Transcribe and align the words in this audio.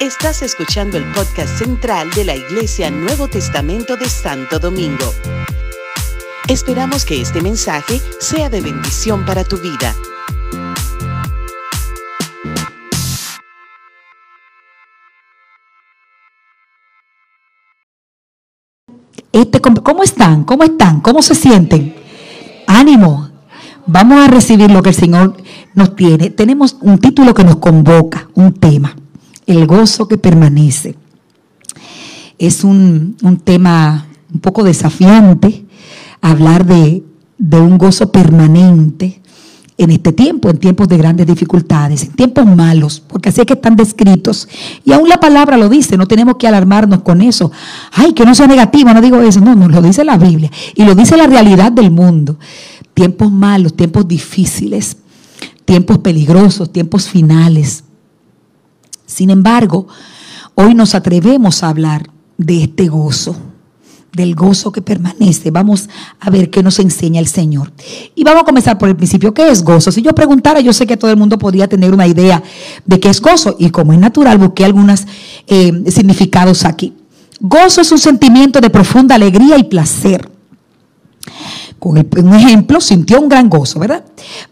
Estás 0.00 0.42
escuchando 0.42 0.98
el 0.98 1.04
podcast 1.12 1.58
central 1.58 2.10
de 2.10 2.24
la 2.24 2.34
Iglesia 2.34 2.90
Nuevo 2.90 3.28
Testamento 3.28 3.96
de 3.96 4.08
Santo 4.08 4.58
Domingo. 4.58 5.12
Esperamos 6.48 7.04
que 7.04 7.20
este 7.22 7.40
mensaje 7.40 8.00
sea 8.20 8.50
de 8.50 8.60
bendición 8.60 9.24
para 9.24 9.44
tu 9.44 9.56
vida. 9.56 9.94
Este, 19.32 19.60
¿Cómo 19.60 20.02
están? 20.02 20.44
¿Cómo 20.44 20.64
están? 20.64 21.00
¿Cómo 21.00 21.22
se 21.22 21.34
sienten? 21.34 21.94
Ánimo. 22.66 23.30
Vamos 23.86 24.20
a 24.20 24.28
recibir 24.28 24.70
lo 24.70 24.82
que 24.82 24.90
el 24.90 24.94
Señor 24.94 25.36
nos 25.74 25.96
tiene. 25.96 26.30
Tenemos 26.30 26.76
un 26.80 26.98
título 26.98 27.34
que 27.34 27.44
nos 27.44 27.56
convoca, 27.56 28.28
un 28.34 28.52
tema, 28.54 28.94
el 29.46 29.66
gozo 29.66 30.08
que 30.08 30.18
permanece. 30.18 30.96
Es 32.38 32.64
un, 32.64 33.16
tema 33.44 34.06
un 34.32 34.40
poco 34.40 34.64
desafiante 34.64 35.64
hablar 36.20 36.66
de, 36.66 37.04
de 37.38 37.60
un 37.60 37.78
gozo 37.78 38.10
permanente 38.10 39.20
en 39.76 39.90
este 39.90 40.12
tiempo, 40.12 40.50
en 40.50 40.58
tiempos 40.58 40.88
de 40.88 40.96
grandes 40.96 41.26
dificultades, 41.26 42.04
en 42.04 42.12
tiempos 42.12 42.46
malos, 42.46 43.00
porque 43.00 43.30
así 43.30 43.40
es 43.40 43.46
que 43.46 43.54
están 43.54 43.74
descritos. 43.74 44.48
Y 44.84 44.92
aún 44.92 45.08
la 45.08 45.18
palabra 45.18 45.56
lo 45.56 45.68
dice, 45.68 45.96
no 45.96 46.06
tenemos 46.06 46.36
que 46.36 46.46
alarmarnos 46.46 47.02
con 47.02 47.20
eso. 47.20 47.50
Ay, 47.92 48.12
que 48.12 48.24
no 48.24 48.34
sea 48.34 48.46
negativo, 48.46 48.92
no 48.94 49.00
digo 49.00 49.20
eso, 49.20 49.40
no, 49.40 49.54
no, 49.54 49.68
lo 49.68 49.82
dice 49.82 50.04
la 50.04 50.16
Biblia. 50.16 50.50
Y 50.74 50.84
lo 50.84 50.94
dice 50.94 51.16
la 51.16 51.26
realidad 51.26 51.72
del 51.72 51.90
mundo. 51.90 52.38
Tiempos 52.94 53.32
malos, 53.32 53.74
tiempos 53.74 54.06
difíciles, 54.06 54.96
tiempos 55.64 55.98
peligrosos, 55.98 56.72
tiempos 56.72 57.08
finales. 57.08 57.82
Sin 59.06 59.30
embargo, 59.30 59.86
hoy 60.54 60.74
nos 60.74 60.94
atrevemos 60.94 61.62
a 61.62 61.68
hablar 61.68 62.10
de 62.38 62.64
este 62.64 62.88
gozo 62.88 63.36
del 64.14 64.34
gozo 64.34 64.72
que 64.72 64.80
permanece. 64.80 65.50
Vamos 65.50 65.88
a 66.20 66.30
ver 66.30 66.50
qué 66.50 66.62
nos 66.62 66.78
enseña 66.78 67.20
el 67.20 67.26
Señor. 67.26 67.72
Y 68.14 68.24
vamos 68.24 68.42
a 68.42 68.44
comenzar 68.44 68.78
por 68.78 68.88
el 68.88 68.96
principio. 68.96 69.34
¿Qué 69.34 69.50
es 69.50 69.62
gozo? 69.62 69.90
Si 69.90 70.02
yo 70.02 70.14
preguntara, 70.14 70.60
yo 70.60 70.72
sé 70.72 70.86
que 70.86 70.96
todo 70.96 71.10
el 71.10 71.16
mundo 71.16 71.38
podría 71.38 71.68
tener 71.68 71.92
una 71.92 72.06
idea 72.06 72.42
de 72.84 73.00
qué 73.00 73.08
es 73.08 73.20
gozo. 73.20 73.56
Y 73.58 73.70
como 73.70 73.92
es 73.92 73.98
natural, 73.98 74.38
busqué 74.38 74.64
algunos 74.64 75.04
eh, 75.46 75.84
significados 75.88 76.64
aquí. 76.64 76.94
Gozo 77.40 77.80
es 77.80 77.90
un 77.92 77.98
sentimiento 77.98 78.60
de 78.60 78.70
profunda 78.70 79.16
alegría 79.16 79.58
y 79.58 79.64
placer. 79.64 80.30
Un 81.84 82.34
ejemplo, 82.34 82.80
sintió 82.80 83.20
un 83.20 83.28
gran 83.28 83.50
gozo, 83.50 83.78
¿verdad? 83.78 84.04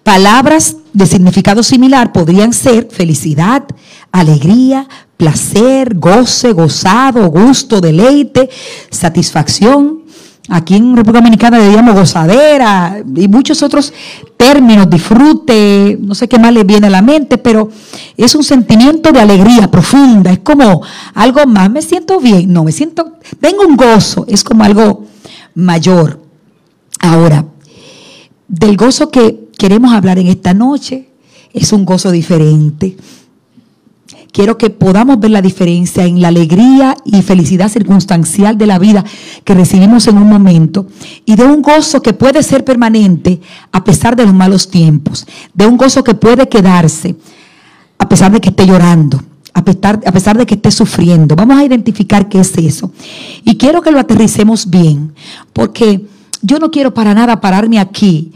Palabras 0.03 0.77
de 0.93 1.07
significado 1.07 1.63
similar 1.63 2.13
podrían 2.13 2.53
ser 2.53 2.89
felicidad, 2.91 3.65
alegría, 4.11 4.87
placer, 5.17 5.95
goce, 5.95 6.53
gozado, 6.53 7.29
gusto, 7.31 7.81
deleite, 7.81 8.51
satisfacción. 8.91 10.03
Aquí 10.49 10.75
en 10.75 10.97
República 10.97 11.21
Dominicana 11.21 11.59
le 11.59 11.69
digamos 11.69 11.95
gozadera 11.95 13.03
y 13.15 13.29
muchos 13.29 13.63
otros 13.63 13.95
términos, 14.37 14.91
disfrute, 14.91 15.97
no 16.01 16.15
sé 16.15 16.29
qué 16.29 16.39
más 16.39 16.53
le 16.53 16.65
viene 16.65 16.89
a 16.89 16.91
la 16.91 17.01
mente, 17.01 17.39
pero 17.39 17.71
es 18.17 18.35
un 18.35 18.43
sentimiento 18.43 19.13
de 19.13 19.21
alegría 19.21 19.71
profunda, 19.71 20.33
es 20.33 20.41
como 20.41 20.83
algo 21.15 21.47
más, 21.47 21.71
me 21.71 21.81
siento 21.81 22.19
bien, 22.21 22.53
no, 22.53 22.65
me 22.65 22.73
siento, 22.73 23.19
tengo 23.41 23.63
un 23.65 23.77
gozo, 23.77 24.27
es 24.29 24.43
como 24.43 24.65
algo 24.65 25.05
mayor. 25.55 26.22
Ahora, 27.03 27.47
del 28.49 28.77
gozo 28.79 29.11
que 29.11 29.51
queremos 29.59 29.93
hablar 29.93 30.19
en 30.19 30.29
esta 30.29 30.55
noche, 30.55 31.11
es 31.53 31.75
un 31.75 31.85
gozo 31.85 32.11
diferente 32.11 32.97
quiero 34.33 34.59
que 34.59 34.71
podamos 34.71 35.21
ver 35.21 35.31
la 35.31 35.43
diferencia 35.43 36.05
en 36.05 36.21
la 36.21 36.29
alegría 36.29 36.97
y 37.05 37.23
felicidad 37.23 37.69
circunstancial 37.69 38.59
de 38.59 38.67
la 38.67 38.79
vida 38.79 39.05
que 39.45 39.55
recibimos 39.55 40.07
en 40.07 40.17
un 40.17 40.29
momento 40.29 40.87
y 41.25 41.37
de 41.37 41.45
un 41.45 41.63
gozo 41.63 42.03
que 42.03 42.15
puede 42.15 42.43
ser 42.43 42.65
permanente 42.65 43.41
a 43.71 43.85
pesar 43.85 44.17
de 44.17 44.25
los 44.25 44.35
malos 44.35 44.71
tiempos, 44.71 45.27
de 45.55 45.67
un 45.67 45.77
gozo 45.77 46.03
que 46.03 46.15
puede 46.15 46.49
quedarse 46.49 47.15
a 47.99 48.09
pesar 48.09 48.33
de 48.33 48.41
que 48.41 48.49
esté 48.49 48.67
llorando. 48.67 49.23
A 49.55 49.63
pesar, 49.65 50.39
de 50.39 50.47
que 50.47 50.55
esté 50.55 50.71
sufriendo. 50.71 51.37
Vamos 51.37 51.59
a 51.59 51.65
identificar 51.65 52.27
qué 52.27 52.41
es 52.41 52.57
eso. 52.57 52.91
Y 53.45 53.59
quiero 53.59 53.83
que 53.83 53.93
lo 53.93 54.01
aterricemos 54.01 54.71
bien, 54.71 55.13
porque 55.53 56.07
yo 56.43 56.59
no 56.59 56.71
quiero 56.71 56.93
para 56.93 57.15
nada 57.15 57.41
pararme 57.41 57.79
aquí 57.79 58.33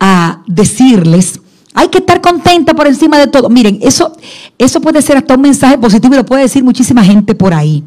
a 0.00 0.42
decirles 0.46 1.40
hay 1.74 1.88
que 1.88 1.98
estar 1.98 2.20
contenta 2.20 2.74
por 2.74 2.86
encima 2.86 3.18
de 3.18 3.26
todo. 3.28 3.48
Miren, 3.48 3.78
eso, 3.80 4.14
eso 4.58 4.80
puede 4.80 5.00
ser 5.00 5.16
hasta 5.16 5.34
un 5.34 5.40
mensaje 5.40 5.78
positivo 5.78 6.14
y 6.14 6.18
lo 6.18 6.26
puede 6.26 6.42
decir 6.42 6.62
muchísima 6.62 7.02
gente 7.02 7.34
por 7.34 7.54
ahí. 7.54 7.82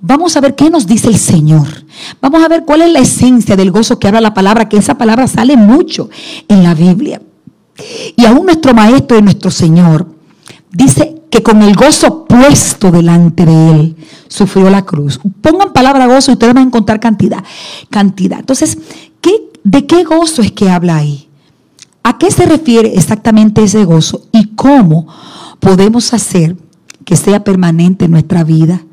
Vamos 0.00 0.36
a 0.36 0.40
ver 0.40 0.54
qué 0.54 0.70
nos 0.70 0.86
dice 0.86 1.08
el 1.08 1.18
Señor. 1.18 1.66
Vamos 2.20 2.44
a 2.44 2.48
ver 2.48 2.64
cuál 2.64 2.82
es 2.82 2.92
la 2.92 3.00
esencia 3.00 3.56
del 3.56 3.72
gozo 3.72 3.98
que 3.98 4.06
habla 4.06 4.20
la 4.20 4.34
palabra, 4.34 4.68
que 4.68 4.76
esa 4.76 4.96
palabra 4.96 5.26
sale 5.26 5.56
mucho 5.56 6.10
en 6.46 6.62
la 6.62 6.74
Biblia. 6.74 7.20
Y 8.16 8.24
aún 8.24 8.46
nuestro 8.46 8.72
Maestro 8.72 9.18
y 9.18 9.22
nuestro 9.22 9.50
Señor 9.50 10.06
dice 10.70 11.16
que 11.34 11.42
con 11.42 11.62
el 11.62 11.74
gozo 11.74 12.26
puesto 12.26 12.92
delante 12.92 13.44
de 13.44 13.70
Él 13.70 13.96
sufrió 14.28 14.70
la 14.70 14.82
cruz. 14.82 15.18
Pongan 15.40 15.72
palabra 15.72 16.06
gozo 16.06 16.30
y 16.30 16.34
ustedes 16.34 16.54
van 16.54 16.62
a 16.62 16.66
encontrar 16.68 17.00
cantidad. 17.00 17.42
Cantidad. 17.90 18.38
Entonces, 18.38 18.78
¿qué, 19.20 19.50
¿de 19.64 19.84
qué 19.84 20.04
gozo 20.04 20.42
es 20.42 20.52
que 20.52 20.70
habla 20.70 20.94
ahí? 20.94 21.28
¿A 22.04 22.18
qué 22.18 22.30
se 22.30 22.46
refiere 22.46 22.94
exactamente 22.94 23.64
ese 23.64 23.84
gozo 23.84 24.28
y 24.30 24.54
cómo 24.54 25.08
podemos 25.58 26.14
hacer 26.14 26.56
que 27.04 27.16
sea 27.16 27.42
permanente 27.42 28.04
en 28.04 28.12
nuestra 28.12 28.44
vida 28.44 28.84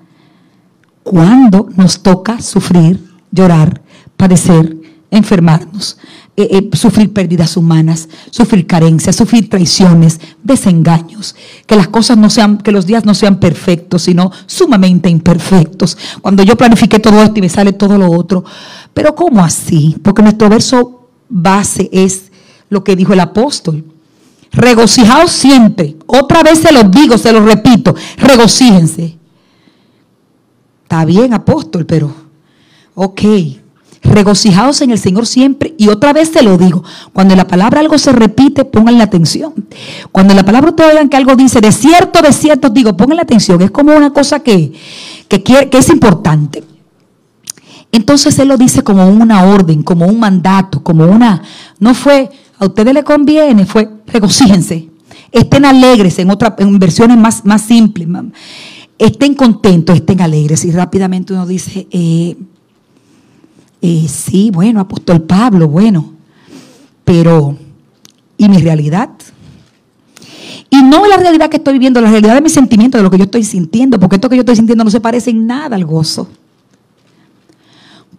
cuando 1.04 1.70
nos 1.76 2.02
toca 2.02 2.42
sufrir, 2.42 3.08
llorar, 3.30 3.84
padecer, 4.18 4.78
enfermarnos, 5.12 6.00
eh, 6.38 6.48
eh, 6.50 6.78
sufrir 6.78 7.12
pérdidas 7.12 7.58
humanas, 7.58 8.08
sufrir 8.30 8.66
carencias, 8.66 9.18
sufrir 9.18 9.50
traiciones, 9.50 10.20
desengaños, 10.42 11.36
que 11.66 11.76
las 11.76 11.90
cosas 11.90 12.18
no 12.18 12.30
sean, 12.30 12.58
que 12.58 12.72
los 12.72 12.86
días 12.86 13.04
no 13.04 13.14
sean 13.14 13.40
perfectos, 13.40 14.04
sino 14.04 14.32
sumamente 14.46 15.10
imperfectos. 15.10 15.98
Cuando 16.22 16.42
yo 16.44 16.56
planifique 16.56 17.00
todo 17.00 17.22
esto 17.22 17.40
y 17.40 17.42
me 17.42 17.50
sale 17.50 17.74
todo 17.74 17.98
lo 17.98 18.10
otro. 18.10 18.46
Pero 18.94 19.14
¿cómo 19.14 19.44
así? 19.44 19.98
Porque 20.02 20.22
nuestro 20.22 20.48
verso 20.48 21.10
base 21.28 21.90
es 21.92 22.32
lo 22.70 22.84
que 22.84 22.96
dijo 22.96 23.12
el 23.12 23.20
apóstol. 23.20 23.84
Regocijaos 24.54 25.32
siempre. 25.32 25.98
Otra 26.08 26.44
vez 26.44 26.60
se 26.60 26.72
los 26.72 26.90
digo, 26.92 27.18
se 27.18 27.34
los 27.34 27.44
repito. 27.44 27.94
Regocíjense. 28.18 29.18
Está 30.84 31.04
bien, 31.04 31.34
apóstol, 31.34 31.86
pero 31.86 32.14
ok. 32.96 33.22
Regocijaos 34.04 34.82
en 34.82 34.92
el 34.92 34.98
Señor 34.98 35.28
siempre. 35.28 35.76
Y 35.78 35.90
otra 35.90 36.14
vez 36.14 36.30
se 36.30 36.42
lo 36.42 36.58
digo. 36.58 36.84
Cuando 37.14 37.36
la 37.36 37.48
palabra 37.48 37.80
algo 37.80 37.98
se 37.98 38.12
repite, 38.12 38.66
pónganle 38.66 39.04
atención. 39.04 39.54
Cuando 40.12 40.34
la 40.34 40.44
palabra 40.44 40.72
ustedes 40.72 40.92
oigan 40.92 41.10
que 41.10 41.18
algo 41.18 41.36
dice, 41.36 41.62
de 41.62 41.72
cierto, 41.72 42.22
de 42.22 42.34
cierto, 42.34 42.70
digo, 42.70 42.98
pónganle 42.98 43.22
atención. 43.22 43.62
Es 43.62 43.72
como 43.72 43.96
una 43.96 44.12
cosa 44.12 44.40
que, 44.40 44.74
que, 45.28 45.42
que 45.44 45.78
es 45.78 45.90
importante. 45.90 46.64
Entonces 47.92 48.38
Él 48.40 48.48
lo 48.48 48.58
dice 48.58 48.84
como 48.84 49.08
una 49.08 49.44
orden, 49.44 49.84
como 49.84 50.06
un 50.06 50.20
mandato, 50.20 50.82
como 50.82 51.06
una... 51.06 51.42
No 51.80 51.94
fue, 51.94 52.30
a 52.58 52.66
ustedes 52.66 52.94
les 52.94 53.04
conviene, 53.04 53.66
fue 53.66 53.90
regocíjense, 54.08 54.90
estén 55.32 55.66
alegres 55.66 56.20
en 56.20 56.30
otras 56.30 56.54
en 56.60 56.78
versiones 56.80 57.18
más, 57.18 57.46
más 57.46 57.64
simples, 57.64 58.08
estén 58.98 59.34
contentos, 59.34 59.96
estén 59.96 60.22
alegres. 60.22 60.64
Y 60.66 60.72
rápidamente 60.72 61.34
uno 61.34 61.46
dice, 61.46 61.88
eh, 61.92 62.38
eh, 63.82 64.08
sí, 64.08 64.52
bueno, 64.52 64.80
apóstol 64.80 65.24
Pablo, 65.24 65.68
bueno, 65.68 66.14
pero 67.04 67.58
¿y 68.38 68.48
mi 68.48 68.58
realidad? 68.58 69.10
Y 70.70 70.84
no 70.84 71.06
la 71.06 71.18
realidad 71.18 71.50
que 71.50 71.58
estoy 71.58 71.74
viviendo, 71.74 72.00
la 72.00 72.10
realidad 72.10 72.36
de 72.36 72.42
mis 72.42 72.54
sentimientos, 72.54 73.00
de 73.00 73.04
lo 73.04 73.12
que 73.12 73.18
yo 73.18 73.26
estoy 73.26 73.44
sintiendo, 73.44 74.00
porque 74.00 74.16
esto 74.16 74.30
que 74.30 74.38
yo 74.38 74.42
estoy 74.42 74.56
sintiendo 74.56 74.84
no 74.84 74.90
se 74.90 75.02
parece 75.02 75.32
en 75.32 75.46
nada 75.46 75.76
al 75.76 75.84
gozo. 75.84 76.30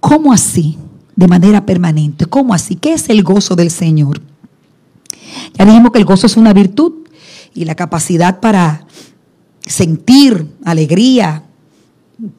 ¿Cómo 0.01 0.33
así? 0.33 0.77
De 1.17 1.29
manera 1.29 1.65
permanente. 1.65 2.27
¿Cómo 2.27 2.53
así? 2.53 2.75
¿Qué 2.77 2.93
es 2.95 3.09
el 3.09 3.23
gozo 3.23 3.57
del 3.57 3.71
Señor? 3.71 4.21
Ya 5.55 5.65
dijimos 5.65 5.93
que 5.93 5.99
el 5.99 6.05
gozo 6.05 6.27
es 6.27 6.37
una 6.37 6.53
virtud 6.53 6.93
y 7.55 7.65
la 7.65 7.75
capacidad 7.75 8.41
para 8.41 8.85
sentir 9.65 10.47
alegría. 10.65 11.45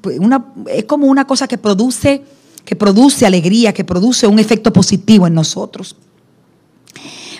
Pues 0.01 0.19
es 0.67 0.83
como 0.85 1.07
una 1.07 1.25
cosa 1.25 1.47
que 1.47 1.57
produce, 1.57 2.23
que 2.65 2.75
produce 2.75 3.25
alegría, 3.25 3.73
que 3.73 3.83
produce 3.83 4.27
un 4.27 4.39
efecto 4.39 4.71
positivo 4.71 5.27
en 5.27 5.33
nosotros. 5.33 5.95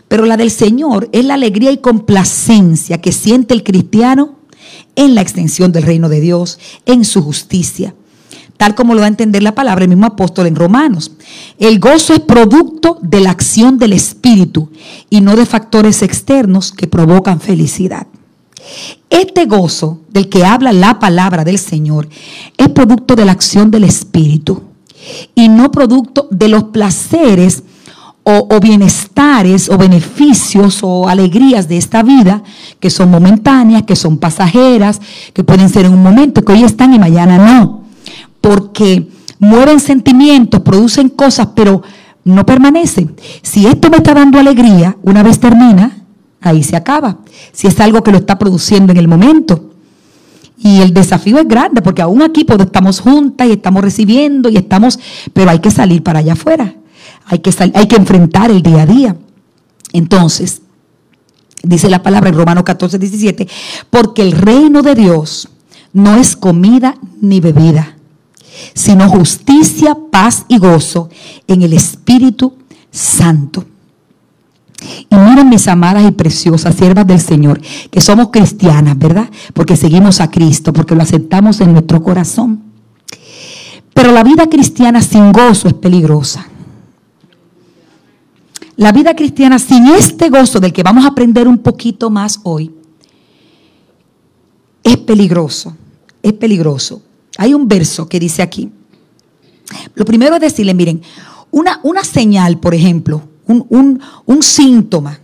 Pero 0.08 0.26
la 0.26 0.38
del 0.38 0.52
Señor 0.52 1.10
es 1.12 1.26
la 1.26 1.36
alegría 1.36 1.72
y 1.72 1.78
complacencia 1.78 3.00
que 3.00 3.12
siente 3.12 3.54
el 3.54 3.64
cristiano 3.64 4.40
en 4.96 5.16
la 5.16 5.22
extensión 5.22 5.72
del 5.72 5.84
reino 5.84 6.10
de 6.10 6.22
Dios, 6.22 6.60
en 6.86 7.04
su 7.06 7.22
justicia 7.22 7.96
tal 8.58 8.76
como 8.76 8.94
lo 8.94 9.02
va 9.02 9.06
a 9.06 9.10
entender 9.10 9.44
la 9.44 9.56
palabra 9.56 9.84
el 9.84 9.90
mismo 9.90 10.06
apóstol 10.06 10.48
en 10.48 10.56
Romanos. 10.56 11.12
El 11.60 11.80
gozo 11.80 12.14
es 12.14 12.22
producto 12.22 12.98
de 13.02 13.20
la 13.20 13.32
acción 13.32 13.78
del 13.78 13.94
Espíritu 13.94 14.70
y 15.10 15.22
no 15.22 15.36
de 15.36 15.46
factores 15.46 16.02
externos 16.02 16.72
que 16.72 16.88
provocan 16.88 17.42
felicidad. 17.42 18.08
Este 19.10 19.46
gozo 19.46 20.00
del 20.10 20.30
que 20.30 20.46
habla 20.46 20.72
la 20.72 21.00
palabra 21.00 21.44
del 21.44 21.60
Señor 21.60 22.08
es 22.58 22.70
producto 22.70 23.16
de 23.16 23.26
la 23.26 23.34
acción 23.34 23.70
del 23.70 23.84
Espíritu 23.84 24.64
y 25.36 25.50
no 25.50 25.72
producto 25.72 26.28
de 26.32 26.48
los 26.48 26.66
placeres 26.66 27.64
o, 28.24 28.60
bienestares 28.62 29.70
o 29.70 29.78
beneficios 29.78 30.80
o 30.82 31.10
alegrías 31.10 31.68
de 31.68 31.78
esta 31.78 32.04
vida 32.04 32.42
que 32.80 32.90
son 32.90 33.12
momentáneas, 33.12 33.84
que 33.84 33.96
son 33.96 34.18
pasajeras, 34.18 35.02
que 35.34 35.44
pueden 35.44 35.70
ser 35.70 35.86
en 35.86 35.94
un 35.94 36.04
momento, 36.04 36.44
que 36.44 36.54
hoy 36.54 36.64
están 36.64 36.94
y 36.94 37.00
mañana 37.00 37.38
no. 37.38 37.84
Porque 38.40 39.10
mueven 39.40 39.80
sentimientos, 39.80 40.62
producen 40.62 41.10
cosas, 41.10 41.50
pero 41.54 41.82
no 42.24 42.46
permanecen. 42.46 43.16
Si 43.42 43.66
esto 43.68 43.90
me 43.90 43.98
está 43.98 44.14
dando 44.14 44.40
alegría, 44.40 44.98
una 45.04 45.24
vez 45.24 45.40
termina, 45.40 46.04
ahí 46.40 46.64
se 46.64 46.78
acaba. 46.78 47.18
Si 47.52 47.68
es 47.68 47.80
algo 47.82 48.04
que 48.04 48.12
lo 48.12 48.20
está 48.20 48.40
produciendo 48.40 48.92
en 48.92 48.98
el 48.98 49.08
momento. 49.08 49.73
Y 50.58 50.82
el 50.82 50.94
desafío 50.94 51.40
es 51.40 51.48
grande, 51.48 51.82
porque 51.82 52.02
aún 52.02 52.22
aquí 52.22 52.44
pues, 52.44 52.60
estamos 52.60 53.00
juntas 53.00 53.48
y 53.48 53.52
estamos 53.52 53.84
recibiendo 53.84 54.50
y 54.50 54.58
estamos, 54.58 55.00
pero 55.34 55.52
hay 55.52 55.60
que 55.60 55.72
salir 55.72 56.04
para 56.04 56.20
allá 56.20 56.34
afuera. 56.34 56.76
Hay 57.26 57.40
que, 57.40 57.52
hay 57.74 57.88
que 57.88 57.96
enfrentar 57.96 58.52
el 58.52 58.62
día 58.62 58.84
a 58.84 58.86
día. 58.86 59.16
Entonces, 59.94 60.62
dice 61.64 61.90
la 61.90 62.04
palabra 62.04 62.30
en 62.30 62.36
Romanos 62.36 62.64
14, 62.64 63.00
17, 63.00 63.48
porque 63.90 64.22
el 64.22 64.34
reino 64.34 64.82
de 64.82 64.96
Dios 64.96 65.50
no 65.94 66.16
es 66.16 66.36
comida 66.36 66.96
ni 67.22 67.40
bebida, 67.40 67.96
sino 68.74 69.08
justicia, 69.10 69.98
paz 70.12 70.46
y 70.48 70.58
gozo 70.58 71.10
en 71.48 71.62
el 71.62 71.74
Espíritu 71.74 72.58
Santo. 72.92 73.66
Y 75.10 75.16
miren 75.16 75.50
mis 75.50 75.68
amadas 75.68 76.08
y 76.08 76.12
preciosas 76.12 76.76
siervas 76.76 77.08
del 77.08 77.20
Señor, 77.20 77.62
que 77.90 78.02
somos 78.02 78.30
cristianas, 78.30 78.98
¿verdad? 78.98 79.30
Porque 79.54 79.76
seguimos 79.76 80.20
a 80.20 80.30
Cristo, 80.30 80.74
porque 80.74 80.96
lo 80.96 81.02
aceptamos 81.02 81.62
en 81.62 81.74
nuestro 81.74 82.02
corazón. 82.04 82.62
Pero 83.94 84.12
la 84.12 84.24
vida 84.24 84.48
cristiana 84.48 85.02
sin 85.02 85.32
gozo 85.32 85.68
es 85.68 85.74
peligrosa. 85.74 86.48
La 88.76 88.92
vida 88.92 89.16
cristiana 89.16 89.60
sin 89.60 89.88
este 89.88 90.30
gozo 90.30 90.60
del 90.60 90.74
que 90.74 90.84
vamos 90.84 91.06
a 91.06 91.10
aprender 91.10 91.48
un 91.48 91.60
poquito 91.60 92.10
más 92.10 92.40
hoy 92.44 92.72
es 94.84 94.98
peligroso, 94.98 95.78
es 96.22 96.34
peligroso. 96.34 97.02
Hay 97.38 97.54
un 97.54 97.68
verso 97.68 98.10
que 98.10 98.20
dice 98.20 98.42
aquí, 98.42 98.72
lo 99.96 100.06
primero 100.06 100.36
es 100.36 100.42
decirle, 100.42 100.74
miren, 100.74 101.02
una, 101.52 101.80
una 101.84 102.04
señal, 102.04 102.60
por 102.60 102.74
ejemplo, 102.74 103.22
un, 103.48 104.00
un 104.26 104.44
síntoma 104.44 105.20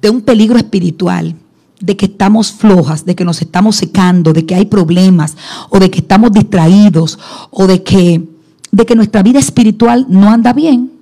de 0.00 0.10
un 0.10 0.20
peligro 0.20 0.58
espiritual, 0.58 1.34
de 1.80 1.96
que 1.96 2.06
estamos 2.06 2.52
flojas, 2.52 3.04
de 3.04 3.14
que 3.14 3.24
nos 3.24 3.40
estamos 3.40 3.76
secando, 3.76 4.32
de 4.32 4.44
que 4.44 4.54
hay 4.54 4.66
problemas, 4.66 5.36
o 5.70 5.78
de 5.78 5.90
que 5.90 6.00
estamos 6.00 6.32
distraídos, 6.32 7.18
o 7.50 7.66
de 7.66 7.82
que, 7.82 8.22
de 8.70 8.86
que 8.86 8.96
nuestra 8.96 9.22
vida 9.22 9.38
espiritual 9.38 10.06
no 10.08 10.30
anda 10.30 10.52
bien. 10.52 10.92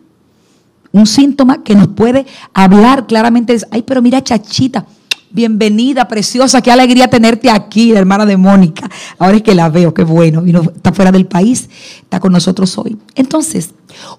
Un 0.93 1.07
síntoma 1.07 1.63
que 1.63 1.75
nos 1.75 1.89
puede 1.89 2.27
hablar 2.55 3.07
claramente, 3.07 3.57
ay, 3.71 3.83
pero 3.83 4.03
mira, 4.03 4.23
chachita, 4.23 4.87
bienvenida, 5.31 6.09
preciosa, 6.09 6.63
qué 6.63 6.71
alegría 6.71 7.09
tenerte 7.09 7.51
aquí, 7.51 7.93
la 7.93 8.01
hermana 8.01 8.25
de 8.25 8.37
Mónica. 8.37 8.89
Ahora 9.19 9.37
es 9.37 9.43
que 9.43 9.55
la 9.55 9.69
veo, 9.69 9.93
qué 9.93 10.05
bueno, 10.05 10.43
Vino, 10.43 10.63
está 10.63 10.93
fuera 10.93 11.13
del 11.13 11.27
país, 11.27 11.69
está 12.03 12.21
con 12.21 12.33
nosotros 12.33 12.77
hoy. 12.79 12.97
Entonces, 13.15 13.71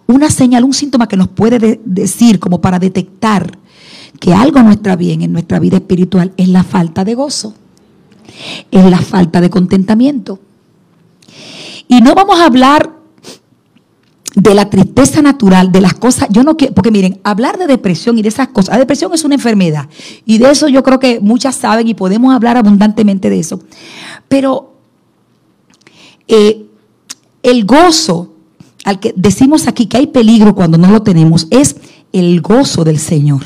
una 0.08 0.30
señal, 0.30 0.64
un 0.64 0.74
síntoma 0.74 1.08
que 1.08 1.18
nos 1.18 1.28
puede 1.28 1.80
decir 1.84 2.40
como 2.40 2.62
para 2.62 2.80
detectar 2.80 3.58
que 4.20 4.34
algo 4.34 4.62
no 4.64 4.72
está 4.72 4.96
bien 4.96 5.22
en 5.22 5.32
nuestra 5.32 5.60
vida 5.60 5.78
espiritual 5.78 6.34
es 6.38 6.48
la 6.48 6.64
falta 6.64 7.04
de 7.04 7.16
gozo, 7.16 7.54
es 8.72 8.86
la 8.86 9.00
falta 9.00 9.42
de 9.42 9.50
contentamiento. 9.50 10.40
Y 11.88 12.02
no 12.02 12.16
vamos 12.16 12.40
a 12.40 12.46
hablar 12.46 12.98
de 14.36 14.54
la 14.54 14.70
tristeza 14.70 15.22
natural, 15.22 15.72
de 15.72 15.82
las 15.82 15.96
cosas, 15.96 16.28
yo 16.30 16.44
no 16.44 16.58
quiero, 16.58 16.76
porque 16.76 16.92
miren, 16.92 17.20
hablar 17.24 17.58
de 17.58 17.66
depresión 17.66 18.20
y 18.20 18.22
de 18.22 18.30
esas 18.30 18.50
cosas, 18.50 18.76
la 18.76 18.80
depresión 18.80 19.12
es 19.14 19.24
una 19.24 19.34
enfermedad 19.34 19.90
y 20.26 20.38
de 20.38 20.52
eso 20.52 20.68
yo 20.68 20.84
creo 20.84 21.00
que 21.00 21.20
muchas 21.20 21.56
saben 21.56 21.88
y 21.88 21.96
podemos 21.96 22.36
hablar 22.36 22.56
abundantemente 22.56 23.32
de 23.32 23.40
eso, 23.40 23.60
pero 24.28 24.76
eh, 26.28 26.68
el 27.42 27.66
gozo 27.66 28.37
al 28.88 29.02
que 29.02 29.14
decimos 29.18 29.68
aquí 29.68 29.88
que 29.88 29.98
hay 29.98 30.08
peligro 30.08 30.56
cuando 30.56 30.78
no 30.78 30.90
lo 30.90 31.02
tenemos 31.02 31.48
es 31.52 31.76
el 32.14 32.40
gozo 32.40 32.86
del 32.86 33.00
Señor. 33.00 33.44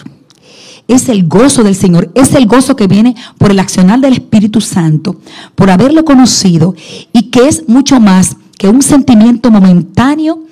Es 0.88 1.10
el 1.10 1.28
gozo 1.28 1.64
del 1.64 1.74
Señor, 1.74 2.12
es 2.14 2.36
el 2.36 2.46
gozo 2.46 2.76
que 2.76 2.86
viene 2.86 3.16
por 3.40 3.50
el 3.50 3.58
accionar 3.58 4.00
del 4.02 4.14
Espíritu 4.14 4.62
Santo, 4.62 5.20
por 5.56 5.72
haberlo 5.72 6.06
conocido 6.06 6.76
y 7.12 7.32
que 7.32 7.48
es 7.48 7.68
mucho 7.68 8.00
más 8.00 8.38
que 8.60 8.68
un 8.68 8.84
sentimiento 8.84 9.50
momentáneo 9.50 10.44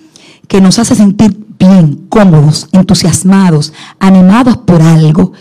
que 0.48 0.60
nos 0.60 0.80
hace 0.80 0.96
sentir 0.96 1.38
bien, 1.60 2.08
cómodos, 2.10 2.68
entusiasmados, 2.72 3.74
animados 4.00 4.58
por 4.58 4.82
algo. 4.82 5.34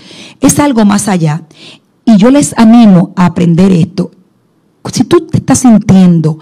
Es 0.42 0.58
algo 0.58 0.84
más 0.84 1.08
allá. 1.08 1.44
Y 2.04 2.18
yo 2.18 2.30
les 2.30 2.52
animo 2.58 3.14
a 3.16 3.24
aprender 3.24 3.72
esto. 3.72 4.10
Si 4.92 5.04
tú 5.04 5.26
te 5.26 5.38
estás 5.38 5.60
sintiendo 5.60 6.38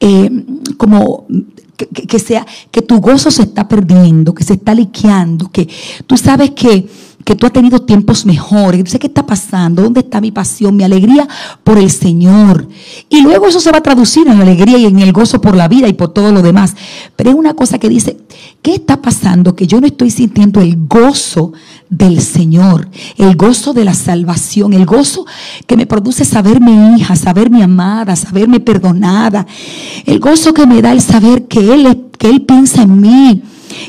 eh, 0.00 0.44
como 0.76 1.24
que, 1.76 2.18
sea, 2.18 2.46
que 2.70 2.82
tu 2.82 3.00
gozo 3.00 3.30
se 3.30 3.42
está 3.42 3.68
perdiendo, 3.68 4.34
que 4.34 4.44
se 4.44 4.54
está 4.54 4.74
liqueando, 4.74 5.50
que 5.50 5.68
tú 6.06 6.16
sabes 6.16 6.50
que 6.50 6.88
que 7.26 7.34
tú 7.34 7.44
has 7.44 7.52
tenido 7.52 7.82
tiempos 7.82 8.24
mejores. 8.24 8.88
Sé 8.88 9.00
qué 9.00 9.08
está 9.08 9.26
pasando, 9.26 9.82
dónde 9.82 9.98
está 9.98 10.20
mi 10.20 10.30
pasión, 10.30 10.76
mi 10.76 10.84
alegría 10.84 11.26
por 11.64 11.76
el 11.76 11.90
Señor. 11.90 12.68
Y 13.08 13.22
luego 13.22 13.48
eso 13.48 13.58
se 13.58 13.72
va 13.72 13.78
a 13.78 13.82
traducir 13.82 14.28
en 14.28 14.40
alegría 14.40 14.78
y 14.78 14.84
en 14.84 15.00
el 15.00 15.12
gozo 15.12 15.40
por 15.40 15.56
la 15.56 15.66
vida 15.66 15.88
y 15.88 15.92
por 15.92 16.12
todo 16.12 16.30
lo 16.30 16.40
demás. 16.40 16.76
Pero 17.16 17.30
es 17.30 17.36
una 17.36 17.54
cosa 17.54 17.80
que 17.80 17.88
dice, 17.88 18.16
¿qué 18.62 18.74
está 18.74 19.02
pasando? 19.02 19.56
Que 19.56 19.66
yo 19.66 19.80
no 19.80 19.88
estoy 19.88 20.10
sintiendo 20.10 20.60
el 20.60 20.76
gozo 20.86 21.52
del 21.88 22.20
Señor, 22.20 22.88
el 23.16 23.36
gozo 23.36 23.72
de 23.72 23.84
la 23.84 23.94
salvación, 23.94 24.72
el 24.72 24.86
gozo 24.86 25.24
que 25.66 25.76
me 25.76 25.86
produce 25.86 26.24
saberme 26.24 26.96
hija, 26.98 27.16
saberme 27.16 27.62
amada, 27.62 28.16
saberme 28.16 28.60
perdonada, 28.60 29.46
el 30.04 30.18
gozo 30.18 30.52
que 30.52 30.66
me 30.66 30.82
da 30.82 30.92
el 30.92 31.00
saber 31.00 31.46
que 31.46 31.72
Él, 31.72 32.08
que 32.18 32.28
Él 32.28 32.42
piensa 32.42 32.82
en 32.82 33.00
mí 33.00 33.42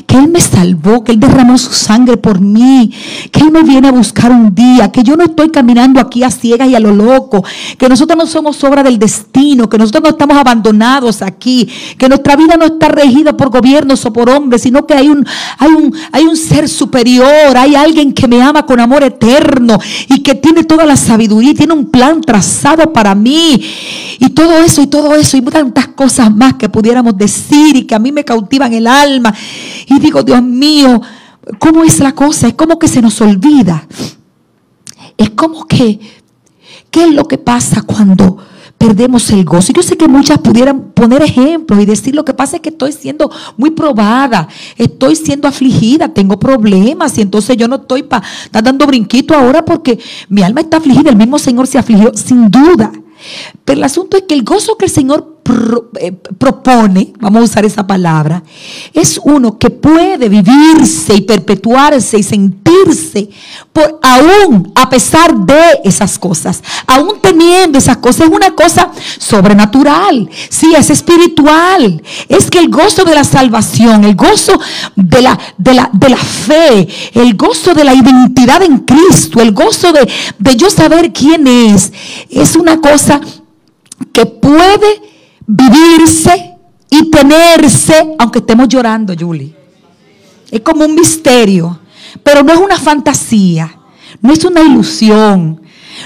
que 0.06 0.16
Él 0.16 0.28
me 0.28 0.40
salvó, 0.40 1.04
que 1.04 1.12
Él 1.12 1.20
derramó 1.20 1.58
su 1.58 1.72
sangre 1.72 2.16
por 2.16 2.40
mí, 2.40 2.92
que 3.30 3.40
Él 3.40 3.50
me 3.50 3.62
viene 3.62 3.88
a 3.88 3.92
buscar 3.92 4.30
un 4.30 4.54
día, 4.54 4.90
que 4.90 5.02
yo 5.02 5.16
no 5.16 5.24
estoy 5.24 5.50
caminando 5.50 6.00
aquí 6.00 6.22
a 6.22 6.30
ciegas 6.30 6.68
y 6.68 6.74
a 6.74 6.80
lo 6.80 6.94
loco, 6.94 7.44
que 7.76 7.88
nosotros 7.88 8.16
no 8.18 8.26
somos 8.26 8.62
obra 8.64 8.82
del 8.82 8.98
destino, 8.98 9.68
que 9.68 9.78
nosotros 9.78 10.02
no 10.02 10.10
estamos 10.10 10.36
abandonados 10.36 11.22
aquí, 11.22 11.68
que 11.96 12.08
nuestra 12.08 12.36
vida 12.36 12.56
no 12.56 12.66
está 12.66 12.88
regida 12.88 13.36
por 13.36 13.50
gobiernos 13.50 14.04
o 14.06 14.12
por 14.12 14.30
hombres, 14.30 14.62
sino 14.62 14.86
que 14.86 14.94
hay 14.94 15.08
un, 15.08 15.26
hay 15.58 15.70
un, 15.70 15.94
hay 16.12 16.24
un 16.24 16.36
ser 16.36 16.68
superior, 16.68 17.56
hay 17.56 17.74
alguien 17.74 18.12
que 18.12 18.28
me 18.28 18.42
ama 18.42 18.64
con 18.66 18.80
amor 18.80 19.02
eterno 19.02 19.78
y 20.08 20.22
que 20.22 20.34
tiene 20.34 20.64
toda 20.64 20.86
la 20.86 20.96
sabiduría, 20.96 21.54
tiene 21.54 21.72
un 21.72 21.90
plan 21.90 22.20
trazado 22.20 22.92
para 22.92 23.14
mí. 23.14 23.60
Y 24.20 24.30
todo 24.30 24.58
eso 24.58 24.82
y 24.82 24.86
todo 24.86 25.14
eso 25.14 25.36
y 25.36 25.42
tantas 25.42 25.88
cosas 25.88 26.34
más 26.34 26.54
que 26.54 26.68
pudiéramos 26.68 27.16
decir 27.16 27.76
y 27.76 27.84
que 27.84 27.94
a 27.94 27.98
mí 27.98 28.12
me 28.12 28.24
cautivan 28.24 28.72
el 28.72 28.86
alma 28.86 29.34
y 29.86 29.98
digo, 29.98 30.22
Dios 30.22 30.42
mío, 30.42 31.00
¿cómo 31.58 31.84
es 31.84 32.00
la 32.00 32.14
cosa? 32.14 32.48
Es 32.48 32.54
como 32.54 32.78
que 32.78 32.88
se 32.88 33.02
nos 33.02 33.20
olvida. 33.20 33.86
Es 35.16 35.30
como 35.30 35.66
que, 35.66 35.98
¿qué 36.90 37.04
es 37.04 37.14
lo 37.14 37.26
que 37.26 37.38
pasa 37.38 37.82
cuando 37.82 38.38
perdemos 38.76 39.30
el 39.30 39.44
gozo? 39.44 39.72
Yo 39.72 39.82
sé 39.82 39.96
que 39.96 40.06
muchas 40.06 40.38
pudieran 40.38 40.92
poner 40.92 41.22
ejemplos 41.22 41.80
y 41.80 41.86
decir, 41.86 42.14
lo 42.14 42.24
que 42.24 42.34
pasa 42.34 42.56
es 42.56 42.62
que 42.62 42.68
estoy 42.68 42.92
siendo 42.92 43.30
muy 43.56 43.70
probada, 43.70 44.48
estoy 44.76 45.16
siendo 45.16 45.48
afligida, 45.48 46.08
tengo 46.08 46.38
problemas 46.38 47.18
y 47.18 47.22
entonces 47.22 47.56
yo 47.56 47.66
no 47.66 47.76
estoy 47.76 48.04
pa, 48.04 48.22
dando 48.52 48.86
brinquito 48.86 49.34
ahora 49.34 49.64
porque 49.64 49.98
mi 50.28 50.42
alma 50.42 50.60
está 50.60 50.76
afligida, 50.76 51.10
el 51.10 51.16
mismo 51.16 51.38
Señor 51.38 51.66
se 51.66 51.78
afligió, 51.78 52.12
sin 52.14 52.50
duda. 52.50 52.92
Pero 53.64 53.78
el 53.78 53.84
asunto 53.84 54.16
es 54.16 54.24
que 54.28 54.34
el 54.34 54.44
gozo 54.44 54.76
que 54.76 54.84
el 54.84 54.90
Señor 54.90 55.37
eh, 56.00 56.12
propone, 56.12 57.12
vamos 57.20 57.40
a 57.40 57.44
usar 57.44 57.64
esa 57.64 57.86
palabra, 57.86 58.42
es 58.92 59.18
uno 59.22 59.58
que 59.58 59.70
puede 59.70 60.28
vivirse 60.28 61.14
y 61.14 61.22
perpetuarse 61.22 62.18
y 62.18 62.22
sentirse 62.22 63.28
por 63.72 63.98
aún 64.02 64.72
a 64.74 64.90
pesar 64.90 65.34
de 65.34 65.80
esas 65.84 66.18
cosas, 66.18 66.62
aún 66.86 67.20
teniendo 67.22 67.78
esas 67.78 67.96
cosas, 67.96 68.26
es 68.26 68.32
una 68.32 68.50
cosa 68.54 68.90
sobrenatural, 69.18 70.28
sí, 70.50 70.74
es 70.76 70.90
espiritual, 70.90 72.02
es 72.28 72.50
que 72.50 72.58
el 72.58 72.68
gozo 72.68 73.04
de 73.04 73.14
la 73.14 73.24
salvación, 73.24 74.04
el 74.04 74.16
gozo 74.16 74.60
de 74.96 75.22
la, 75.22 75.38
de 75.56 75.74
la, 75.74 75.90
de 75.92 76.08
la 76.10 76.16
fe, 76.16 76.88
el 77.14 77.34
gozo 77.36 77.74
de 77.74 77.84
la 77.84 77.94
identidad 77.94 78.62
en 78.62 78.78
Cristo, 78.80 79.40
el 79.40 79.52
gozo 79.52 79.92
de, 79.92 80.08
de 80.38 80.56
yo 80.56 80.68
saber 80.68 81.12
quién 81.12 81.46
es, 81.46 81.92
es 82.28 82.56
una 82.56 82.80
cosa 82.80 83.20
que 84.12 84.26
puede 84.26 85.17
vivirse 85.48 86.54
y 86.90 87.10
tenerse, 87.10 88.14
aunque 88.18 88.40
estemos 88.40 88.68
llorando, 88.68 89.14
Julie. 89.18 89.56
Es 90.50 90.60
como 90.60 90.84
un 90.84 90.94
misterio, 90.94 91.80
pero 92.22 92.42
no 92.42 92.52
es 92.52 92.58
una 92.58 92.78
fantasía, 92.78 93.76
no 94.20 94.32
es 94.32 94.44
una 94.44 94.60
ilusión, 94.60 95.62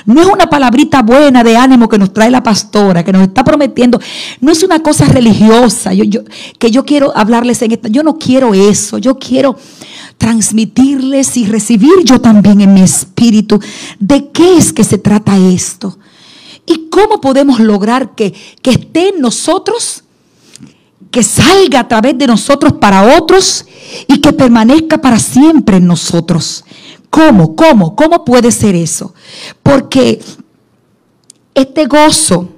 No 0.07 0.23
es 0.23 0.27
una 0.27 0.49
palabrita 0.49 1.03
buena 1.03 1.45
de 1.45 1.55
ánimo 1.55 1.87
que 1.87 1.99
nos 1.99 2.15
trae 2.15 2.31
la 2.31 2.43
pastora, 2.43 3.05
que 3.05 3.13
nos 3.13 3.23
está 3.23 3.45
prometiendo. 3.45 4.01
No 4.41 4.51
es 4.51 4.63
una 4.63 4.83
cosa 4.83 5.05
religiosa 5.05 5.91
que 6.59 6.71
yo 6.71 6.85
quiero 6.87 7.13
hablarles 7.15 7.61
en 7.61 7.73
esta. 7.73 7.89
Yo 7.89 8.03
no 8.03 8.17
quiero 8.17 8.55
eso. 8.55 8.97
Yo 8.97 9.19
quiero 9.19 9.55
transmitirles 10.17 11.37
y 11.37 11.45
recibir 11.45 12.05
yo 12.05 12.23
también 12.23 12.63
en 12.63 12.73
mi 12.73 12.81
espíritu 12.81 13.61
de 13.99 14.31
qué 14.31 14.57
es 14.57 14.73
que 14.73 14.83
se 14.83 14.97
trata 14.97 15.37
esto. 15.37 15.99
¿Y 16.67 16.89
cómo 16.89 17.21
podemos 17.21 17.61
lograr 17.61 18.15
que, 18.15 18.33
que 18.63 18.71
esté 18.71 19.09
en 19.09 19.21
nosotros, 19.21 20.05
que 21.11 21.23
salga 21.23 21.81
a 21.81 21.89
través 21.89 22.17
de 22.17 22.27
nosotros 22.27 22.75
para 22.75 23.19
otros 23.19 23.67
y 24.07 24.21
que 24.21 24.33
permanezca 24.33 24.99
para 24.99 25.19
siempre 25.19 25.79
en 25.79 25.87
nosotros? 25.87 26.65
¿Cómo? 27.11 27.55
¿Cómo? 27.55 27.95
¿Cómo 27.95 28.25
puede 28.25 28.51
ser 28.51 28.75
eso? 28.75 29.15
Porque 29.63 30.21
este 31.55 31.87
gozo 31.87 32.49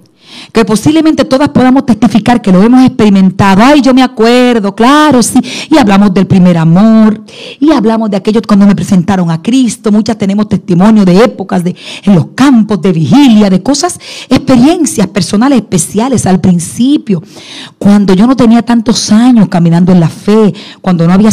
que 0.54 0.64
posiblemente 0.64 1.24
todas 1.24 1.48
podamos 1.48 1.84
testificar 1.84 2.40
que 2.40 2.52
lo 2.52 2.62
hemos 2.62 2.86
experimentado. 2.86 3.60
Ay, 3.60 3.80
yo 3.80 3.92
me 3.92 4.04
acuerdo, 4.04 4.72
claro, 4.72 5.20
sí. 5.20 5.40
Y 5.68 5.76
hablamos 5.76 6.14
del 6.14 6.28
primer 6.28 6.56
amor, 6.56 7.24
y 7.58 7.72
hablamos 7.72 8.08
de 8.08 8.16
aquellos 8.16 8.44
cuando 8.46 8.64
me 8.64 8.76
presentaron 8.76 9.32
a 9.32 9.42
Cristo. 9.42 9.90
Muchas 9.90 10.16
tenemos 10.16 10.48
testimonio 10.48 11.04
de 11.04 11.24
épocas 11.24 11.64
de, 11.64 11.74
en 12.04 12.14
los 12.14 12.26
campos 12.36 12.80
de 12.80 12.92
vigilia, 12.92 13.50
de 13.50 13.64
cosas, 13.64 13.98
experiencias 14.28 15.08
personales 15.08 15.58
especiales 15.58 16.24
al 16.24 16.40
principio, 16.40 17.20
cuando 17.76 18.14
yo 18.14 18.28
no 18.28 18.36
tenía 18.36 18.62
tantos 18.62 19.10
años 19.10 19.48
caminando 19.48 19.90
en 19.90 19.98
la 19.98 20.08
fe, 20.08 20.54
cuando 20.80 21.04
no 21.04 21.12
había, 21.12 21.30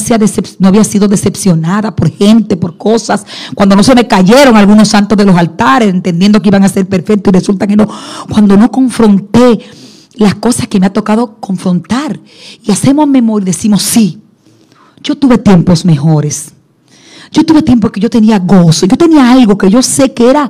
no 0.57 0.67
había 0.67 0.83
sido 0.83 1.07
decepcionada 1.07 1.95
por 1.95 2.09
gente, 2.09 2.57
por 2.57 2.75
cosas, 2.75 3.23
cuando 3.53 3.75
no 3.75 3.83
se 3.83 3.93
me 3.93 4.07
cayeron 4.07 4.57
algunos 4.57 4.87
santos 4.87 5.15
de 5.15 5.25
los 5.25 5.35
altares, 5.35 5.89
entendiendo 5.89 6.41
que 6.41 6.49
iban 6.49 6.63
a 6.63 6.69
ser 6.69 6.87
perfectos 6.87 7.31
y 7.31 7.37
resulta 7.37 7.67
que 7.67 7.75
no, 7.75 7.87
cuando 8.27 8.57
no 8.57 8.71
confronté 8.71 9.10
las 10.15 10.35
cosas 10.35 10.67
que 10.67 10.79
me 10.79 10.85
ha 10.85 10.93
tocado 10.93 11.37
confrontar. 11.39 12.19
Y 12.63 12.71
hacemos 12.71 13.07
memoria 13.07 13.43
y 13.43 13.53
decimos, 13.53 13.81
sí, 13.81 14.19
yo 15.01 15.17
tuve 15.17 15.37
tiempos 15.37 15.85
mejores. 15.85 16.53
Yo 17.31 17.45
tuve 17.45 17.61
tiempos 17.61 17.91
que 17.91 18.01
yo 18.01 18.09
tenía 18.09 18.39
gozo, 18.39 18.85
yo 18.85 18.97
tenía 18.97 19.31
algo 19.31 19.57
que 19.57 19.69
yo 19.69 19.81
sé 19.81 20.13
que 20.13 20.29
era, 20.29 20.49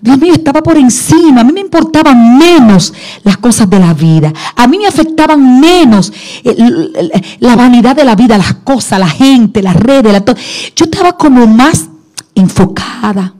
Dios 0.00 0.18
mío, 0.18 0.32
estaba 0.32 0.62
por 0.62 0.76
encima. 0.76 1.40
A 1.40 1.44
mí 1.44 1.52
me 1.52 1.60
importaban 1.60 2.38
menos 2.38 2.92
las 3.22 3.36
cosas 3.38 3.70
de 3.70 3.78
la 3.78 3.94
vida. 3.94 4.32
A 4.56 4.66
mí 4.66 4.78
me 4.78 4.86
afectaban 4.86 5.60
menos 5.60 6.12
la 7.38 7.56
vanidad 7.56 7.94
de 7.96 8.04
la 8.04 8.16
vida, 8.16 8.36
las 8.36 8.54
cosas, 8.54 8.98
la 8.98 9.08
gente, 9.08 9.62
las 9.62 9.76
redes. 9.76 10.12
La 10.12 10.24
yo 10.74 10.84
estaba 10.84 11.16
como 11.16 11.46
más 11.46 11.88
enfocada. 12.34 13.34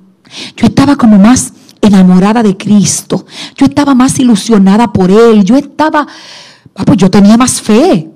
Yo 0.56 0.66
estaba 0.66 0.96
como 0.96 1.18
más 1.18 1.52
enamorada 1.80 2.42
de 2.42 2.56
Cristo. 2.56 3.26
Yo 3.56 3.66
estaba 3.66 3.94
más 3.94 4.18
ilusionada 4.18 4.92
por 4.92 5.10
Él. 5.10 5.44
Yo 5.44 5.56
estaba, 5.56 6.06
ah, 6.74 6.84
pues 6.84 6.98
yo 6.98 7.10
tenía 7.10 7.36
más 7.36 7.60
fe. 7.60 8.10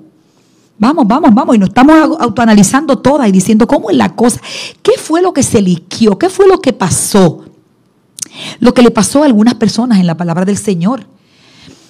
Vamos, 0.77 1.07
vamos, 1.07 1.33
vamos. 1.33 1.55
Y 1.55 1.59
nos 1.59 1.69
estamos 1.69 2.17
autoanalizando 2.19 2.97
todas 2.99 3.27
y 3.27 3.31
diciendo 3.31 3.67
cómo 3.67 3.89
es 3.89 3.97
la 3.97 4.15
cosa. 4.15 4.41
¿Qué 4.81 4.93
fue 4.97 5.21
lo 5.21 5.33
que 5.33 5.43
se 5.43 5.61
liquió? 5.61 6.17
¿Qué 6.17 6.29
fue 6.29 6.47
lo 6.47 6.59
que 6.59 6.73
pasó? 6.73 7.45
Lo 8.59 8.73
que 8.73 8.81
le 8.81 8.91
pasó 8.91 9.23
a 9.23 9.25
algunas 9.25 9.55
personas 9.55 9.99
en 9.99 10.07
la 10.07 10.17
palabra 10.17 10.45
del 10.45 10.57
Señor. 10.57 11.05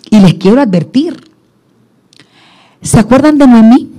Y 0.09 0.19
les 0.19 0.35
quiero 0.35 0.61
advertir. 0.61 1.31
¿Se 2.81 2.99
acuerdan 2.99 3.37
de 3.37 3.47
Noemí? 3.47 3.91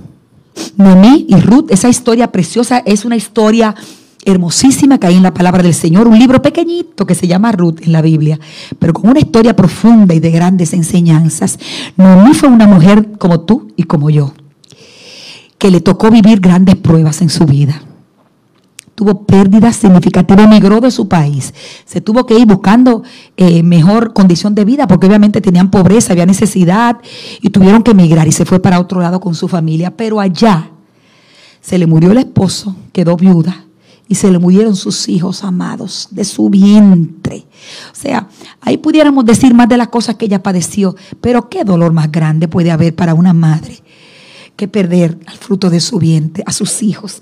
Noemí 0.77 1.25
y 1.27 1.35
Ruth, 1.35 1.65
esa 1.69 1.89
historia 1.89 2.31
preciosa 2.31 2.81
es 2.85 3.03
una 3.03 3.15
historia 3.15 3.75
hermosísima 4.25 4.97
que 4.97 5.07
hay 5.07 5.15
en 5.15 5.23
la 5.23 5.33
palabra 5.33 5.61
del 5.61 5.73
Señor, 5.73 6.07
un 6.07 6.17
libro 6.17 6.41
pequeñito 6.41 7.05
que 7.05 7.15
se 7.15 7.27
llama 7.27 7.51
Ruth 7.51 7.81
en 7.83 7.91
la 7.91 8.01
Biblia, 8.01 8.39
pero 8.79 8.93
con 8.93 9.09
una 9.09 9.19
historia 9.19 9.55
profunda 9.55 10.13
y 10.15 10.19
de 10.19 10.31
grandes 10.31 10.73
enseñanzas. 10.73 11.59
Noemí 11.95 12.33
fue 12.33 12.49
una 12.49 12.67
mujer 12.67 13.17
como 13.19 13.41
tú 13.41 13.71
y 13.75 13.83
como 13.83 14.09
yo, 14.09 14.33
que 15.59 15.69
le 15.69 15.79
tocó 15.79 16.09
vivir 16.09 16.39
grandes 16.39 16.75
pruebas 16.75 17.21
en 17.21 17.29
su 17.29 17.45
vida. 17.45 17.81
Tuvo 18.95 19.25
pérdidas 19.25 19.75
significativas, 19.75 20.45
emigró 20.45 20.79
de 20.79 20.89
su 20.89 21.09
país. 21.09 21.53
Se 21.85 21.99
tuvo 21.99 22.25
que 22.25 22.39
ir 22.39 22.47
buscando 22.47 23.03
eh, 23.35 23.61
mejor 23.61 24.13
condición 24.13 24.55
de 24.55 24.63
vida 24.63 24.87
porque 24.87 25.07
obviamente 25.07 25.41
tenían 25.41 25.69
pobreza, 25.69 26.13
había 26.13 26.25
necesidad 26.25 26.97
y 27.41 27.49
tuvieron 27.49 27.83
que 27.83 27.91
emigrar 27.91 28.25
y 28.25 28.31
se 28.31 28.45
fue 28.45 28.61
para 28.61 28.79
otro 28.79 29.01
lado 29.01 29.19
con 29.19 29.35
su 29.35 29.49
familia. 29.49 29.91
Pero 29.97 30.21
allá 30.21 30.71
se 31.59 31.77
le 31.77 31.87
murió 31.87 32.11
el 32.11 32.19
esposo, 32.19 32.73
quedó 32.93 33.17
viuda 33.17 33.64
y 34.07 34.15
se 34.15 34.31
le 34.31 34.39
murieron 34.39 34.75
sus 34.75 35.09
hijos 35.09 35.43
amados 35.43 36.07
de 36.11 36.23
su 36.25 36.49
vientre. 36.49 37.45
O 37.91 37.95
sea, 37.95 38.27
ahí 38.61 38.77
pudiéramos 38.77 39.25
decir 39.25 39.53
más 39.53 39.67
de 39.67 39.77
las 39.77 39.87
cosas 39.87 40.15
que 40.15 40.25
ella 40.25 40.43
padeció, 40.43 40.95
pero 41.21 41.49
qué 41.49 41.63
dolor 41.63 41.91
más 41.91 42.11
grande 42.11 42.47
puede 42.47 42.71
haber 42.71 42.95
para 42.95 43.13
una 43.13 43.33
madre 43.33 43.81
que 44.55 44.67
perder 44.67 45.17
al 45.25 45.37
fruto 45.37 45.69
de 45.69 45.79
su 45.79 45.99
vientre, 45.99 46.43
a 46.45 46.51
sus 46.51 46.83
hijos. 46.83 47.21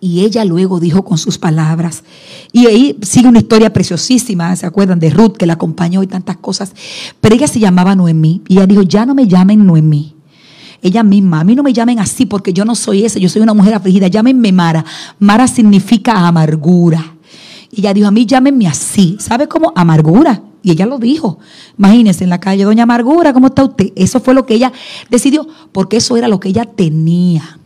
Y 0.00 0.20
ella 0.20 0.44
luego 0.44 0.78
dijo 0.78 1.04
con 1.04 1.18
sus 1.18 1.38
palabras, 1.38 2.04
y 2.52 2.66
ahí 2.66 2.96
sigue 3.02 3.28
una 3.28 3.40
historia 3.40 3.72
preciosísima, 3.72 4.54
¿se 4.54 4.64
acuerdan 4.64 5.00
de 5.00 5.10
Ruth 5.10 5.36
que 5.36 5.46
la 5.46 5.54
acompañó 5.54 6.04
y 6.04 6.06
tantas 6.06 6.36
cosas? 6.36 6.72
Pero 7.20 7.34
ella 7.34 7.48
se 7.48 7.58
llamaba 7.58 7.96
Noemí, 7.96 8.42
y 8.46 8.54
ella 8.54 8.66
dijo, 8.66 8.82
ya 8.82 9.04
no 9.04 9.16
me 9.16 9.26
llamen 9.26 9.66
Noemí, 9.66 10.14
ella 10.82 11.02
misma, 11.02 11.40
a 11.40 11.44
mí 11.44 11.54
no 11.54 11.62
me 11.62 11.72
llamen 11.72 11.98
así 11.98 12.26
porque 12.26 12.52
yo 12.52 12.64
no 12.64 12.74
soy 12.74 13.04
esa, 13.04 13.18
yo 13.18 13.28
soy 13.28 13.42
una 13.42 13.54
mujer 13.54 13.74
afligida, 13.74 14.08
llámenme 14.08 14.52
Mara. 14.52 14.84
Mara 15.18 15.48
significa 15.48 16.26
amargura. 16.26 17.16
Y 17.70 17.80
ella 17.80 17.92
dijo, 17.92 18.06
a 18.06 18.10
mí 18.10 18.26
llámenme 18.26 18.66
así. 18.66 19.16
¿Sabe 19.18 19.48
cómo? 19.48 19.72
Amargura. 19.74 20.42
Y 20.62 20.70
ella 20.70 20.86
lo 20.86 20.98
dijo. 20.98 21.38
Imagínense 21.78 22.24
en 22.24 22.30
la 22.30 22.40
calle, 22.40 22.64
doña 22.64 22.84
Amargura, 22.84 23.32
¿cómo 23.32 23.48
está 23.48 23.64
usted? 23.64 23.92
Eso 23.96 24.20
fue 24.20 24.34
lo 24.34 24.46
que 24.46 24.54
ella 24.54 24.72
decidió, 25.10 25.46
porque 25.72 25.98
eso 25.98 26.16
era 26.16 26.28
lo 26.28 26.40
que 26.40 26.48
ella 26.48 26.64
tenía. 26.64 27.58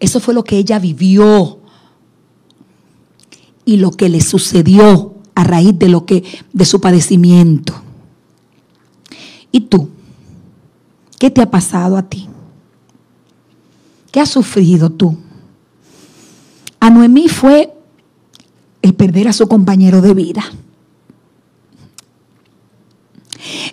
Eso 0.00 0.20
fue 0.20 0.34
lo 0.34 0.44
que 0.44 0.56
ella 0.56 0.78
vivió. 0.78 1.60
Y 3.64 3.78
lo 3.78 3.90
que 3.90 4.08
le 4.08 4.20
sucedió 4.20 5.14
a 5.34 5.44
raíz 5.44 5.78
de 5.78 5.88
lo 5.88 6.06
que 6.06 6.24
de 6.52 6.64
su 6.64 6.80
padecimiento. 6.80 7.74
¿Y 9.50 9.60
tú? 9.60 9.90
¿Qué 11.18 11.30
te 11.30 11.40
ha 11.40 11.50
pasado 11.50 11.96
a 11.96 12.02
ti? 12.02 12.28
¿Qué 14.10 14.20
has 14.20 14.28
sufrido 14.28 14.90
tú? 14.90 15.16
A 16.80 16.90
Noemí 16.90 17.28
fue 17.28 17.72
el 18.82 18.94
perder 18.94 19.28
a 19.28 19.32
su 19.32 19.48
compañero 19.48 20.00
de 20.00 20.14
vida. 20.14 20.44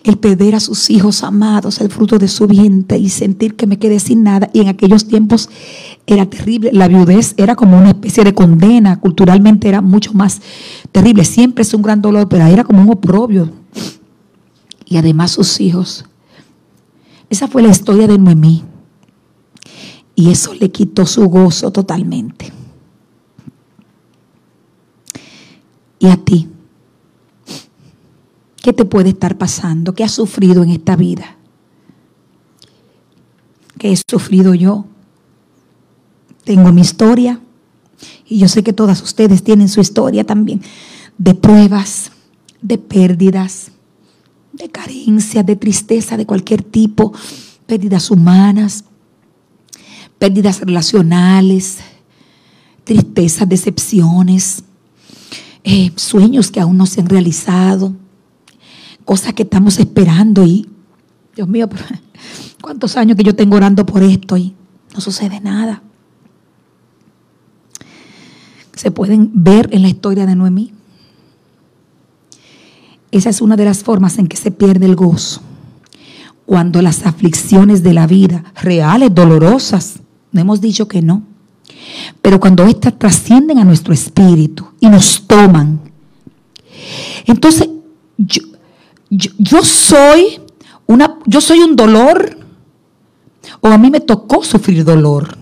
El 0.03 0.17
perder 0.17 0.55
a 0.55 0.59
sus 0.59 0.89
hijos 0.89 1.23
amados, 1.23 1.79
el 1.79 1.89
fruto 1.89 2.17
de 2.19 2.27
su 2.27 2.47
vientre 2.47 2.97
y 2.97 3.09
sentir 3.09 3.55
que 3.55 3.67
me 3.67 3.79
quedé 3.79 3.99
sin 3.99 4.23
nada. 4.23 4.49
Y 4.53 4.61
en 4.61 4.67
aquellos 4.67 5.07
tiempos 5.07 5.49
era 6.05 6.25
terrible. 6.29 6.71
La 6.73 6.87
viudez 6.87 7.33
era 7.37 7.55
como 7.55 7.77
una 7.77 7.89
especie 7.89 8.23
de 8.23 8.33
condena. 8.33 8.99
Culturalmente 8.99 9.69
era 9.69 9.81
mucho 9.81 10.13
más 10.13 10.41
terrible. 10.91 11.23
Siempre 11.23 11.61
es 11.61 11.73
un 11.73 11.81
gran 11.81 12.01
dolor, 12.01 12.27
pero 12.27 12.45
era 12.45 12.63
como 12.63 12.81
un 12.81 12.89
oprobio. 12.89 13.49
Y 14.85 14.97
además 14.97 15.31
sus 15.31 15.59
hijos 15.61 16.05
esa 17.33 17.47
fue 17.47 17.63
la 17.63 17.69
historia 17.69 18.07
de 18.07 18.17
Noemí. 18.17 18.63
Y 20.15 20.29
eso 20.29 20.53
le 20.53 20.71
quitó 20.71 21.05
su 21.05 21.27
gozo 21.27 21.71
totalmente. 21.71 22.53
¿Y 25.97 26.07
a 26.07 26.17
ti? 26.17 26.47
¿Qué 28.61 28.71
te 28.71 28.85
puede 28.85 29.09
estar 29.09 29.37
pasando? 29.37 29.93
¿Qué 29.93 30.03
has 30.03 30.11
sufrido 30.11 30.63
en 30.63 30.69
esta 30.69 30.95
vida? 30.95 31.37
¿Qué 33.79 33.91
he 33.91 33.97
sufrido 34.07 34.53
yo? 34.53 34.85
Tengo 36.43 36.71
mi 36.71 36.81
historia 36.81 37.39
y 38.27 38.37
yo 38.37 38.47
sé 38.47 38.63
que 38.63 38.73
todas 38.73 39.01
ustedes 39.01 39.43
tienen 39.43 39.69
su 39.69 39.81
historia 39.81 40.23
también 40.23 40.61
de 41.17 41.33
pruebas, 41.33 42.11
de 42.61 42.77
pérdidas, 42.77 43.72
de 44.53 44.69
carencia, 44.69 45.43
de 45.43 45.55
tristeza 45.55 46.15
de 46.15 46.25
cualquier 46.25 46.63
tipo, 46.63 47.11
pérdidas 47.65 48.11
humanas, 48.11 48.85
pérdidas 50.17 50.61
relacionales, 50.61 51.79
tristezas, 52.83 53.49
decepciones, 53.49 54.63
eh, 55.63 55.91
sueños 55.95 56.51
que 56.51 56.59
aún 56.59 56.77
no 56.77 56.85
se 56.85 57.01
han 57.01 57.07
realizado, 57.07 57.95
cosas 59.05 59.33
que 59.33 59.43
estamos 59.43 59.79
esperando 59.79 60.45
y, 60.45 60.69
Dios 61.35 61.47
mío, 61.47 61.67
¿cuántos 62.61 62.95
años 62.95 63.17
que 63.17 63.23
yo 63.23 63.35
tengo 63.35 63.55
orando 63.57 63.85
por 63.85 64.03
esto 64.03 64.37
y 64.37 64.53
no 64.93 65.01
sucede 65.01 65.39
nada? 65.39 65.81
Se 68.75 68.91
pueden 68.91 69.31
ver 69.33 69.69
en 69.71 69.81
la 69.81 69.87
historia 69.87 70.25
de 70.25 70.35
Noemí. 70.35 70.73
Esa 73.13 73.29
es 73.29 73.41
una 73.41 73.55
de 73.55 73.65
las 73.65 73.83
formas 73.83 74.17
en 74.17 74.25
que 74.25 74.37
se 74.37 74.49
pierde 74.49 74.87
el 74.87 74.95
gozo. 74.95 75.39
Cuando 76.47 76.81
las 76.81 77.05
aflicciones 77.05 77.83
de 77.83 77.93
la 77.93 78.07
vida, 78.07 78.43
reales, 78.55 79.13
dolorosas, 79.13 79.99
no 80.31 80.41
hemos 80.41 80.61
dicho 80.61 80.87
que 80.87 81.03
no, 81.03 81.21
pero 82.23 82.39
cuando 82.39 82.65
éstas 82.65 82.97
trascienden 82.97 83.59
a 83.59 83.65
nuestro 83.65 83.93
espíritu 83.93 84.67
y 84.79 84.87
nos 84.87 85.27
toman 85.27 85.79
Entonces, 87.27 87.69
yo, 88.17 88.41
yo, 89.09 89.61
soy 89.61 90.41
una, 90.87 91.19
yo 91.27 91.39
soy 91.39 91.59
un 91.59 91.75
dolor, 91.75 92.35
o 93.61 93.67
a 93.67 93.77
mí 93.77 93.91
me 93.91 93.99
tocó 93.99 94.43
sufrir 94.43 94.83
dolor. 94.83 95.37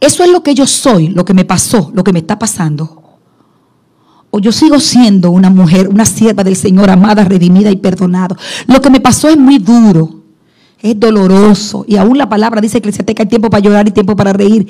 Eso 0.00 0.24
es 0.24 0.30
lo 0.30 0.42
que 0.42 0.54
yo 0.54 0.66
soy, 0.66 1.08
lo 1.08 1.24
que 1.24 1.34
me 1.34 1.44
pasó, 1.44 1.90
lo 1.94 2.02
que 2.02 2.12
me 2.12 2.20
está 2.20 2.38
pasando. 2.38 3.02
O 4.30 4.38
yo 4.38 4.52
sigo 4.52 4.78
siendo 4.80 5.30
una 5.30 5.50
mujer, 5.50 5.88
una 5.88 6.04
sierva 6.04 6.42
del 6.42 6.56
Señor, 6.56 6.88
amada, 6.88 7.24
redimida 7.24 7.70
y 7.70 7.76
perdonada. 7.76 8.36
Lo 8.66 8.80
que 8.80 8.88
me 8.88 9.00
pasó 9.00 9.28
es 9.28 9.36
muy 9.36 9.58
duro, 9.58 10.22
es 10.80 10.98
doloroso. 10.98 11.84
Y 11.86 11.96
aún 11.96 12.16
la 12.16 12.28
palabra 12.28 12.60
dice 12.60 12.80
que 12.80 12.92
se 12.92 13.04
cae 13.04 13.26
tiempo 13.26 13.50
para 13.50 13.62
llorar 13.62 13.88
y 13.88 13.90
tiempo 13.90 14.16
para 14.16 14.32
reír. 14.32 14.68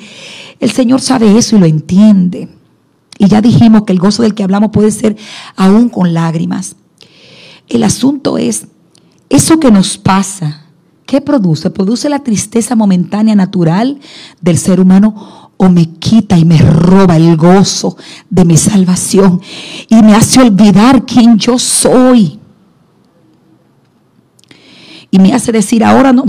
El 0.59 0.71
Señor 0.71 0.99
sabe 0.99 1.37
eso 1.37 1.55
y 1.55 1.59
lo 1.59 1.65
entiende. 1.65 2.49
Y 3.17 3.27
ya 3.27 3.39
dijimos 3.39 3.83
que 3.83 3.93
el 3.93 3.99
gozo 3.99 4.23
del 4.23 4.33
que 4.33 4.43
hablamos 4.43 4.71
puede 4.71 4.91
ser 4.91 5.15
aún 5.55 5.89
con 5.89 6.13
lágrimas. 6.13 6.75
El 7.69 7.83
asunto 7.83 8.37
es, 8.37 8.67
eso 9.29 9.59
que 9.59 9.71
nos 9.71 9.97
pasa, 9.97 10.60
¿qué 11.11 11.19
produce? 11.19 11.69
¿Produce 11.69 12.07
la 12.07 12.19
tristeza 12.19 12.73
momentánea 12.73 13.35
natural 13.35 13.99
del 14.39 14.57
ser 14.57 14.79
humano 14.79 15.51
o 15.57 15.67
me 15.67 15.89
quita 15.95 16.37
y 16.37 16.45
me 16.45 16.57
roba 16.57 17.17
el 17.17 17.35
gozo 17.35 17.97
de 18.29 18.45
mi 18.45 18.55
salvación 18.55 19.41
y 19.89 19.95
me 20.03 20.15
hace 20.15 20.39
olvidar 20.39 21.05
quién 21.05 21.37
yo 21.37 21.59
soy? 21.59 22.39
Y 25.11 25.19
me 25.19 25.33
hace 25.33 25.51
decir, 25.51 25.83
ahora 25.83 26.13
no, 26.13 26.23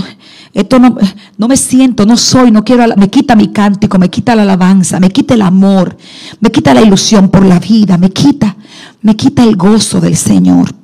esto 0.52 0.80
no, 0.80 0.98
no 1.38 1.46
me 1.46 1.56
siento, 1.56 2.04
no 2.04 2.16
soy, 2.16 2.50
no 2.50 2.64
quiero, 2.64 2.84
me 2.96 3.08
quita 3.08 3.36
mi 3.36 3.52
cántico, 3.52 4.00
me 4.00 4.10
quita 4.10 4.34
la 4.34 4.42
alabanza, 4.42 4.98
me 4.98 5.10
quita 5.10 5.34
el 5.34 5.42
amor, 5.42 5.96
me 6.40 6.50
quita 6.50 6.74
la 6.74 6.82
ilusión 6.82 7.28
por 7.28 7.44
la 7.44 7.60
vida, 7.60 7.98
me 7.98 8.10
quita, 8.10 8.56
me 9.00 9.14
quita 9.14 9.44
el 9.44 9.54
gozo 9.54 10.00
del 10.00 10.16
Señor. 10.16 10.74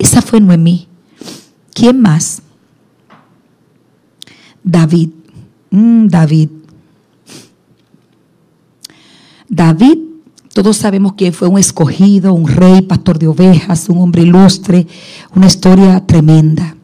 Esa 0.00 0.20
fue 0.20 0.40
Noemí. 0.40 0.88
¿Quién 1.72 2.00
más? 2.00 2.41
David. 4.62 5.10
Mm, 5.70 6.06
David. 6.08 6.48
David, 9.48 9.98
todos 10.54 10.76
sabemos 10.76 11.14
que 11.14 11.32
fue 11.32 11.48
un 11.48 11.58
escogido, 11.58 12.32
un 12.32 12.46
rey, 12.46 12.82
pastor 12.82 13.18
de 13.18 13.28
ovejas, 13.28 13.88
un 13.88 13.98
hombre 13.98 14.22
ilustre, 14.22 14.86
una 15.34 15.46
historia 15.46 16.04
tremenda. 16.06 16.76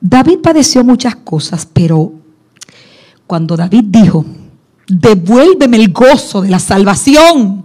David 0.00 0.38
padeció 0.42 0.82
muchas 0.82 1.16
cosas, 1.16 1.68
pero 1.70 2.12
cuando 3.26 3.56
David 3.56 3.84
dijo, 3.88 4.24
devuélveme 4.88 5.76
el 5.76 5.92
gozo 5.92 6.42
de 6.42 6.50
la 6.50 6.58
salvación, 6.58 7.64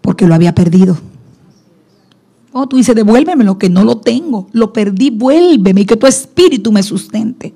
porque 0.00 0.26
lo 0.26 0.34
había 0.34 0.54
perdido. 0.54 0.98
Oh, 2.52 2.66
tú 2.66 2.76
dices, 2.76 2.94
devuélveme 2.94 3.44
lo 3.44 3.58
que 3.58 3.70
no 3.70 3.84
lo 3.84 3.98
tengo, 3.98 4.48
lo 4.52 4.72
perdí, 4.72 5.10
vuélveme 5.10 5.82
y 5.82 5.84
que 5.84 5.96
tu 5.96 6.06
espíritu 6.06 6.72
me 6.72 6.82
sustente. 6.82 7.54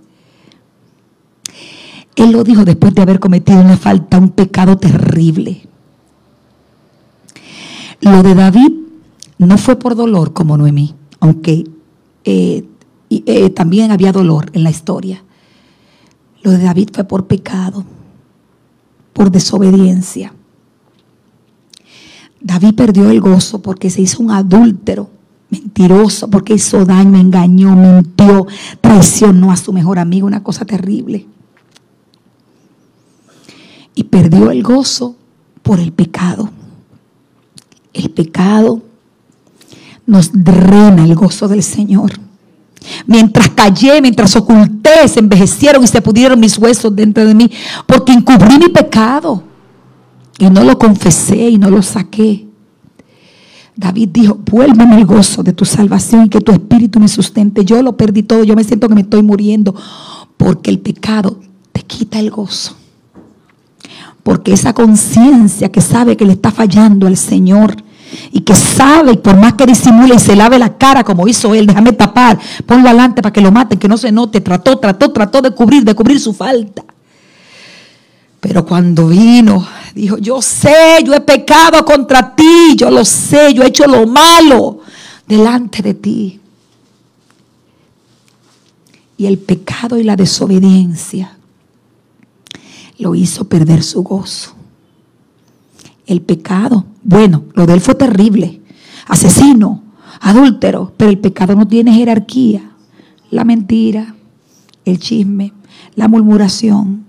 Él 2.14 2.30
lo 2.30 2.44
dijo 2.44 2.64
después 2.64 2.94
de 2.94 3.02
haber 3.02 3.18
cometido 3.18 3.60
una 3.60 3.76
falta, 3.76 4.18
un 4.18 4.30
pecado 4.30 4.76
terrible. 4.76 5.62
Lo 8.00 8.22
de 8.22 8.34
David 8.34 8.72
no 9.38 9.58
fue 9.58 9.76
por 9.76 9.96
dolor 9.96 10.32
como 10.32 10.56
Noemí, 10.56 10.94
aunque 11.18 11.64
eh, 12.24 12.64
eh, 13.10 13.50
también 13.50 13.90
había 13.90 14.12
dolor 14.12 14.50
en 14.52 14.62
la 14.62 14.70
historia. 14.70 15.24
Lo 16.42 16.52
de 16.52 16.58
David 16.58 16.90
fue 16.92 17.04
por 17.04 17.26
pecado, 17.26 17.84
por 19.12 19.30
desobediencia. 19.30 20.32
David 22.44 22.74
perdió 22.74 23.08
el 23.08 23.22
gozo 23.22 23.62
porque 23.62 23.88
se 23.88 24.02
hizo 24.02 24.22
un 24.22 24.30
adúltero, 24.30 25.08
mentiroso, 25.48 26.28
porque 26.28 26.52
hizo 26.52 26.84
daño, 26.84 27.18
engañó, 27.18 27.74
mintió, 27.74 28.46
traicionó 28.82 29.50
a 29.50 29.56
su 29.56 29.72
mejor 29.72 29.98
amigo, 29.98 30.26
una 30.26 30.42
cosa 30.42 30.66
terrible. 30.66 31.26
Y 33.94 34.04
perdió 34.04 34.50
el 34.50 34.62
gozo 34.62 35.16
por 35.62 35.80
el 35.80 35.90
pecado. 35.92 36.50
El 37.94 38.10
pecado 38.10 38.82
nos 40.04 40.30
drena 40.30 41.02
el 41.02 41.14
gozo 41.14 41.48
del 41.48 41.62
Señor. 41.62 42.12
Mientras 43.06 43.48
callé, 43.48 44.02
mientras 44.02 44.36
oculté, 44.36 45.08
se 45.08 45.20
envejecieron 45.20 45.82
y 45.82 45.86
se 45.86 46.02
pudieron 46.02 46.38
mis 46.38 46.58
huesos 46.58 46.94
dentro 46.94 47.24
de 47.24 47.34
mí, 47.34 47.50
porque 47.86 48.12
encubrí 48.12 48.58
mi 48.58 48.68
pecado 48.68 49.53
y 50.38 50.50
no 50.50 50.64
lo 50.64 50.78
confesé 50.78 51.50
y 51.50 51.58
no 51.58 51.70
lo 51.70 51.82
saqué. 51.82 52.46
David 53.76 54.10
dijo, 54.12 54.38
vuélveme 54.50 54.96
el 54.98 55.04
gozo 55.04 55.42
de 55.42 55.52
tu 55.52 55.64
salvación 55.64 56.26
y 56.26 56.28
que 56.28 56.40
tu 56.40 56.52
espíritu 56.52 57.00
me 57.00 57.08
sustente. 57.08 57.64
Yo 57.64 57.82
lo 57.82 57.96
perdí 57.96 58.22
todo, 58.22 58.44
yo 58.44 58.54
me 58.54 58.62
siento 58.62 58.88
que 58.88 58.94
me 58.94 59.00
estoy 59.00 59.22
muriendo, 59.22 59.74
porque 60.36 60.70
el 60.70 60.78
pecado 60.78 61.40
te 61.72 61.82
quita 61.82 62.20
el 62.20 62.30
gozo. 62.30 62.76
Porque 64.22 64.52
esa 64.52 64.72
conciencia 64.72 65.70
que 65.70 65.80
sabe 65.80 66.16
que 66.16 66.24
le 66.24 66.32
está 66.32 66.50
fallando 66.50 67.06
al 67.06 67.16
Señor, 67.16 67.76
y 68.30 68.42
que 68.42 68.54
sabe, 68.54 69.12
y 69.12 69.16
por 69.16 69.36
más 69.36 69.54
que 69.54 69.66
disimule 69.66 70.14
y 70.14 70.18
se 70.18 70.36
lave 70.36 70.58
la 70.58 70.76
cara 70.76 71.02
como 71.02 71.26
hizo 71.26 71.52
él, 71.52 71.66
déjame 71.66 71.92
tapar, 71.92 72.38
ponlo 72.64 72.88
adelante 72.88 73.22
para 73.22 73.32
que 73.32 73.40
lo 73.40 73.50
maten, 73.50 73.78
que 73.78 73.88
no 73.88 73.96
se 73.96 74.12
note, 74.12 74.40
trató, 74.40 74.78
trató, 74.78 75.10
trató 75.10 75.42
de 75.42 75.50
cubrir, 75.50 75.84
de 75.84 75.94
cubrir 75.94 76.20
su 76.20 76.32
falta. 76.32 76.84
Pero 78.44 78.66
cuando 78.66 79.08
vino, 79.08 79.66
dijo, 79.94 80.18
yo 80.18 80.42
sé, 80.42 81.02
yo 81.02 81.14
he 81.14 81.22
pecado 81.22 81.82
contra 81.82 82.34
ti, 82.34 82.74
yo 82.76 82.90
lo 82.90 83.02
sé, 83.02 83.54
yo 83.54 83.62
he 83.62 83.68
hecho 83.68 83.86
lo 83.86 84.06
malo 84.06 84.80
delante 85.26 85.80
de 85.80 85.94
ti. 85.94 86.40
Y 89.16 89.24
el 89.24 89.38
pecado 89.38 89.96
y 89.96 90.02
la 90.02 90.14
desobediencia 90.14 91.38
lo 92.98 93.14
hizo 93.14 93.48
perder 93.48 93.82
su 93.82 94.02
gozo 94.02 94.54
el 96.06 96.20
pecado. 96.20 96.84
Bueno, 97.02 97.44
lo 97.54 97.66
de 97.66 97.72
él 97.72 97.80
fue 97.80 97.94
terrible. 97.94 98.60
Asesino, 99.06 99.82
adúltero, 100.20 100.92
pero 100.98 101.10
el 101.10 101.18
pecado 101.18 101.54
no 101.54 101.66
tiene 101.66 101.94
jerarquía. 101.94 102.72
La 103.30 103.44
mentira, 103.44 104.14
el 104.84 104.98
chisme, 104.98 105.54
la 105.94 106.08
murmuración, 106.08 107.06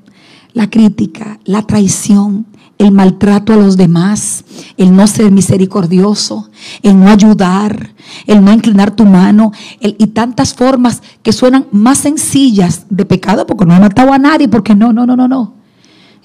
la 0.56 0.70
crítica, 0.70 1.40
la 1.44 1.62
traición, 1.64 2.48
el 2.78 2.92
maltrato 2.92 3.54
a 3.54 3.58
los 3.58 3.76
demás, 3.76 4.46
el 4.78 4.96
no 4.96 5.06
ser 5.06 5.32
misericordioso, 5.32 6.50
el 6.82 6.98
no 6.98 7.10
ayudar, 7.10 7.94
el 8.26 8.44
no 8.44 8.54
inclinar 8.54 8.96
tu 8.96 9.06
mano, 9.06 9.52
y 9.80 10.08
tantas 10.08 10.54
formas 10.54 11.04
que 11.22 11.34
suenan 11.34 11.68
más 11.72 12.00
sencillas 12.00 12.86
de 12.90 13.06
pecado, 13.06 13.46
porque 13.46 13.66
no 13.66 13.76
he 13.76 13.80
matado 13.80 14.14
a 14.14 14.18
nadie, 14.18 14.48
porque 14.48 14.74
no, 14.74 14.94
no, 14.94 15.06
no, 15.06 15.16
no, 15.16 15.28
no 15.28 15.55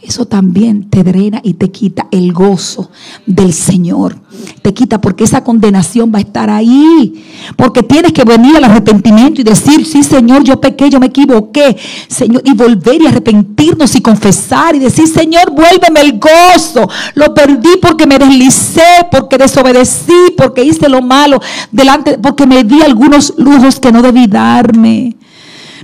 eso 0.02 0.24
también 0.26 0.88
te 0.88 1.04
drena 1.04 1.40
y 1.44 1.54
te 1.54 1.70
quita 1.70 2.06
el 2.10 2.32
gozo 2.32 2.90
del 3.26 3.52
Señor. 3.52 4.16
Te 4.62 4.72
quita 4.72 4.98
porque 4.98 5.24
esa 5.24 5.44
condenación 5.44 6.10
va 6.12 6.18
a 6.18 6.22
estar 6.22 6.48
ahí. 6.48 7.22
Porque 7.56 7.82
tienes 7.82 8.12
que 8.12 8.24
venir 8.24 8.56
al 8.56 8.64
arrepentimiento 8.64 9.42
y 9.42 9.44
decir, 9.44 9.84
sí 9.84 10.02
Señor, 10.02 10.42
yo 10.42 10.58
pequé, 10.58 10.88
yo 10.88 11.00
me 11.00 11.06
equivoqué. 11.06 11.76
Señor, 12.08 12.42
y 12.46 12.54
volver 12.54 13.02
y 13.02 13.06
arrepentirnos 13.08 13.94
y 13.94 14.00
confesar 14.00 14.74
y 14.74 14.78
decir, 14.78 15.06
Señor, 15.06 15.50
vuélveme 15.50 16.00
el 16.00 16.18
gozo. 16.18 16.88
Lo 17.14 17.34
perdí 17.34 17.76
porque 17.82 18.06
me 18.06 18.18
deslicé, 18.18 19.06
porque 19.10 19.36
desobedecí, 19.36 20.34
porque 20.36 20.64
hice 20.64 20.88
lo 20.88 21.02
malo 21.02 21.40
delante, 21.70 22.16
porque 22.18 22.46
me 22.46 22.64
di 22.64 22.80
algunos 22.80 23.34
lujos 23.36 23.78
que 23.78 23.92
no 23.92 24.00
debí 24.00 24.26
darme 24.26 25.16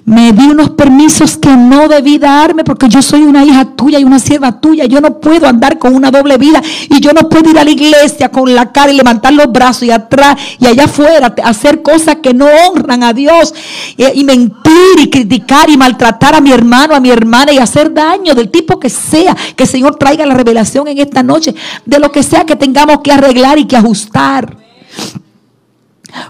me 0.06 0.30
di 0.32 0.46
unos 0.46 0.70
permisos 0.70 1.36
que 1.36 1.56
no 1.56 1.88
debí 1.88 2.16
darme 2.16 2.62
porque 2.62 2.88
yo 2.88 3.02
soy 3.02 3.22
una 3.22 3.44
hija 3.44 3.64
tuya 3.64 3.98
y 3.98 4.04
una 4.04 4.20
sierva 4.20 4.60
tuya. 4.60 4.84
Yo 4.84 5.00
no 5.00 5.18
puedo 5.18 5.48
andar 5.48 5.80
con 5.80 5.96
una 5.96 6.12
doble 6.12 6.38
vida 6.38 6.62
y 6.88 7.00
yo 7.00 7.12
no 7.12 7.28
puedo 7.28 7.50
ir 7.50 7.58
a 7.58 7.64
la 7.64 7.70
iglesia 7.70 8.28
con 8.28 8.54
la 8.54 8.70
cara 8.70 8.92
y 8.92 8.96
levantar 8.96 9.32
los 9.32 9.50
brazos 9.50 9.82
y 9.82 9.90
atrás 9.90 10.36
y 10.60 10.66
allá 10.66 10.84
afuera 10.84 11.34
hacer 11.42 11.82
cosas 11.82 12.18
que 12.22 12.32
no 12.32 12.46
honran 12.46 13.02
a 13.02 13.12
Dios 13.12 13.52
y, 13.96 14.22
mentir 14.22 15.00
y 15.00 15.10
criticar 15.10 15.68
y 15.70 15.76
maltratar 15.76 16.36
a 16.36 16.40
mi 16.40 16.52
hermano, 16.52 16.94
a 16.94 17.00
mi 17.00 17.10
hermana 17.10 17.52
y 17.52 17.58
hacer 17.58 17.92
daño 17.92 18.32
del 18.32 18.48
tipo 18.48 18.78
que 18.78 18.88
sea. 18.88 19.36
Que 19.56 19.64
el 19.64 19.68
Señor 19.68 19.96
traiga 19.96 20.24
la 20.24 20.34
revelación 20.34 20.86
en 20.86 20.98
esta 20.98 21.24
noche 21.24 21.52
de 21.84 21.98
lo 21.98 22.12
que 22.12 22.22
sea 22.22 22.46
que 22.46 22.54
tengamos 22.54 23.00
que 23.02 23.10
arreglar 23.10 23.58
y 23.58 23.64
que 23.64 23.76
ajustar. 23.76 24.56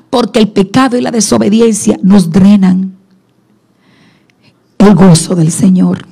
Porque 0.08 0.38
el 0.38 0.48
pecado 0.48 0.96
y 0.96 1.02
la 1.02 1.10
desobediencia 1.10 1.98
nos 2.02 2.30
drenan 2.30 2.95
el 4.78 4.94
gozo 4.94 5.34
del 5.34 5.50
Señor. 5.50 6.06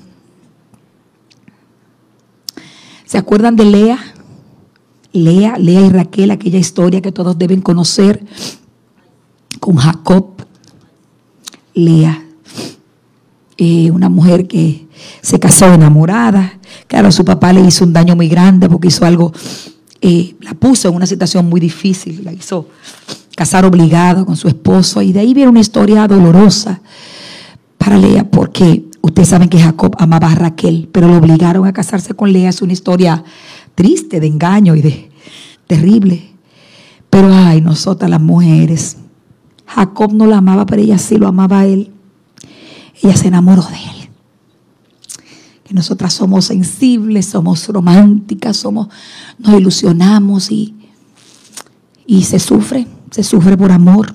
¿Se 3.05 3.19
acuerdan 3.19 3.57
de 3.57 3.65
Lea? 3.65 3.99
Lea, 5.13 5.57
Lea 5.59 5.81
y 5.83 5.91
Raquel, 5.91 6.31
aquella 6.33 6.59
historia 6.59 7.01
que 7.01 7.13
todos 7.13 7.39
deben 7.39 7.61
conocer 7.61 8.25
con 9.61 9.77
Jacob. 9.77 10.31
Lea. 11.75 12.21
eh, 13.57 13.91
una 13.93 14.09
mujer 14.09 14.49
que 14.49 14.89
se 15.21 15.39
casó 15.39 15.73
enamorada. 15.73 16.59
Claro, 16.89 17.13
su 17.13 17.25
papá 17.25 17.53
le 17.53 17.61
hizo 17.61 17.85
un 17.85 17.93
daño 17.93 18.17
muy 18.17 18.29
grande 18.29 18.69
porque 18.69 18.89
hizo 18.89 19.05
algo, 19.05 19.33
eh, 20.01 20.35
la 20.41 20.55
puso 20.55 20.89
en 20.89 20.97
una 20.97 21.07
situación 21.07 21.49
muy 21.49 21.61
difícil, 21.61 22.25
la 22.25 22.33
hizo 22.33 22.69
casar 23.37 23.65
obligado 23.65 24.27
con 24.27 24.37
su 24.37 24.49
esposo. 24.49 25.03
Y 25.03 25.13
de 25.13 25.21
ahí 25.21 25.35
viene 25.35 25.51
una 25.51 25.61
historia 25.61 26.09
dolorosa 26.09 26.81
para 27.85 27.99
Lea, 27.99 28.31
porque 28.31 28.89
ustedes 29.03 29.29
saben 29.29 29.51
que 29.51 29.61
Jacob 29.61 29.95
amaba 29.99 30.33
a 30.33 30.35
Raquel, 30.35 30.89
pero 30.91 31.07
lo 31.07 31.19
obligaron 31.19 31.67
a 31.67 31.75
casarse 31.75 32.15
con 32.15 32.33
Lea. 32.33 32.49
Es 32.49 32.63
una 32.63 32.73
historia 32.73 33.23
triste, 33.75 34.21
de 34.21 34.27
engaño 34.27 34.75
y 34.75 34.81
de 34.81 35.11
terrible. 35.67 36.31
Pero 37.11 37.29
ay, 37.31 37.61
nosotras 37.61 38.11
las 38.11 38.23
mujeres, 38.23 38.97
Jacob 39.67 40.15
no 40.15 40.25
la 40.25 40.39
amaba, 40.39 40.65
pero 40.65 40.81
ella 40.81 40.97
sí 40.97 41.19
lo 41.19 41.29
amaba 41.29 41.61
a 41.61 41.67
él. 41.67 41.93
Ella 43.03 43.15
se 43.19 43.29
enamoró 43.29 43.63
de 43.65 43.77
él. 43.77 44.09
Que 45.65 45.75
nosotras 45.75 46.15
somos 46.15 46.47
sensibles, 46.47 47.27
somos 47.27 47.69
románticas, 47.69 48.57
somos, 48.57 48.89
nos 49.39 49.61
ilusionamos 49.61 50.51
y, 50.51 50.75
y 52.07 52.23
se 52.25 52.39
sufre, 52.39 52.87
se 53.11 53.23
sufre 53.23 53.59
por 53.59 53.73
amor. 53.73 54.15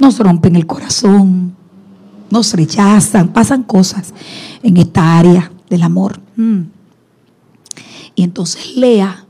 Nos 0.00 0.18
rompen 0.18 0.56
el 0.56 0.66
corazón, 0.66 1.55
nos 2.30 2.52
rechazan, 2.54 3.32
pasan 3.32 3.62
cosas 3.62 4.12
en 4.62 4.76
esta 4.76 5.18
área 5.18 5.52
del 5.68 5.82
amor. 5.82 6.20
Mm. 6.36 6.62
Y 8.14 8.22
entonces 8.22 8.76
Lea 8.76 9.26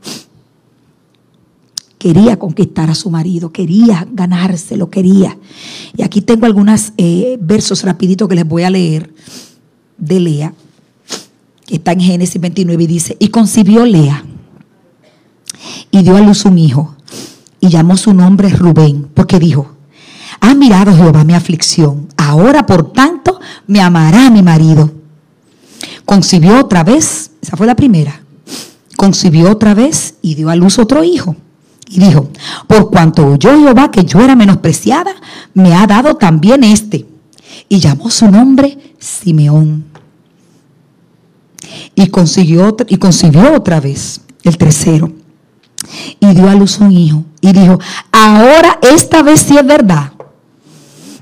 quería 1.97 2.37
conquistar 2.37 2.89
a 2.89 2.95
su 2.95 3.09
marido, 3.09 3.51
quería 3.51 4.07
ganárselo, 4.11 4.89
quería. 4.89 5.37
Y 5.95 6.03
aquí 6.03 6.21
tengo 6.21 6.45
algunos 6.45 6.93
eh, 6.97 7.37
versos 7.41 7.83
rapiditos 7.83 8.27
que 8.27 8.35
les 8.35 8.47
voy 8.47 8.63
a 8.63 8.69
leer 8.69 9.13
de 9.97 10.19
Lea, 10.19 10.53
que 11.65 11.75
está 11.75 11.91
en 11.91 11.99
Génesis 11.99 12.39
29 12.39 12.83
y 12.83 12.87
dice, 12.87 13.17
y 13.19 13.29
concibió 13.29 13.85
Lea 13.85 14.23
y 15.91 16.03
dio 16.03 16.15
a 16.15 16.21
luz 16.21 16.45
un 16.45 16.57
hijo 16.57 16.95
y 17.59 17.69
llamó 17.69 17.97
su 17.97 18.13
nombre 18.13 18.49
Rubén, 18.49 19.09
porque 19.13 19.39
dijo, 19.39 19.76
ha 20.47 20.55
mirado 20.55 20.95
Jehová 20.95 21.23
mi 21.23 21.33
aflicción, 21.33 22.07
ahora 22.17 22.65
por 22.65 22.91
tanto 22.93 23.39
me 23.67 23.81
amará 23.81 24.29
mi 24.29 24.41
marido. 24.41 24.91
Concibió 26.05 26.59
otra 26.59 26.83
vez, 26.83 27.31
esa 27.41 27.57
fue 27.57 27.67
la 27.67 27.75
primera, 27.75 28.21
concibió 28.95 29.51
otra 29.51 29.73
vez 29.73 30.15
y 30.21 30.35
dio 30.35 30.49
a 30.49 30.55
luz 30.55 30.79
otro 30.79 31.03
hijo. 31.03 31.35
Y 31.89 31.99
dijo, 31.99 32.29
por 32.67 32.89
cuanto 32.89 33.25
oyó 33.25 33.57
Jehová 33.57 33.91
que 33.91 34.03
yo 34.03 34.19
era 34.19 34.35
menospreciada, 34.35 35.11
me 35.53 35.73
ha 35.73 35.87
dado 35.87 36.15
también 36.15 36.63
este. 36.63 37.05
Y 37.69 37.79
llamó 37.79 38.09
su 38.09 38.29
nombre 38.29 38.77
Simeón. 38.99 39.85
Y, 41.95 42.07
consiguió, 42.07 42.75
y 42.87 42.97
concibió 42.97 43.53
otra 43.53 43.79
vez 43.79 44.21
el 44.43 44.57
tercero. 44.57 45.11
Y 46.19 46.27
dio 46.33 46.49
a 46.49 46.55
luz 46.55 46.79
un 46.79 46.91
hijo. 46.91 47.23
Y 47.41 47.53
dijo, 47.53 47.79
ahora 48.11 48.79
esta 48.81 49.23
vez 49.23 49.41
sí 49.41 49.57
es 49.57 49.65
verdad. 49.65 50.11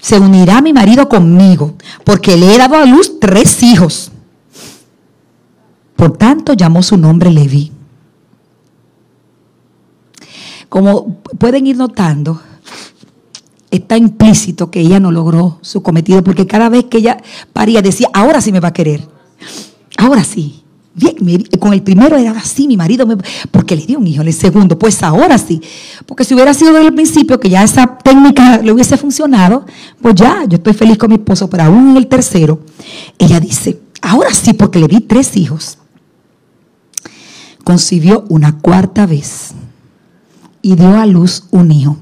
Se 0.05 0.19
unirá 0.19 0.61
mi 0.61 0.71
marido 0.71 1.09
conmigo, 1.09 1.73
porque 2.03 2.37
le 2.37 2.53
he 2.53 2.59
dado 2.59 2.75
a 2.75 2.85
luz 2.85 3.19
tres 3.19 3.63
hijos. 3.63 4.11
Por 5.95 6.15
tanto 6.15 6.53
llamó 6.53 6.83
su 6.83 6.95
nombre 6.95 7.31
Leví. 7.31 7.71
Como 10.69 11.21
pueden 11.39 11.65
ir 11.65 11.75
notando, 11.75 12.39
está 13.71 13.97
implícito 13.97 14.69
que 14.69 14.81
ella 14.81 14.99
no 14.99 15.11
logró 15.11 15.57
su 15.61 15.81
cometido, 15.81 16.23
porque 16.23 16.45
cada 16.45 16.69
vez 16.69 16.83
que 16.83 16.99
ella 16.99 17.17
paría 17.51 17.81
decía, 17.81 18.07
ahora 18.13 18.41
sí 18.41 18.51
me 18.51 18.59
va 18.59 18.67
a 18.67 18.73
querer, 18.73 19.07
ahora 19.97 20.23
sí. 20.23 20.64
Bien, 20.97 21.43
con 21.59 21.73
el 21.73 21.83
primero 21.83 22.15
era 22.15 22.31
así, 22.31 22.69
mi 22.69 22.77
marido, 22.77 23.05
me, 23.05 23.17
porque 23.51 23.75
le 23.75 23.85
dio 23.85 23.99
un 23.99 24.07
hijo, 24.07 24.21
el 24.21 24.31
segundo, 24.31 24.79
pues 24.79 25.03
ahora 25.03 25.37
sí. 25.37 25.61
Porque 26.05 26.23
si 26.23 26.33
hubiera 26.33 26.53
sido 26.53 26.71
desde 26.71 26.87
el 26.87 26.93
principio 26.93 27.37
que 27.37 27.49
ya 27.49 27.63
esa 27.63 27.97
técnica 27.97 28.59
le 28.59 28.71
hubiese 28.71 28.95
funcionado, 28.95 29.65
pues 30.01 30.15
ya, 30.15 30.45
yo 30.47 30.55
estoy 30.55 30.73
feliz 30.73 30.97
con 30.97 31.09
mi 31.09 31.15
esposo, 31.15 31.49
pero 31.49 31.63
aún 31.63 31.89
en 31.89 31.97
el 31.97 32.07
tercero, 32.07 32.61
ella 33.17 33.41
dice, 33.41 33.81
ahora 34.01 34.33
sí, 34.33 34.53
porque 34.53 34.79
le 34.79 34.87
di 34.87 35.01
tres 35.01 35.35
hijos. 35.35 35.79
Concibió 37.65 38.23
una 38.29 38.57
cuarta 38.59 39.05
vez 39.05 39.51
y 40.61 40.75
dio 40.75 40.97
a 40.97 41.05
luz 41.05 41.43
un 41.51 41.73
hijo. 41.73 41.97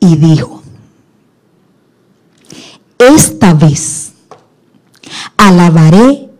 Y 0.00 0.16
dijo, 0.16 0.60
esta 2.98 3.54
vez 3.54 4.10
alabaré 5.36 6.31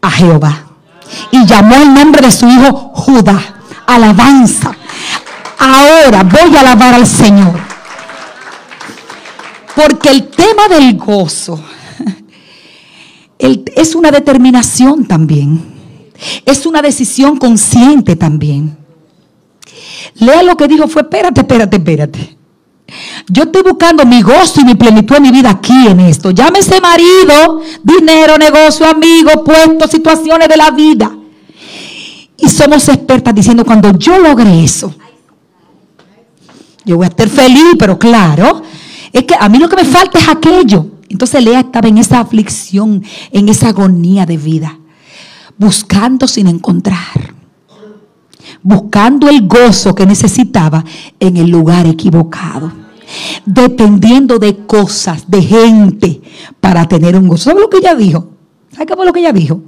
a 0.00 0.10
Jehová. 0.10 0.66
Y 1.30 1.44
llamó 1.46 1.76
el 1.76 1.92
nombre 1.94 2.22
de 2.22 2.30
su 2.30 2.46
hijo 2.46 2.92
Judá. 2.94 3.40
Alabanza. 3.86 4.72
Ahora 5.58 6.22
voy 6.22 6.56
a 6.56 6.60
alabar 6.60 6.94
al 6.94 7.06
Señor. 7.06 7.58
Porque 9.74 10.10
el 10.10 10.28
tema 10.28 10.68
del 10.68 10.96
gozo 10.96 11.62
es 13.38 13.94
una 13.94 14.10
determinación 14.10 15.06
también. 15.06 15.62
Es 16.44 16.66
una 16.66 16.82
decisión 16.82 17.38
consciente 17.38 18.16
también. 18.16 18.76
Lea 20.14 20.42
lo 20.42 20.56
que 20.56 20.68
dijo 20.68 20.86
fue, 20.88 21.02
espérate, 21.02 21.40
espérate, 21.40 21.76
espérate. 21.76 22.36
Yo 23.28 23.44
estoy 23.44 23.62
buscando 23.62 24.04
mi 24.04 24.22
gozo 24.22 24.60
y 24.60 24.64
mi 24.64 24.74
plenitud 24.74 25.16
en 25.16 25.22
mi 25.22 25.30
vida 25.30 25.50
aquí 25.50 25.86
en 25.86 26.00
esto. 26.00 26.30
Llámese 26.30 26.80
marido, 26.80 27.60
dinero, 27.82 28.36
negocio, 28.38 28.86
amigo, 28.88 29.44
puesto, 29.44 29.86
situaciones 29.86 30.48
de 30.48 30.56
la 30.56 30.70
vida. 30.70 31.10
Y 32.36 32.48
somos 32.48 32.88
expertas 32.88 33.34
diciendo, 33.34 33.64
cuando 33.64 33.92
yo 33.98 34.18
logre 34.18 34.64
eso, 34.64 34.94
yo 36.84 36.96
voy 36.96 37.04
a 37.04 37.08
estar 37.08 37.28
feliz, 37.28 37.74
pero 37.78 37.98
claro, 37.98 38.62
es 39.12 39.24
que 39.24 39.34
a 39.38 39.48
mí 39.48 39.58
lo 39.58 39.68
que 39.68 39.76
me 39.76 39.84
falta 39.84 40.18
es 40.18 40.28
aquello. 40.28 40.86
Entonces 41.08 41.42
Lea 41.44 41.60
estaba 41.60 41.88
en 41.88 41.98
esa 41.98 42.20
aflicción, 42.20 43.04
en 43.30 43.48
esa 43.48 43.68
agonía 43.68 44.24
de 44.26 44.36
vida, 44.36 44.78
buscando 45.58 46.26
sin 46.26 46.46
encontrar 46.46 47.39
buscando 48.62 49.28
el 49.28 49.46
gozo 49.46 49.94
que 49.94 50.06
necesitaba 50.06 50.84
en 51.18 51.36
el 51.36 51.50
lugar 51.50 51.86
equivocado. 51.86 52.72
Dependiendo 53.44 54.38
de 54.38 54.66
cosas, 54.66 55.24
de 55.28 55.42
gente, 55.42 56.20
para 56.60 56.86
tener 56.86 57.16
un 57.16 57.28
gozo. 57.28 57.50
¿Sabe 57.50 57.60
lo 57.60 57.70
que 57.70 57.78
ella 57.78 57.94
dijo? 57.94 58.28
¿Sabe 58.72 58.86
qué 58.86 58.94
fue 58.94 59.06
lo 59.06 59.12
que 59.12 59.20
ella 59.20 59.32
dijo? 59.32 59.60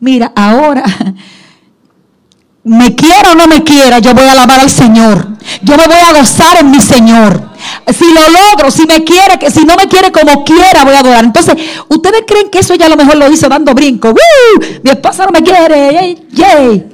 Mira, 0.00 0.32
ahora, 0.34 0.84
me 2.64 2.94
quiera 2.94 3.32
o 3.32 3.34
no 3.34 3.46
me 3.46 3.62
quiera, 3.62 3.98
yo 3.98 4.14
voy 4.14 4.24
a 4.24 4.32
alabar 4.32 4.60
al 4.60 4.70
Señor. 4.70 5.28
Yo 5.62 5.76
me 5.76 5.86
voy 5.86 5.96
a 5.96 6.18
gozar 6.18 6.58
en 6.60 6.70
mi 6.70 6.80
Señor. 6.80 7.50
Si 7.92 8.06
lo 8.12 8.20
logro, 8.28 8.70
si 8.70 8.86
me 8.86 9.04
quiere, 9.04 9.38
que 9.38 9.50
si 9.50 9.64
no 9.64 9.76
me 9.76 9.86
quiere 9.88 10.10
como 10.10 10.44
quiera, 10.44 10.84
voy 10.84 10.94
a 10.94 11.00
adorar. 11.00 11.24
Entonces, 11.24 11.54
¿ustedes 11.88 12.22
creen 12.26 12.50
que 12.50 12.60
eso 12.60 12.74
ya 12.74 12.86
a 12.86 12.88
lo 12.88 12.96
mejor 12.96 13.16
lo 13.16 13.30
hizo 13.30 13.48
dando 13.48 13.74
brinco? 13.74 14.14
Mi 14.82 14.90
esposa 14.90 15.26
no 15.26 15.32
me 15.32 15.42
quiere. 15.42 16.16
¡Yay! 16.30 16.91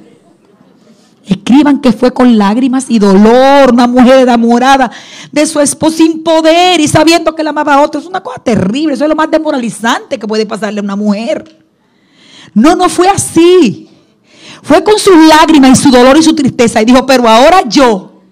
Escriban 1.28 1.80
que 1.80 1.92
fue 1.92 2.12
con 2.12 2.38
lágrimas 2.38 2.86
y 2.88 2.98
dolor, 2.98 3.72
una 3.72 3.86
mujer 3.86 4.20
enamorada 4.20 4.90
de 5.30 5.46
su 5.46 5.60
esposo 5.60 5.98
sin 5.98 6.22
poder 6.22 6.80
y 6.80 6.88
sabiendo 6.88 7.34
que 7.34 7.42
la 7.42 7.50
amaba 7.50 7.74
a 7.74 7.82
otro. 7.82 8.00
Es 8.00 8.06
una 8.06 8.22
cosa 8.22 8.42
terrible, 8.42 8.94
eso 8.94 9.04
es 9.04 9.10
lo 9.10 9.16
más 9.16 9.30
demoralizante 9.30 10.18
que 10.18 10.26
puede 10.26 10.46
pasarle 10.46 10.80
a 10.80 10.82
una 10.82 10.96
mujer. 10.96 11.66
No, 12.54 12.74
no 12.74 12.88
fue 12.88 13.08
así. 13.08 13.90
Fue 14.62 14.82
con 14.82 14.98
sus 14.98 15.16
lágrimas 15.28 15.78
y 15.78 15.82
su 15.82 15.90
dolor 15.90 16.16
y 16.16 16.22
su 16.22 16.34
tristeza 16.34 16.80
y 16.80 16.86
dijo, 16.86 17.04
pero 17.04 17.28
ahora 17.28 17.62
yo 17.68 18.22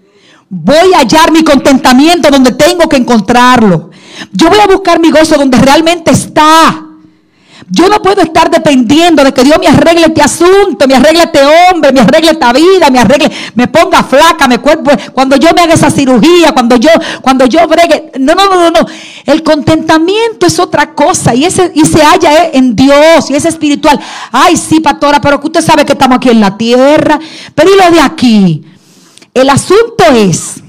voy 0.49 0.93
a 0.95 0.99
hallar 0.99 1.31
mi 1.31 1.43
contentamiento 1.43 2.29
donde 2.31 2.53
tengo 2.53 2.89
que 2.89 2.97
encontrarlo. 2.97 3.91
Yo 4.31 4.49
voy 4.49 4.59
a 4.59 4.67
buscar 4.67 4.99
mi 4.99 5.11
gozo 5.11 5.37
donde 5.37 5.57
realmente 5.59 6.11
está. 6.11 6.86
Yo 7.69 7.89
no 7.89 8.01
puedo 8.01 8.21
estar 8.21 8.49
dependiendo 8.49 9.25
de 9.25 9.33
que 9.33 9.43
Dios 9.43 9.57
me 9.59 9.67
arregle 9.67 10.05
este 10.05 10.21
asunto, 10.21 10.87
me 10.87 10.95
arregle 10.95 11.23
este 11.23 11.41
hombre, 11.43 11.91
me 11.91 11.99
arregle 11.99 12.31
esta 12.31 12.53
vida, 12.53 12.89
me 12.89 12.99
arregle, 12.99 13.29
me 13.55 13.67
ponga 13.67 14.03
flaca, 14.03 14.47
me 14.47 14.59
cuerpo. 14.59 14.91
Cuando 15.11 15.35
yo 15.35 15.49
me 15.53 15.63
haga 15.63 15.73
esa 15.73 15.91
cirugía, 15.91 16.53
cuando 16.53 16.77
yo, 16.77 16.89
cuando 17.21 17.45
yo 17.45 17.67
bregue. 17.67 18.11
No, 18.19 18.35
no, 18.35 18.47
no, 18.49 18.71
no, 18.71 18.87
El 19.25 19.43
contentamiento 19.43 20.45
es 20.45 20.59
otra 20.59 20.93
cosa 20.93 21.35
y, 21.35 21.43
ese, 21.43 21.71
y 21.75 21.83
se 21.85 22.01
halla 22.01 22.51
en 22.53 22.73
Dios 22.73 23.29
y 23.29 23.35
es 23.35 23.43
espiritual. 23.43 23.99
Ay, 24.31 24.55
sí, 24.55 24.79
pastora, 24.79 25.19
pero 25.19 25.41
que 25.41 25.47
usted 25.47 25.61
sabe 25.61 25.83
que 25.83 25.91
estamos 25.91 26.17
aquí 26.17 26.29
en 26.29 26.39
la 26.39 26.57
tierra. 26.57 27.19
Pero 27.53 27.69
y 27.69 27.77
lo 27.77 27.91
de 27.91 27.99
aquí. 27.99 28.63
El 29.33 29.49
asunto 29.49 30.05
es 30.15 30.63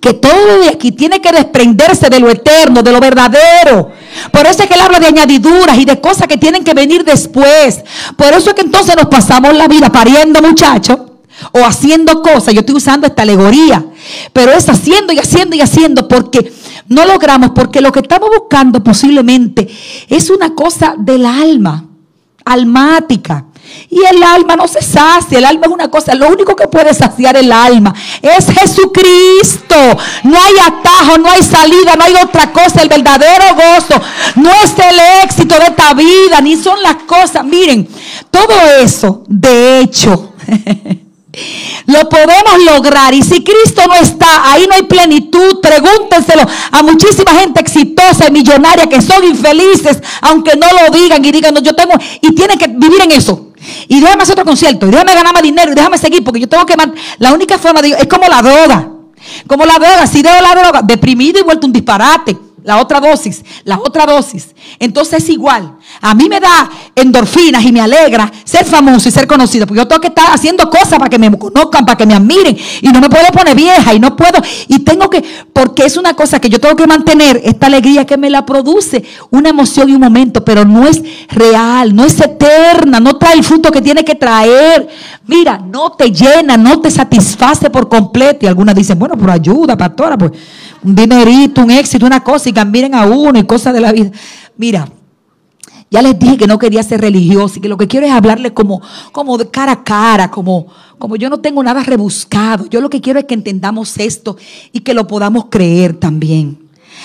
que 0.00 0.14
todo 0.14 0.60
de 0.62 0.68
aquí 0.68 0.92
tiene 0.92 1.20
que 1.20 1.30
desprenderse 1.30 2.08
de 2.08 2.20
lo 2.20 2.30
eterno, 2.30 2.82
de 2.82 2.90
lo 2.90 3.00
verdadero. 3.00 3.92
Por 4.32 4.46
eso 4.46 4.62
es 4.62 4.68
que 4.68 4.74
él 4.74 4.80
habla 4.80 4.98
de 4.98 5.06
añadiduras 5.06 5.78
y 5.78 5.84
de 5.84 6.00
cosas 6.00 6.26
que 6.26 6.38
tienen 6.38 6.64
que 6.64 6.72
venir 6.72 7.04
después. 7.04 7.80
Por 8.16 8.32
eso 8.32 8.50
es 8.50 8.54
que 8.54 8.62
entonces 8.62 8.96
nos 8.96 9.06
pasamos 9.06 9.54
la 9.54 9.68
vida 9.68 9.90
pariendo 9.90 10.40
muchachos 10.40 10.98
o 11.52 11.64
haciendo 11.64 12.22
cosas. 12.22 12.54
Yo 12.54 12.60
estoy 12.60 12.76
usando 12.76 13.06
esta 13.06 13.22
alegoría, 13.22 13.84
pero 14.32 14.52
es 14.52 14.68
haciendo 14.68 15.12
y 15.12 15.18
haciendo 15.18 15.54
y 15.54 15.60
haciendo 15.60 16.08
porque 16.08 16.50
no 16.88 17.04
logramos 17.04 17.50
porque 17.54 17.80
lo 17.80 17.92
que 17.92 18.00
estamos 18.00 18.30
buscando 18.36 18.82
posiblemente 18.82 19.68
es 20.08 20.30
una 20.30 20.54
cosa 20.54 20.94
del 20.98 21.26
alma, 21.26 21.84
almática. 22.44 23.46
Y 23.88 23.98
el 24.04 24.22
alma 24.22 24.56
no 24.56 24.68
se 24.68 24.82
sacia, 24.82 25.38
el 25.38 25.44
alma 25.44 25.66
es 25.66 25.72
una 25.72 25.90
cosa, 25.90 26.14
lo 26.14 26.28
único 26.28 26.54
que 26.54 26.68
puede 26.68 26.94
saciar 26.94 27.36
el 27.36 27.50
alma 27.50 27.94
es 28.22 28.46
Jesucristo. 28.46 29.76
No 30.24 30.38
hay 30.38 30.54
atajo, 30.64 31.18
no 31.18 31.28
hay 31.28 31.42
salida, 31.42 31.96
no 31.96 32.04
hay 32.04 32.14
otra 32.22 32.52
cosa. 32.52 32.82
El 32.82 32.88
verdadero 32.88 33.54
gozo 33.54 34.00
no 34.36 34.50
es 34.62 34.72
el 34.78 35.24
éxito 35.24 35.58
de 35.58 35.64
esta 35.64 35.94
vida, 35.94 36.40
ni 36.40 36.56
son 36.56 36.82
las 36.82 36.96
cosas. 37.06 37.44
Miren, 37.44 37.88
todo 38.30 38.54
eso, 38.80 39.24
de 39.26 39.80
hecho, 39.80 40.32
Lo 41.86 42.08
podemos 42.08 42.64
lograr. 42.64 43.14
Y 43.14 43.22
si 43.22 43.42
Cristo 43.44 43.82
no 43.86 43.94
está, 43.94 44.52
ahí 44.52 44.66
no 44.68 44.74
hay 44.74 44.82
plenitud. 44.82 45.60
Pregúntenselo 45.60 46.42
a 46.70 46.82
muchísima 46.82 47.32
gente 47.32 47.60
exitosa 47.60 48.28
y 48.28 48.32
millonaria 48.32 48.88
que 48.88 49.00
son 49.00 49.24
infelices, 49.24 49.98
aunque 50.22 50.56
no 50.56 50.66
lo 50.72 50.90
digan 50.96 51.24
y 51.24 51.32
digan, 51.32 51.54
no, 51.54 51.60
yo 51.60 51.74
tengo, 51.74 51.94
y 52.20 52.34
tienen 52.34 52.58
que 52.58 52.66
vivir 52.66 53.00
en 53.02 53.12
eso. 53.12 53.48
Y 53.88 54.00
déjame 54.00 54.22
hacer 54.22 54.34
otro 54.34 54.44
concierto, 54.44 54.86
y 54.86 54.90
déjame 54.90 55.14
ganar 55.14 55.32
más 55.32 55.42
dinero, 55.42 55.72
y 55.72 55.74
déjame 55.74 55.98
seguir, 55.98 56.24
porque 56.24 56.40
yo 56.40 56.48
tengo 56.48 56.66
que... 56.66 56.74
La 57.18 57.32
única 57.32 57.58
forma 57.58 57.82
de... 57.82 57.90
Es 57.90 58.06
como 58.06 58.26
la 58.26 58.42
droga. 58.42 58.88
Como 59.46 59.64
la 59.66 59.74
droga. 59.74 60.06
Si 60.06 60.22
dejo 60.22 60.40
la 60.40 60.60
droga, 60.60 60.82
deprimido 60.82 61.38
y 61.38 61.42
vuelto 61.42 61.66
un 61.66 61.72
disparate 61.72 62.49
la 62.64 62.78
otra 62.78 63.00
dosis, 63.00 63.44
la 63.64 63.78
otra 63.78 64.06
dosis. 64.06 64.54
Entonces 64.78 65.22
es 65.22 65.30
igual. 65.30 65.76
A 66.00 66.14
mí 66.14 66.28
me 66.28 66.40
da 66.40 66.70
endorfinas 66.94 67.64
y 67.64 67.72
me 67.72 67.80
alegra 67.80 68.30
ser 68.44 68.64
famoso 68.64 69.08
y 69.08 69.12
ser 69.12 69.26
conocido, 69.26 69.66
porque 69.66 69.80
yo 69.80 69.88
tengo 69.88 70.00
que 70.00 70.08
estar 70.08 70.32
haciendo 70.32 70.68
cosas 70.70 70.98
para 70.98 71.08
que 71.08 71.18
me 71.18 71.36
conozcan, 71.38 71.84
para 71.84 71.96
que 71.96 72.06
me 72.06 72.14
admiren, 72.14 72.56
y 72.80 72.88
no 72.88 73.00
me 73.00 73.08
puedo 73.08 73.26
poner 73.32 73.54
vieja, 73.54 73.94
y 73.94 74.00
no 74.00 74.14
puedo, 74.16 74.40
y 74.68 74.80
tengo 74.80 75.08
que, 75.10 75.22
porque 75.52 75.84
es 75.84 75.96
una 75.96 76.14
cosa 76.14 76.40
que 76.40 76.48
yo 76.48 76.60
tengo 76.60 76.76
que 76.76 76.86
mantener, 76.86 77.40
esta 77.44 77.66
alegría 77.66 78.06
que 78.06 78.16
me 78.16 78.30
la 78.30 78.44
produce, 78.46 79.04
una 79.30 79.50
emoción 79.50 79.88
y 79.88 79.94
un 79.94 80.00
momento, 80.00 80.44
pero 80.44 80.64
no 80.64 80.86
es 80.86 81.02
real, 81.28 81.94
no 81.94 82.04
es 82.04 82.20
eterna, 82.20 83.00
no 83.00 83.16
trae 83.16 83.34
el 83.34 83.44
fruto 83.44 83.70
que 83.70 83.80
tiene 83.82 84.04
que 84.04 84.14
traer. 84.14 84.88
Mira, 85.26 85.58
no 85.58 85.92
te 85.92 86.10
llena, 86.10 86.56
no 86.56 86.80
te 86.80 86.90
satisface 86.90 87.70
por 87.70 87.88
completo. 87.88 88.46
Y 88.46 88.48
algunas 88.48 88.74
dicen, 88.74 88.98
bueno, 88.98 89.16
por 89.16 89.30
ayuda, 89.30 89.76
pastora, 89.76 90.16
pues 90.18 90.32
un 90.82 90.94
dinerito, 90.94 91.62
un 91.62 91.70
éxito, 91.70 92.06
una 92.06 92.22
cosa, 92.22 92.48
y 92.48 92.52
cambien 92.52 92.94
a 92.94 93.06
uno 93.06 93.38
y 93.38 93.44
cosas 93.44 93.74
de 93.74 93.80
la 93.80 93.92
vida. 93.92 94.10
Mira, 94.56 94.88
ya 95.90 96.02
les 96.02 96.18
dije 96.18 96.36
que 96.36 96.46
no 96.46 96.58
quería 96.58 96.82
ser 96.82 97.00
religioso 97.00 97.58
y 97.58 97.62
que 97.62 97.68
lo 97.68 97.76
que 97.76 97.88
quiero 97.88 98.06
es 98.06 98.12
hablarle 98.12 98.54
como, 98.54 98.80
como 99.10 99.36
de 99.36 99.50
cara 99.50 99.72
a 99.72 99.84
cara, 99.84 100.30
como, 100.30 100.68
como 100.98 101.16
yo 101.16 101.28
no 101.28 101.40
tengo 101.40 101.62
nada 101.62 101.82
rebuscado. 101.82 102.66
Yo 102.66 102.80
lo 102.80 102.88
que 102.88 103.00
quiero 103.00 103.18
es 103.18 103.24
que 103.24 103.34
entendamos 103.34 103.98
esto 103.98 104.36
y 104.72 104.80
que 104.80 104.94
lo 104.94 105.08
podamos 105.08 105.46
creer 105.50 105.94
también. 105.94 106.58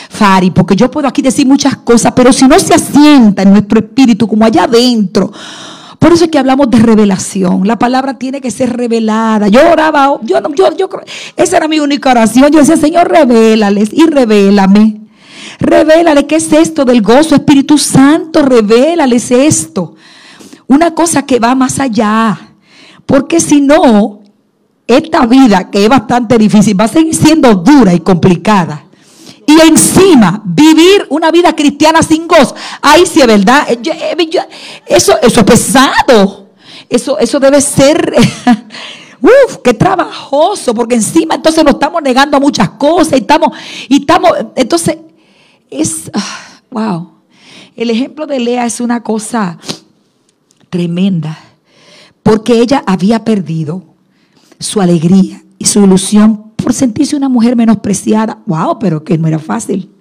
Fari, 0.10 0.52
porque 0.52 0.76
yo 0.76 0.92
puedo 0.92 1.08
aquí 1.08 1.22
decir 1.22 1.48
muchas 1.48 1.78
cosas, 1.78 2.14
pero 2.16 2.32
si 2.32 2.48
no 2.48 2.60
se 2.60 2.76
asienta 2.76 3.42
en 3.42 3.52
nuestro 3.52 3.80
espíritu 3.80 4.28
como 4.28 4.46
allá 4.46 4.66
adentro, 4.66 5.32
por 6.06 6.13
eso 6.13 6.26
es 6.26 6.30
que 6.30 6.38
hablamos 6.38 6.70
de 6.70 6.78
revelación. 6.78 7.68
La 7.68 7.80
palabra 7.80 8.20
tiene 8.20 8.39
que 8.39 8.52
ser 8.52 8.78
revelada. 8.78 9.48
Yo 9.48 9.60
oraba, 9.72 10.20
yo 10.22 10.39
no, 10.39 10.54
yo, 10.54 10.78
yo, 10.78 10.88
esa 11.36 11.58
era 11.58 11.68
mi 11.68 11.80
única 11.80 12.12
oración. 12.12 12.52
Yo 12.52 12.60
decía, 12.60 12.78
Señor, 12.78 13.10
revélales 13.10 13.89
y 13.91 14.06
revélame. 14.06 15.02
Revélale 15.58 16.28
qué 16.28 16.36
es 16.36 16.54
esto 16.54 16.86
del 16.86 17.02
gozo, 17.02 17.34
Espíritu 17.34 17.80
Santo, 17.80 18.44
revélales 18.44 19.32
esto. 19.32 19.96
Una 20.68 20.94
cosa 20.94 21.26
que 21.26 21.39
va 21.39 21.56
más 21.56 21.80
allá. 21.80 22.54
Porque 23.08 23.39
si 23.39 23.62
no, 23.62 24.20
esta 24.86 25.26
vida 25.26 25.72
que 25.72 25.86
es 25.86 25.89
bastante 25.89 26.38
difícil 26.38 26.80
va 26.80 26.84
a 26.84 26.89
seguir 26.89 27.15
siendo 27.15 27.56
dura 27.56 27.96
y 27.96 28.02
complicada 28.02 28.85
y 29.48 29.60
encima 29.68 30.42
vivir 30.44 31.06
una 31.10 31.32
vida 31.32 31.56
cristiana 31.56 32.02
sin 32.02 32.28
gozo. 32.28 32.56
Ahí 32.82 33.06
sí 33.06 33.22
es 33.22 33.28
verdad. 33.28 33.68
Eh, 33.70 33.80
eso, 34.88 35.14
eso 35.22 35.40
es 35.40 35.46
pesado. 35.46 36.50
Eso, 36.90 37.18
eso 37.18 37.40
debe 37.40 37.62
ser. 37.62 38.16
Uf, 39.22 39.58
qué 39.64 39.74
trabajoso, 39.74 40.74
porque 40.74 40.96
encima 40.96 41.36
entonces 41.36 41.64
nos 41.64 41.76
estamos 41.76 42.02
negando 42.02 42.38
a 42.38 42.40
muchas 42.40 42.70
cosas 42.72 43.14
y 43.14 43.22
estamos, 43.22 43.58
y 43.90 44.02
estamos, 44.02 44.32
entonces, 44.56 44.98
es, 45.70 46.12
ah, 46.14 46.60
wow. 46.70 47.12
El 47.76 47.90
ejemplo 47.90 48.28
de 48.28 48.40
Lea 48.40 48.66
es 48.66 48.80
una 48.82 49.02
cosa 49.02 49.58
tremenda, 50.70 51.40
porque 52.22 52.60
ella 52.60 52.84
había 52.86 53.24
perdido 53.24 53.84
su 54.60 54.80
alegría 54.80 55.44
y 55.58 55.66
su 55.66 55.84
ilusión 55.84 56.45
por 56.65 56.73
sentirse 56.73 57.15
una 57.15 57.30
mujer 57.30 57.56
menospreciada. 57.56 58.41
Wow, 58.47 58.80
pero 58.80 59.04
que 59.04 59.19
no 59.19 59.28
era 59.28 59.38
fácil. 59.38 59.91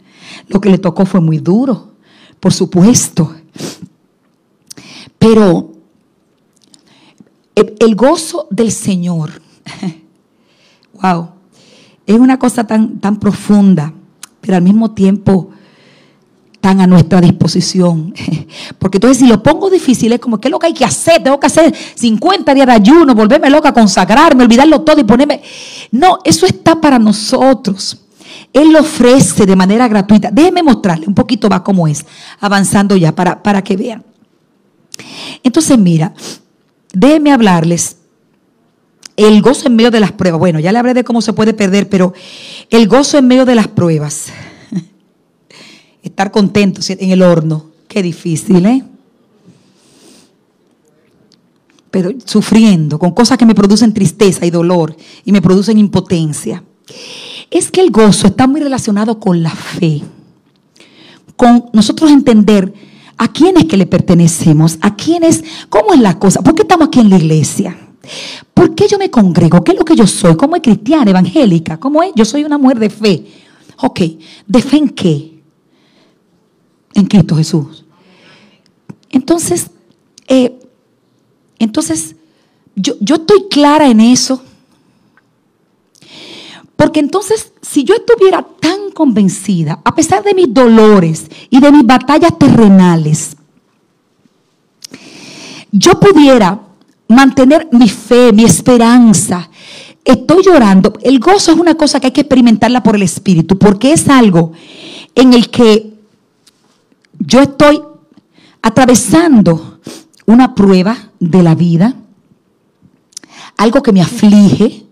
Lo 0.49 0.63
que 0.63 0.71
le 0.71 0.79
tocó 0.79 1.05
fue 1.05 1.21
muy 1.21 1.37
duro, 1.37 1.93
por 2.41 2.55
supuesto. 2.55 3.35
Pero 5.19 5.73
el, 7.55 7.95
gozo 7.95 8.49
del 8.51 8.73
Señor, 8.73 9.43
wow, 11.03 11.33
es 12.07 12.19
una 12.19 12.39
cosa 12.39 12.67
tan, 12.67 12.99
tan 12.99 13.19
profunda, 13.19 13.93
pero 14.41 14.57
al 14.57 14.63
mismo 14.63 14.93
tiempo 14.93 15.51
tan 16.65 16.81
a 16.81 16.87
nuestra 16.87 17.21
disposición. 17.21 18.15
Porque 18.79 18.97
entonces 18.97 19.19
si 19.19 19.27
lo 19.27 19.43
pongo 19.43 19.69
difícil 19.69 20.11
es 20.15 20.19
como, 20.19 20.41
¿qué 20.41 20.49
es 20.49 20.51
lo 20.51 20.59
que 20.59 20.69
hay 20.69 20.73
que 20.73 20.87
hacer? 20.87 21.23
Tengo 21.23 21.39
que 21.39 21.47
hacer 21.47 21.75
50 21.95 22.55
días 22.55 22.67
de 22.67 22.73
ayuno, 22.73 23.15
volverme 23.15 23.51
loca, 23.51 23.71
consagrarme, 23.75 24.45
olvidarlo 24.45 24.81
todo 24.81 24.99
y 24.99 25.05
ponerme... 25.05 25.43
No, 25.91 26.21
eso 26.25 26.47
está 26.47 26.81
para 26.81 26.99
nosotros. 26.99 27.99
Él 28.51 28.73
lo 28.73 28.81
ofrece 28.81 29.45
de 29.45 29.55
manera 29.55 29.87
gratuita. 29.89 30.31
Déjenme 30.33 30.63
mostrarle 30.63 31.07
un 31.07 31.15
poquito 31.15 31.51
más 31.51 31.61
cómo 31.61 31.87
es, 31.87 32.03
avanzando 32.41 32.97
ya 32.97 33.15
para, 33.15 33.43
para 33.43 33.63
que 33.63 33.77
vean. 33.77 34.03
Entonces, 35.43 35.77
mira, 35.77 36.15
déjenme 36.95 37.31
hablarles 37.31 37.99
el 39.19 39.43
gozo 39.43 39.67
en 39.67 39.77
medio 39.77 39.91
de 39.91 40.01
las 40.01 40.13
pruebas. 40.13 40.41
Bueno, 40.41 40.61
ya 40.61 40.73
le 40.73 40.79
hablé 40.79 40.95
de 40.95 41.05
cómo 41.05 41.21
se 41.21 41.35
puede 41.35 41.53
perder, 41.53 41.91
pero 41.91 42.15
el 42.71 42.89
gozo 42.89 43.19
en 43.19 43.29
medio 43.29 43.45
de 43.45 43.55
las 43.55 43.69
pruebas 43.69 44.33
estar 46.05 46.31
contentos 46.31 46.89
en 46.91 47.11
el 47.11 47.23
horno. 47.23 47.65
Qué 47.89 48.03
difícil, 48.03 48.65
¿eh? 48.67 48.85
Pero 51.91 52.11
sufriendo, 52.25 52.99
con 52.99 53.13
cosas 53.13 53.39
que 53.39 53.47
me 53.47 53.55
producen 53.55 53.95
tristeza 53.95 54.45
y 54.45 54.51
dolor 54.51 54.97
y 55.25 55.33
me 55.33 55.41
producen 55.41 55.79
impotencia. 55.79 56.63
Es 57.51 57.71
que 57.71 57.81
el 57.81 57.91
gozo 57.91 58.27
está 58.27 58.47
muy 58.47 58.61
relacionado 58.61 59.19
con 59.19 59.43
la 59.43 59.51
fe. 59.51 60.03
Con 61.37 61.67
nosotros 61.73 62.11
entender 62.11 62.73
a 63.17 63.29
quién 63.29 63.57
es 63.57 63.65
que 63.65 63.77
le 63.77 63.87
pertenecemos, 63.87 64.77
a 64.81 64.97
quién 64.97 65.25
es, 65.25 65.43
cómo 65.69 65.95
es 65.95 66.01
la 66.01 66.19
cosa, 66.19 66.43
por 66.43 66.55
qué 66.55 66.63
estamos 66.63 66.89
aquí 66.89 67.01
en 67.01 67.11
la 67.11 67.17
iglesia. 67.17 67.79
¿Por 68.53 68.75
qué 68.75 68.87
yo 68.89 68.99
me 68.99 69.11
congrego? 69.11 69.65
¿Qué 69.65 69.73
es 69.73 69.79
lo 69.79 69.85
que 69.85 69.97
yo 69.97 70.07
soy? 70.07 70.37
¿Cómo 70.37 70.57
es 70.57 70.63
cristiana, 70.63 71.11
evangélica? 71.11 71.79
¿Cómo 71.79 72.03
es? 72.03 72.11
Yo 72.15 72.25
soy 72.27 72.45
una 72.45 72.59
mujer 72.59 72.79
de 72.79 72.91
fe. 72.91 73.25
Ok, 73.79 74.01
¿de 74.47 74.63
fe 74.63 74.77
en 74.77 74.89
qué? 74.91 75.34
En 76.95 77.07
Cristo 77.07 77.37
Jesús. 77.37 77.85
Entonces, 79.11 79.71
eh, 80.29 80.59
entonces 81.59 82.17
yo, 82.75 82.95
yo 83.01 83.17
estoy 83.17 83.49
clara 83.51 83.89
en 83.89 84.01
eso. 84.01 84.43
Porque 86.77 87.01
entonces, 87.01 87.53
si 87.63 87.85
yo 87.85 87.95
estuviera 87.95 88.43
tan 88.61 88.91
convencida, 88.93 89.81
a 89.85 89.95
pesar 89.95 90.25
de 90.25 90.35
mis 90.35 90.53
dolores 90.53 91.27
y 91.51 91.61
de 91.61 91.71
mis 91.71 91.87
batallas 91.87 92.37
terrenales, 92.39 93.37
yo 95.71 95.99
pudiera 96.01 96.61
mantener 97.09 97.69
mi 97.73 97.89
fe, 97.89 98.33
mi 98.33 98.45
esperanza. 98.45 99.49
Estoy 100.05 100.43
llorando. 100.45 100.93
El 101.03 101.19
gozo 101.21 101.53
es 101.53 101.59
una 101.59 101.75
cosa 101.75 102.01
que 102.01 102.09
hay 102.09 102.13
que 102.13 102.23
experimentarla 102.23 102.83
por 102.83 102.97
el 102.97 103.03
Espíritu, 103.03 103.57
porque 103.57 103.93
es 103.93 104.09
algo 104.09 104.53
en 105.15 105.33
el 105.33 105.51
que 105.51 105.94
yo 107.27 107.41
estoy 107.41 107.81
atravesando 108.63 109.81
una 110.27 110.55
prueba 110.55 110.97
de 111.21 111.43
la 111.43 111.55
vida, 111.55 111.95
algo 113.57 113.83
que 113.83 113.93
me 113.93 114.03
aflige, 114.03 114.85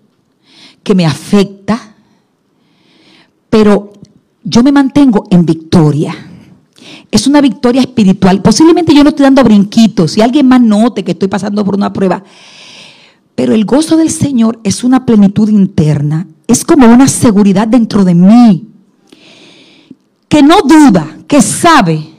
que 0.83 0.95
me 0.95 1.07
afecta, 1.07 1.95
pero 3.51 3.93
yo 4.43 4.63
me 4.63 4.73
mantengo 4.73 5.27
en 5.31 5.45
victoria. 5.45 6.15
Es 7.11 7.27
una 7.27 7.41
victoria 7.41 7.83
espiritual. 7.83 8.41
Posiblemente 8.41 8.95
yo 8.95 9.03
no 9.03 9.11
estoy 9.11 9.25
dando 9.25 9.45
brinquitos, 9.45 10.13
si 10.13 10.23
alguien 10.23 10.49
más 10.49 10.61
note 10.61 11.05
que 11.05 11.13
estoy 11.13 11.29
pasando 11.29 11.65
por 11.65 11.75
una 11.75 11.93
prueba. 11.93 12.25
Pero 13.35 13.55
el 13.55 13.65
gozo 13.65 13.97
del 13.97 14.11
Señor 14.11 14.59
es 14.65 14.85
una 14.85 15.05
plenitud 15.05 15.49
interna, 15.49 16.27
es 16.47 16.65
como 16.65 16.87
una 16.87 17.09
seguridad 17.09 17.69
dentro 17.69 18.05
de 18.05 18.15
mí, 18.15 18.69
que 20.29 20.43
no 20.43 20.57
duda, 20.63 21.19
que 21.27 21.41
sabe 21.41 22.12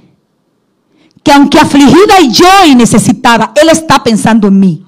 que 1.24 1.32
aunque 1.32 1.60
afligida 1.60 2.20
y 2.22 2.32
yo 2.32 2.66
y 2.68 2.76
necesitada, 2.76 3.54
Él 3.56 3.70
está 3.70 4.04
pensando 4.04 4.50
en 4.50 4.60
mí. 4.60 4.84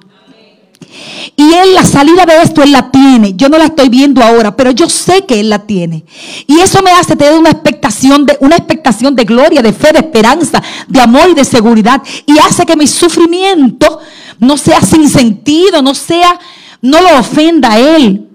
Y 1.37 1.53
Él 1.53 1.73
la 1.73 1.83
salida 1.83 2.25
de 2.25 2.41
esto, 2.41 2.61
Él 2.61 2.71
la 2.71 2.91
tiene. 2.91 3.33
Yo 3.35 3.49
no 3.49 3.57
la 3.57 3.65
estoy 3.65 3.89
viendo 3.89 4.21
ahora, 4.21 4.55
pero 4.55 4.71
yo 4.71 4.89
sé 4.89 5.25
que 5.25 5.39
Él 5.39 5.49
la 5.49 5.59
tiene. 5.59 6.05
Y 6.47 6.59
eso 6.59 6.81
me 6.81 6.91
hace 6.91 7.15
tener 7.15 7.37
una 7.37 7.51
expectación 7.51 8.25
de, 8.25 8.37
una 8.41 8.55
expectación 8.55 9.15
de 9.15 9.23
gloria, 9.23 9.61
de 9.61 9.73
fe, 9.73 9.91
de 9.91 9.99
esperanza, 9.99 10.61
de 10.87 11.01
amor 11.01 11.29
y 11.29 11.33
de 11.33 11.45
seguridad. 11.45 12.01
Y 12.25 12.37
hace 12.39 12.65
que 12.65 12.75
mi 12.75 12.87
sufrimiento 12.87 13.99
no 14.39 14.57
sea 14.57 14.81
sin 14.81 15.09
sentido, 15.09 15.81
no 15.81 15.95
sea, 15.95 16.39
no 16.81 17.01
lo 17.01 17.19
ofenda 17.19 17.73
a 17.73 17.79
Él. 17.79 18.29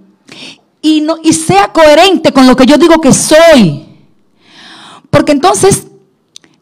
Y, 0.82 1.02
no, 1.02 1.16
y 1.22 1.32
sea 1.32 1.68
coherente 1.68 2.32
con 2.32 2.46
lo 2.46 2.56
que 2.56 2.66
yo 2.66 2.76
digo 2.76 3.00
que 3.00 3.12
soy. 3.12 3.86
Porque 5.10 5.32
entonces 5.32 5.86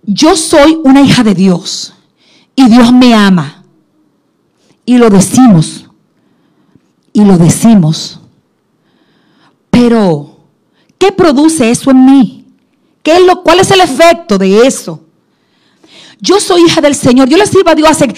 yo 0.03 0.37
soy 0.37 0.79
una 0.85 1.03
hija 1.03 1.23
de 1.23 1.35
Dios. 1.35 1.95
Y 2.55 2.69
Dios 2.69 2.93
me 2.93 3.15
ama. 3.15 3.65
Y 4.85 4.99
lo 4.99 5.11
decimos 5.11 5.89
y 7.19 7.25
lo 7.25 7.37
decimos. 7.37 8.21
Pero, 9.71 10.37
¿qué 10.99 11.11
produce 11.11 11.71
eso 11.71 11.91
en 11.91 12.05
mí? 12.05 12.45
¿Qué 13.03 13.17
es 13.17 13.23
lo, 13.23 13.43
¿Cuál 13.43 13.59
es 13.59 13.71
el 13.73 13.81
efecto 13.81 14.39
de 14.39 14.67
eso? 14.67 15.01
Yo 16.21 16.39
soy 16.39 16.63
hija 16.63 16.81
del 16.81 16.95
Señor. 16.95 17.29
Yo 17.29 17.37
le 17.37 17.47
sirvo 17.47 17.71
a 17.71 17.75
Dios 17.75 17.91
hace 17.91 18.09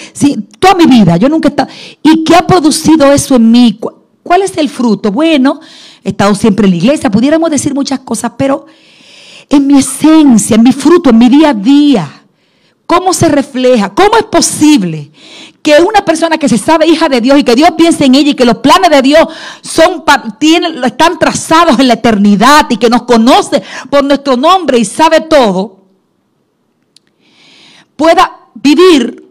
toda 0.59 0.75
mi 0.75 0.85
vida. 0.85 1.17
Yo 1.17 1.29
nunca 1.29 1.47
he 1.47 1.51
estado. 1.51 1.69
¿Y 2.03 2.23
qué 2.23 2.35
ha 2.35 2.45
producido 2.45 3.11
eso 3.11 3.35
en 3.35 3.51
mí? 3.51 3.79
¿Cuál 4.21 4.43
es 4.43 4.55
el 4.57 4.69
fruto? 4.69 5.11
Bueno, 5.11 5.59
he 6.03 6.09
estado 6.09 6.35
siempre 6.35 6.65
en 6.65 6.71
la 6.71 6.77
iglesia. 6.77 7.09
Pudiéramos 7.09 7.49
decir 7.49 7.73
muchas 7.73 7.99
cosas, 7.99 8.33
pero 8.37 8.65
en 9.51 9.67
mi 9.67 9.77
esencia, 9.77 10.55
en 10.55 10.63
mi 10.63 10.71
fruto, 10.71 11.09
en 11.09 11.17
mi 11.17 11.27
día 11.27 11.49
a 11.49 11.53
día, 11.53 12.23
¿cómo 12.85 13.13
se 13.13 13.27
refleja? 13.27 13.93
¿Cómo 13.93 14.17
es 14.17 14.23
posible 14.23 15.11
que 15.61 15.75
una 15.81 16.05
persona 16.05 16.37
que 16.37 16.47
se 16.47 16.57
sabe 16.57 16.87
hija 16.87 17.09
de 17.09 17.19
Dios 17.19 17.37
y 17.37 17.43
que 17.43 17.53
Dios 17.53 17.71
piense 17.77 18.05
en 18.05 18.15
ella 18.15 18.31
y 18.31 18.33
que 18.33 18.45
los 18.45 18.57
planes 18.57 18.89
de 18.89 19.01
Dios 19.01 19.27
son, 19.61 20.03
tienen, 20.39 20.81
están 20.85 21.19
trazados 21.19 21.77
en 21.79 21.89
la 21.89 21.95
eternidad 21.95 22.65
y 22.69 22.77
que 22.77 22.89
nos 22.89 23.03
conoce 23.03 23.61
por 23.89 24.05
nuestro 24.05 24.37
nombre 24.37 24.79
y 24.79 24.85
sabe 24.85 25.21
todo, 25.21 25.81
pueda 27.97 28.39
vivir 28.53 29.21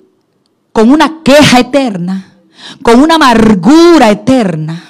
con 0.70 0.90
una 0.90 1.22
queja 1.24 1.60
eterna, 1.60 2.34
con 2.82 3.00
una 3.00 3.14
amargura 3.14 4.10
eterna, 4.10 4.84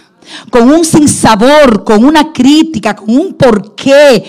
con 0.51 0.71
un 0.71 0.85
sinsabor, 0.85 1.85
con 1.85 2.05
una 2.05 2.33
crítica, 2.33 2.97
con 2.97 3.17
un 3.17 3.35
porqué, 3.35 4.25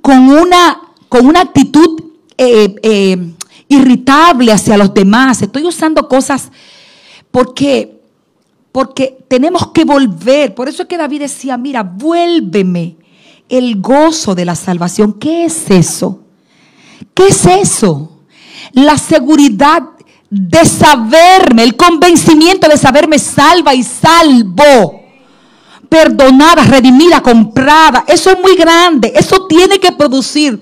con 0.00 0.28
una, 0.28 0.80
con 1.08 1.26
una 1.26 1.40
actitud 1.40 2.02
eh, 2.36 2.74
eh, 2.82 3.32
irritable 3.68 4.52
hacia 4.52 4.76
los 4.76 4.92
demás. 4.94 5.42
Estoy 5.42 5.64
usando 5.64 6.08
cosas 6.08 6.50
porque, 7.30 8.00
porque 8.72 9.18
tenemos 9.28 9.68
que 9.72 9.84
volver. 9.84 10.54
Por 10.54 10.68
eso 10.68 10.82
es 10.82 10.88
que 10.88 10.96
David 10.96 11.20
decía, 11.20 11.56
mira, 11.56 11.82
vuélveme 11.82 12.96
el 13.48 13.80
gozo 13.80 14.34
de 14.34 14.44
la 14.44 14.54
salvación. 14.54 15.14
¿Qué 15.14 15.44
es 15.44 15.70
eso? 15.70 16.20
¿Qué 17.14 17.28
es 17.28 17.46
eso? 17.46 18.20
La 18.72 18.96
seguridad 18.98 19.82
de 20.30 20.64
saberme, 20.64 21.64
el 21.64 21.76
convencimiento 21.76 22.68
de 22.68 22.76
saberme 22.76 23.18
salva 23.18 23.74
y 23.74 23.82
salvo, 23.82 24.99
perdonada, 25.90 26.64
redimida, 26.64 27.20
comprada. 27.20 28.04
Eso 28.06 28.30
es 28.30 28.38
muy 28.40 28.56
grande. 28.56 29.12
Eso 29.14 29.46
tiene 29.46 29.78
que 29.78 29.92
producir 29.92 30.58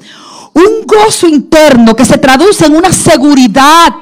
un 0.54 0.86
gozo 0.86 1.28
interno 1.28 1.94
que 1.94 2.04
se 2.04 2.18
traduce 2.18 2.66
en 2.66 2.74
una 2.74 2.92
seguridad. 2.92 3.92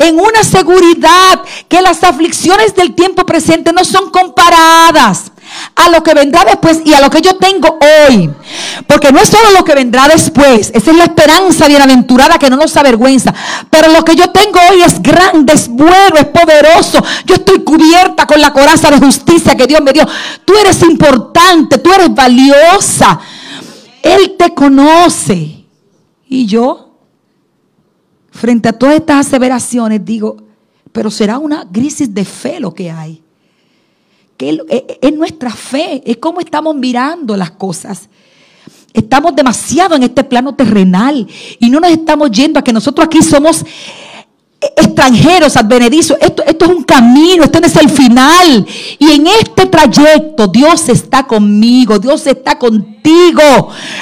En 0.00 0.18
una 0.18 0.42
seguridad 0.42 1.40
que 1.68 1.80
las 1.80 2.02
aflicciones 2.02 2.74
del 2.74 2.96
tiempo 2.96 3.24
presente 3.24 3.72
no 3.72 3.84
son 3.84 4.10
comparadas 4.10 5.30
a 5.74 5.88
lo 5.88 6.02
que 6.02 6.14
vendrá 6.14 6.44
después 6.44 6.80
y 6.84 6.92
a 6.92 7.00
lo 7.00 7.10
que 7.10 7.20
yo 7.20 7.36
tengo 7.36 7.78
hoy. 7.80 8.30
Porque 8.86 9.12
no 9.12 9.20
es 9.20 9.28
solo 9.28 9.50
lo 9.52 9.64
que 9.64 9.74
vendrá 9.74 10.08
después, 10.08 10.70
esa 10.74 10.90
es 10.90 10.96
la 10.96 11.04
esperanza 11.04 11.68
bienaventurada 11.68 12.38
que 12.38 12.50
no 12.50 12.56
nos 12.56 12.76
avergüenza. 12.76 13.34
Pero 13.70 13.88
lo 13.92 14.04
que 14.04 14.16
yo 14.16 14.30
tengo 14.30 14.58
hoy 14.70 14.82
es 14.82 15.02
grande, 15.02 15.52
es 15.52 15.68
bueno, 15.68 16.16
es 16.16 16.26
poderoso. 16.26 17.02
Yo 17.24 17.36
estoy 17.36 17.62
cubierta 17.62 18.26
con 18.26 18.40
la 18.40 18.52
coraza 18.52 18.90
de 18.90 18.98
justicia 18.98 19.56
que 19.56 19.66
Dios 19.66 19.80
me 19.82 19.92
dio. 19.92 20.06
Tú 20.44 20.54
eres 20.56 20.82
importante, 20.82 21.78
tú 21.78 21.92
eres 21.92 22.14
valiosa. 22.14 23.20
Él 24.02 24.36
te 24.38 24.54
conoce. 24.54 25.64
Y 26.28 26.46
yo, 26.46 26.94
frente 28.30 28.68
a 28.68 28.72
todas 28.72 28.96
estas 28.96 29.26
aseveraciones, 29.26 30.04
digo, 30.04 30.36
pero 30.92 31.10
será 31.10 31.38
una 31.38 31.66
crisis 31.70 32.12
de 32.12 32.24
fe 32.24 32.60
lo 32.60 32.74
que 32.74 32.90
hay. 32.90 33.22
Que 34.38 34.58
es 35.02 35.12
nuestra 35.12 35.50
fe, 35.50 36.02
es 36.06 36.16
como 36.16 36.40
estamos 36.40 36.74
mirando 36.74 37.36
las 37.36 37.50
cosas. 37.50 38.08
Estamos 38.94 39.36
demasiado 39.36 39.96
en 39.96 40.04
este 40.04 40.24
plano 40.24 40.54
terrenal 40.54 41.26
y 41.58 41.68
no 41.68 41.78
nos 41.78 41.90
estamos 41.90 42.30
yendo 42.30 42.58
a 42.58 42.64
que 42.64 42.72
nosotros 42.72 43.06
aquí 43.06 43.22
somos 43.22 43.64
extranjeros, 44.60 45.56
advenedizos. 45.56 46.16
Esto, 46.20 46.42
esto 46.44 46.64
es 46.64 46.70
un 46.70 46.84
camino, 46.84 47.44
este 47.44 47.60
no 47.60 47.66
es 47.66 47.76
el 47.76 47.90
final. 47.90 48.66
Y 48.98 49.10
en 49.10 49.26
este 49.26 49.66
trayecto 49.66 50.46
Dios 50.48 50.88
está 50.88 51.26
conmigo, 51.26 51.98
Dios 51.98 52.26
está 52.26 52.58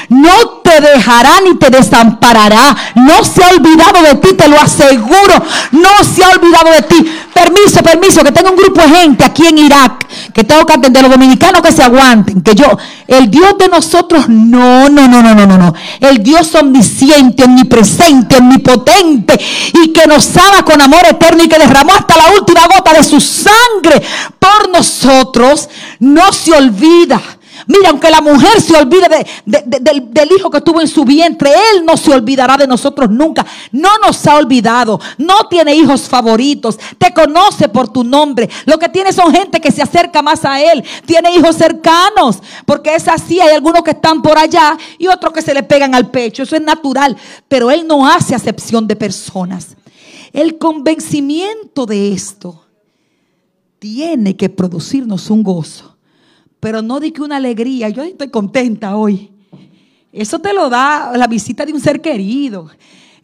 No 0.08 0.48
te 0.62 0.80
dejará 0.80 1.40
ni 1.44 1.56
te 1.56 1.70
desamparará. 1.70 2.76
No 2.94 3.24
se 3.24 3.42
ha 3.44 3.50
olvidado 3.50 4.02
de 4.02 4.14
ti, 4.16 4.34
te 4.34 4.48
lo 4.48 4.60
aseguro. 4.60 5.42
No 5.72 6.04
se 6.04 6.24
ha 6.24 6.30
olvidado 6.30 6.70
de 6.70 6.82
ti. 6.82 7.06
Permiso, 7.32 7.82
permiso, 7.82 8.22
que 8.22 8.32
tengo 8.32 8.50
un 8.50 8.56
grupo 8.56 8.80
de 8.80 8.88
gente 8.88 9.24
aquí 9.24 9.46
en 9.46 9.58
Irak 9.58 10.06
que 10.32 10.44
tengo 10.44 10.64
que 10.64 10.72
atender 10.72 11.02
los 11.02 11.12
dominicanos 11.12 11.60
que 11.62 11.72
se 11.72 11.82
aguanten. 11.82 12.40
Que 12.42 12.54
yo, 12.54 12.66
el 13.06 13.30
Dios 13.30 13.58
de 13.58 13.68
nosotros, 13.68 14.28
no, 14.28 14.88
no, 14.88 15.08
no, 15.08 15.22
no, 15.22 15.34
no, 15.34 15.46
no, 15.46 15.58
no. 15.58 15.74
El 16.00 16.22
Dios 16.22 16.54
omnisciente, 16.54 17.44
omnipresente, 17.44 18.36
omnipotente 18.36 19.38
y 19.74 19.92
que 19.92 20.06
nos 20.06 20.36
ama 20.36 20.64
con 20.64 20.80
amor 20.80 21.04
eterno 21.06 21.44
y 21.44 21.48
que 21.48 21.58
derramó 21.58 21.92
hasta 21.92 22.16
la 22.16 22.30
última 22.30 22.66
gota 22.66 22.92
de 22.92 23.04
su 23.04 23.20
sangre 23.20 24.02
por 24.38 24.70
nosotros, 24.70 25.68
no 26.00 26.32
se 26.32 26.52
olvida 26.52 27.20
Mira, 27.66 27.90
aunque 27.90 28.10
la 28.10 28.20
mujer 28.20 28.60
se 28.60 28.76
olvide 28.76 29.26
del, 29.44 30.28
hijo 30.38 30.50
que 30.50 30.60
tuvo 30.60 30.80
en 30.80 30.86
su 30.86 31.04
vientre, 31.04 31.50
Él 31.50 31.84
no 31.84 31.96
se 31.96 32.12
olvidará 32.12 32.56
de 32.56 32.66
nosotros 32.66 33.10
nunca. 33.10 33.44
No 33.72 33.98
nos 33.98 34.24
ha 34.26 34.36
olvidado. 34.36 35.00
No 35.18 35.48
tiene 35.48 35.74
hijos 35.74 36.02
favoritos. 36.02 36.78
Te 36.96 37.12
conoce 37.12 37.68
por 37.68 37.88
tu 37.88 38.04
nombre. 38.04 38.48
Lo 38.66 38.78
que 38.78 38.88
tiene 38.88 39.12
son 39.12 39.34
gente 39.34 39.60
que 39.60 39.72
se 39.72 39.82
acerca 39.82 40.22
más 40.22 40.44
a 40.44 40.60
Él. 40.60 40.84
Tiene 41.04 41.34
hijos 41.34 41.56
cercanos. 41.56 42.38
Porque 42.64 42.94
es 42.94 43.08
así. 43.08 43.40
Hay 43.40 43.54
algunos 43.54 43.82
que 43.82 43.90
están 43.90 44.22
por 44.22 44.38
allá 44.38 44.78
y 44.96 45.08
otros 45.08 45.32
que 45.32 45.42
se 45.42 45.52
le 45.52 45.64
pegan 45.64 45.94
al 45.94 46.10
pecho. 46.10 46.44
Eso 46.44 46.54
es 46.54 46.62
natural. 46.62 47.16
Pero 47.48 47.72
Él 47.72 47.86
no 47.86 48.06
hace 48.06 48.36
acepción 48.36 48.86
de 48.86 48.94
personas. 48.94 49.76
El 50.32 50.56
convencimiento 50.56 51.84
de 51.84 52.12
esto 52.12 52.64
tiene 53.80 54.36
que 54.36 54.48
producirnos 54.48 55.30
un 55.30 55.42
gozo 55.42 55.95
pero 56.60 56.82
no 56.82 57.00
di 57.00 57.12
que 57.12 57.22
una 57.22 57.36
alegría. 57.36 57.88
Yo 57.88 58.02
estoy 58.02 58.28
contenta 58.28 58.96
hoy. 58.96 59.30
Eso 60.12 60.38
te 60.38 60.52
lo 60.52 60.68
da 60.68 61.12
la 61.16 61.26
visita 61.26 61.66
de 61.66 61.72
un 61.72 61.80
ser 61.80 62.00
querido. 62.00 62.70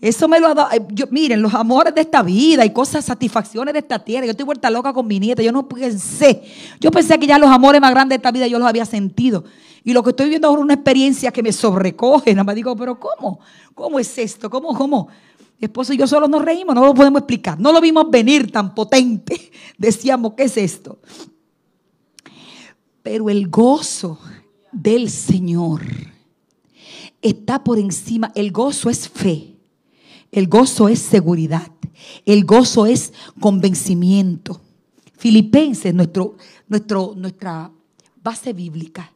Eso 0.01 0.27
me 0.27 0.41
lo 0.41 0.49
ha 0.49 0.55
dado. 0.55 0.71
Miren, 1.11 1.41
los 1.41 1.55
amores 1.55 1.95
de 1.95 2.01
esta 2.01 2.23
vida 2.23 2.65
y 2.65 2.71
cosas, 2.71 3.05
satisfacciones 3.05 3.73
de 3.73 3.79
esta 3.79 3.99
tierra. 3.99 4.27
Yo 4.27 4.33
estoy 4.33 4.45
vuelta 4.45 4.69
loca 4.69 4.93
con 4.93 5.07
mi 5.07 5.21
nieta. 5.21 5.43
Yo 5.43 5.53
no 5.53 5.69
pensé. 5.69 6.43
Yo 6.81 6.91
pensé 6.91 7.19
que 7.19 7.27
ya 7.27 7.39
los 7.39 7.49
amores 7.49 7.81
más 7.81 7.93
grandes 7.93 8.17
de 8.17 8.17
esta 8.17 8.33
vida 8.33 8.47
yo 8.47 8.59
los 8.59 8.69
había 8.69 8.85
sentido. 8.85 9.45
Y 9.85 9.93
lo 9.93 10.03
que 10.03 10.11
estoy 10.11 10.29
viendo 10.29 10.53
es 10.53 10.61
una 10.61 10.75
experiencia 10.75 11.31
que 11.31 11.43
me 11.43 11.53
sobrecoge. 11.53 12.35
Nada 12.35 12.45
más 12.45 12.55
digo, 12.55 12.75
pero 12.77 12.99
¿cómo? 12.99 13.41
¿Cómo 13.75 13.99
es 13.99 14.19
esto? 14.19 14.51
¿Cómo? 14.51 14.75
¿Cómo? 14.75 15.09
Esposo 15.61 15.93
y 15.93 15.97
yo 15.97 16.09
solo 16.09 16.27
nos 16.27 16.45
reímos, 16.45 16.75
no 16.75 16.85
lo 16.85 16.93
podemos 16.93 17.21
explicar. 17.21 17.59
No 17.61 17.73
lo 17.73 17.81
vimos 17.81 18.11
venir 18.11 18.51
tan 18.51 18.75
potente. 18.75 19.53
Decíamos, 19.79 20.33
¿qué 20.37 20.45
es 20.45 20.57
esto? 20.57 20.99
Pero 23.03 23.31
el 23.31 23.49
gozo 23.49 24.19
del 24.71 25.11
Señor 25.11 25.83
está 27.21 27.63
por 27.63 27.79
encima. 27.79 28.33
El 28.35 28.53
gozo 28.53 28.91
es 28.91 29.09
fe. 29.09 29.57
El 30.31 30.49
gozo 30.49 30.89
es 30.89 31.01
seguridad. 31.01 31.71
El 32.25 32.45
gozo 32.45 32.87
es 32.87 33.13
convencimiento. 33.41 34.61
Filipenses, 35.17 35.95
nuestro, 35.95 36.37
nuestro, 36.69 37.15
nuestra 37.17 37.71
base 38.23 38.53
bíblica 38.53 39.13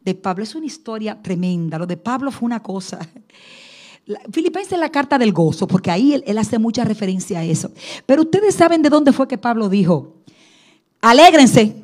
de 0.00 0.14
Pablo, 0.14 0.44
es 0.44 0.54
una 0.54 0.66
historia 0.66 1.20
tremenda. 1.20 1.78
Lo 1.78 1.86
de 1.86 1.96
Pablo 1.96 2.30
fue 2.30 2.46
una 2.46 2.62
cosa. 2.62 2.98
Filipenses 4.30 4.72
es 4.72 4.78
la 4.78 4.90
carta 4.90 5.18
del 5.18 5.32
gozo, 5.32 5.66
porque 5.66 5.90
ahí 5.90 6.14
él, 6.14 6.24
él 6.26 6.38
hace 6.38 6.58
mucha 6.58 6.84
referencia 6.84 7.40
a 7.40 7.44
eso. 7.44 7.70
Pero 8.06 8.22
ustedes 8.22 8.54
saben 8.54 8.82
de 8.82 8.88
dónde 8.88 9.12
fue 9.12 9.28
que 9.28 9.36
Pablo 9.36 9.68
dijo, 9.68 10.14
alégrense 11.00 11.82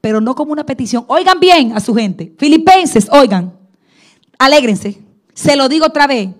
pero 0.00 0.20
no 0.20 0.34
como 0.34 0.52
una 0.52 0.64
petición. 0.64 1.04
Oigan 1.08 1.40
bien 1.40 1.72
a 1.72 1.80
su 1.80 1.94
gente. 1.94 2.32
Filipenses, 2.38 3.08
oigan, 3.10 3.56
alégrense. 4.38 5.02
Se 5.34 5.56
lo 5.56 5.68
digo 5.68 5.86
otra 5.86 6.06
vez. 6.06 6.30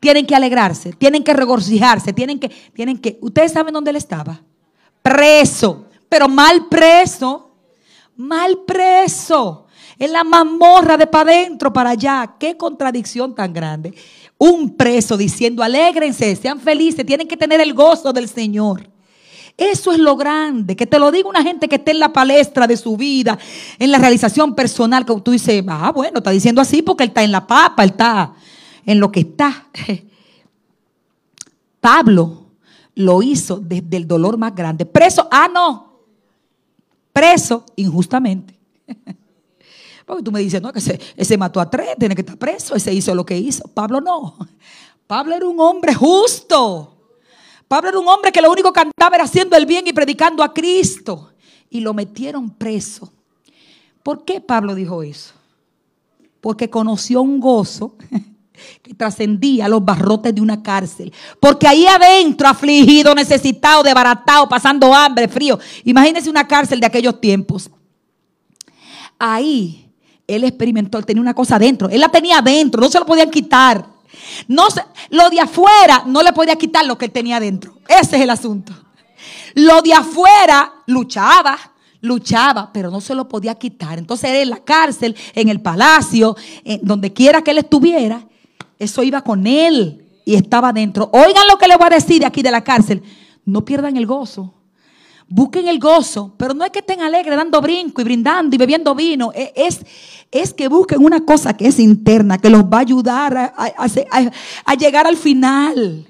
Tienen 0.00 0.26
que 0.26 0.34
alegrarse, 0.34 0.92
tienen 0.92 1.22
que 1.22 1.32
regocijarse, 1.32 2.12
tienen 2.12 2.38
que, 2.38 2.48
tienen 2.48 2.98
que. 2.98 3.18
¿Ustedes 3.22 3.52
saben 3.52 3.72
dónde 3.72 3.90
él 3.90 3.96
estaba? 3.96 4.42
Preso. 5.02 5.86
pero 6.08 6.28
mal 6.28 6.66
preso, 6.68 7.50
mal 8.16 8.60
preso. 8.66 9.66
En 9.98 10.12
la 10.12 10.24
mamorra 10.24 10.96
de 10.96 11.06
para 11.06 11.30
adentro, 11.30 11.72
para 11.72 11.90
allá. 11.90 12.34
Qué 12.38 12.56
contradicción 12.56 13.34
tan 13.34 13.52
grande. 13.52 13.94
Un 14.36 14.76
preso 14.76 15.16
diciendo, 15.16 15.62
alégrense, 15.62 16.34
sean 16.36 16.58
felices, 16.58 17.06
tienen 17.06 17.28
que 17.28 17.36
tener 17.36 17.60
el 17.60 17.72
gozo 17.72 18.12
del 18.12 18.28
Señor. 18.28 18.93
Eso 19.56 19.92
es 19.92 19.98
lo 19.98 20.16
grande, 20.16 20.74
que 20.74 20.86
te 20.86 20.98
lo 20.98 21.12
diga 21.12 21.28
una 21.28 21.42
gente 21.42 21.68
que 21.68 21.76
esté 21.76 21.92
en 21.92 22.00
la 22.00 22.12
palestra 22.12 22.66
de 22.66 22.76
su 22.76 22.96
vida, 22.96 23.38
en 23.78 23.92
la 23.92 23.98
realización 23.98 24.54
personal, 24.54 25.06
que 25.06 25.20
tú 25.20 25.30
dices, 25.30 25.62
ah, 25.68 25.92
bueno, 25.94 26.18
está 26.18 26.30
diciendo 26.30 26.60
así 26.60 26.82
porque 26.82 27.04
él 27.04 27.10
está 27.10 27.22
en 27.22 27.30
la 27.30 27.46
papa, 27.46 27.84
él 27.84 27.90
está 27.90 28.34
en 28.84 28.98
lo 28.98 29.12
que 29.12 29.20
está. 29.20 29.68
Pablo 31.80 32.46
lo 32.96 33.22
hizo 33.22 33.58
desde 33.58 33.96
el 33.96 34.08
dolor 34.08 34.36
más 34.38 34.54
grande. 34.54 34.86
Preso, 34.86 35.28
ah, 35.30 35.48
no, 35.52 36.00
preso 37.12 37.64
injustamente. 37.76 38.58
Porque 40.06 40.22
tú 40.22 40.30
me 40.30 40.40
dices, 40.40 40.60
no, 40.60 40.72
que 40.72 40.80
ese, 41.16 41.38
mató 41.38 41.60
a 41.60 41.70
tres, 41.70 41.96
tiene 41.98 42.14
que 42.14 42.20
estar 42.20 42.36
preso, 42.36 42.74
ese 42.74 42.92
hizo 42.92 43.14
lo 43.14 43.24
que 43.24 43.38
hizo. 43.38 43.66
Pablo 43.68 44.00
no. 44.00 44.36
Pablo 45.06 45.34
era 45.34 45.46
un 45.46 45.58
hombre 45.60 45.94
justo. 45.94 46.93
Pablo 47.68 47.88
era 47.88 47.98
un 47.98 48.08
hombre 48.08 48.32
que 48.32 48.42
lo 48.42 48.50
único 48.50 48.72
que 48.72 48.80
andaba 48.80 49.16
era 49.16 49.24
haciendo 49.24 49.56
el 49.56 49.66
bien 49.66 49.86
y 49.86 49.92
predicando 49.92 50.42
a 50.42 50.52
Cristo. 50.52 51.32
Y 51.70 51.80
lo 51.80 51.92
metieron 51.94 52.50
preso. 52.50 53.12
¿Por 54.02 54.24
qué 54.24 54.40
Pablo 54.40 54.74
dijo 54.74 55.02
eso? 55.02 55.34
Porque 56.40 56.70
conoció 56.70 57.22
un 57.22 57.40
gozo 57.40 57.96
que 58.82 58.94
trascendía 58.94 59.66
los 59.66 59.84
barrotes 59.84 60.34
de 60.34 60.40
una 60.40 60.62
cárcel. 60.62 61.12
Porque 61.40 61.66
ahí 61.66 61.86
adentro, 61.86 62.46
afligido, 62.46 63.14
necesitado, 63.14 63.82
desbaratado, 63.82 64.48
pasando 64.48 64.94
hambre, 64.94 65.26
frío. 65.26 65.58
Imagínense 65.84 66.30
una 66.30 66.46
cárcel 66.46 66.80
de 66.80 66.86
aquellos 66.86 67.20
tiempos. 67.20 67.70
Ahí 69.18 69.84
él 70.26 70.44
experimentó, 70.44 70.98
él 70.98 71.06
tenía 71.06 71.22
una 71.22 71.34
cosa 71.34 71.56
adentro. 71.56 71.88
Él 71.88 72.00
la 72.00 72.08
tenía 72.08 72.38
adentro, 72.38 72.80
no 72.80 72.90
se 72.90 72.98
lo 72.98 73.06
podían 73.06 73.30
quitar. 73.30 73.93
No 74.48 74.66
lo 75.10 75.30
de 75.30 75.40
afuera 75.40 76.04
no 76.06 76.22
le 76.22 76.32
podía 76.32 76.56
quitar 76.56 76.84
lo 76.86 76.98
que 76.98 77.06
él 77.06 77.12
tenía 77.12 77.36
adentro. 77.36 77.74
Ese 77.88 78.16
es 78.16 78.22
el 78.22 78.30
asunto. 78.30 78.72
Lo 79.54 79.82
de 79.82 79.94
afuera 79.94 80.72
luchaba, 80.86 81.58
luchaba, 82.00 82.70
pero 82.72 82.90
no 82.90 83.00
se 83.00 83.14
lo 83.14 83.28
podía 83.28 83.54
quitar. 83.54 83.98
Entonces 83.98 84.30
él 84.30 84.36
en 84.36 84.50
la 84.50 84.64
cárcel, 84.64 85.16
en 85.34 85.48
el 85.48 85.60
palacio, 85.60 86.36
donde 86.82 87.12
quiera 87.12 87.42
que 87.42 87.52
él 87.52 87.58
estuviera, 87.58 88.26
eso 88.78 89.02
iba 89.02 89.22
con 89.22 89.46
él 89.46 90.04
y 90.24 90.34
estaba 90.34 90.70
adentro. 90.70 91.10
Oigan 91.12 91.46
lo 91.48 91.58
que 91.58 91.68
le 91.68 91.76
voy 91.76 91.86
a 91.86 91.90
decir 91.90 92.20
de 92.20 92.26
aquí 92.26 92.42
de 92.42 92.50
la 92.50 92.64
cárcel. 92.64 93.02
No 93.44 93.64
pierdan 93.64 93.96
el 93.96 94.06
gozo. 94.06 94.54
Busquen 95.26 95.68
el 95.68 95.78
gozo, 95.78 96.34
pero 96.36 96.52
no 96.52 96.64
es 96.64 96.70
que 96.70 96.80
estén 96.80 97.00
alegres 97.00 97.36
dando 97.36 97.60
brinco 97.60 98.00
y 98.00 98.04
brindando 98.04 98.54
y 98.54 98.58
bebiendo 98.58 98.94
vino. 98.94 99.32
E, 99.34 99.52
es, 99.56 99.80
es 100.30 100.52
que 100.52 100.68
busquen 100.68 101.04
una 101.04 101.24
cosa 101.24 101.56
que 101.56 101.66
es 101.66 101.78
interna, 101.78 102.38
que 102.38 102.50
los 102.50 102.64
va 102.64 102.78
a 102.78 102.80
ayudar 102.80 103.54
a, 103.56 104.74
llegar 104.76 105.06
al 105.06 105.16
final. 105.16 106.06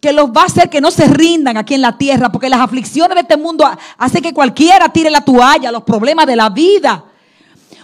Que 0.00 0.12
los 0.12 0.30
va 0.30 0.42
a 0.42 0.46
hacer 0.46 0.68
que 0.68 0.80
no 0.80 0.90
se 0.90 1.06
rindan 1.06 1.56
aquí 1.56 1.74
en 1.74 1.80
la 1.80 1.96
tierra, 1.96 2.32
porque 2.32 2.48
las 2.48 2.60
aflicciones 2.60 3.14
de 3.14 3.20
este 3.20 3.36
mundo 3.36 3.64
hacen 3.96 4.22
que 4.22 4.34
cualquiera 4.34 4.88
tire 4.88 5.10
la 5.10 5.20
toalla, 5.20 5.70
los 5.70 5.84
problemas 5.84 6.26
de 6.26 6.34
la 6.34 6.50
vida. 6.50 7.04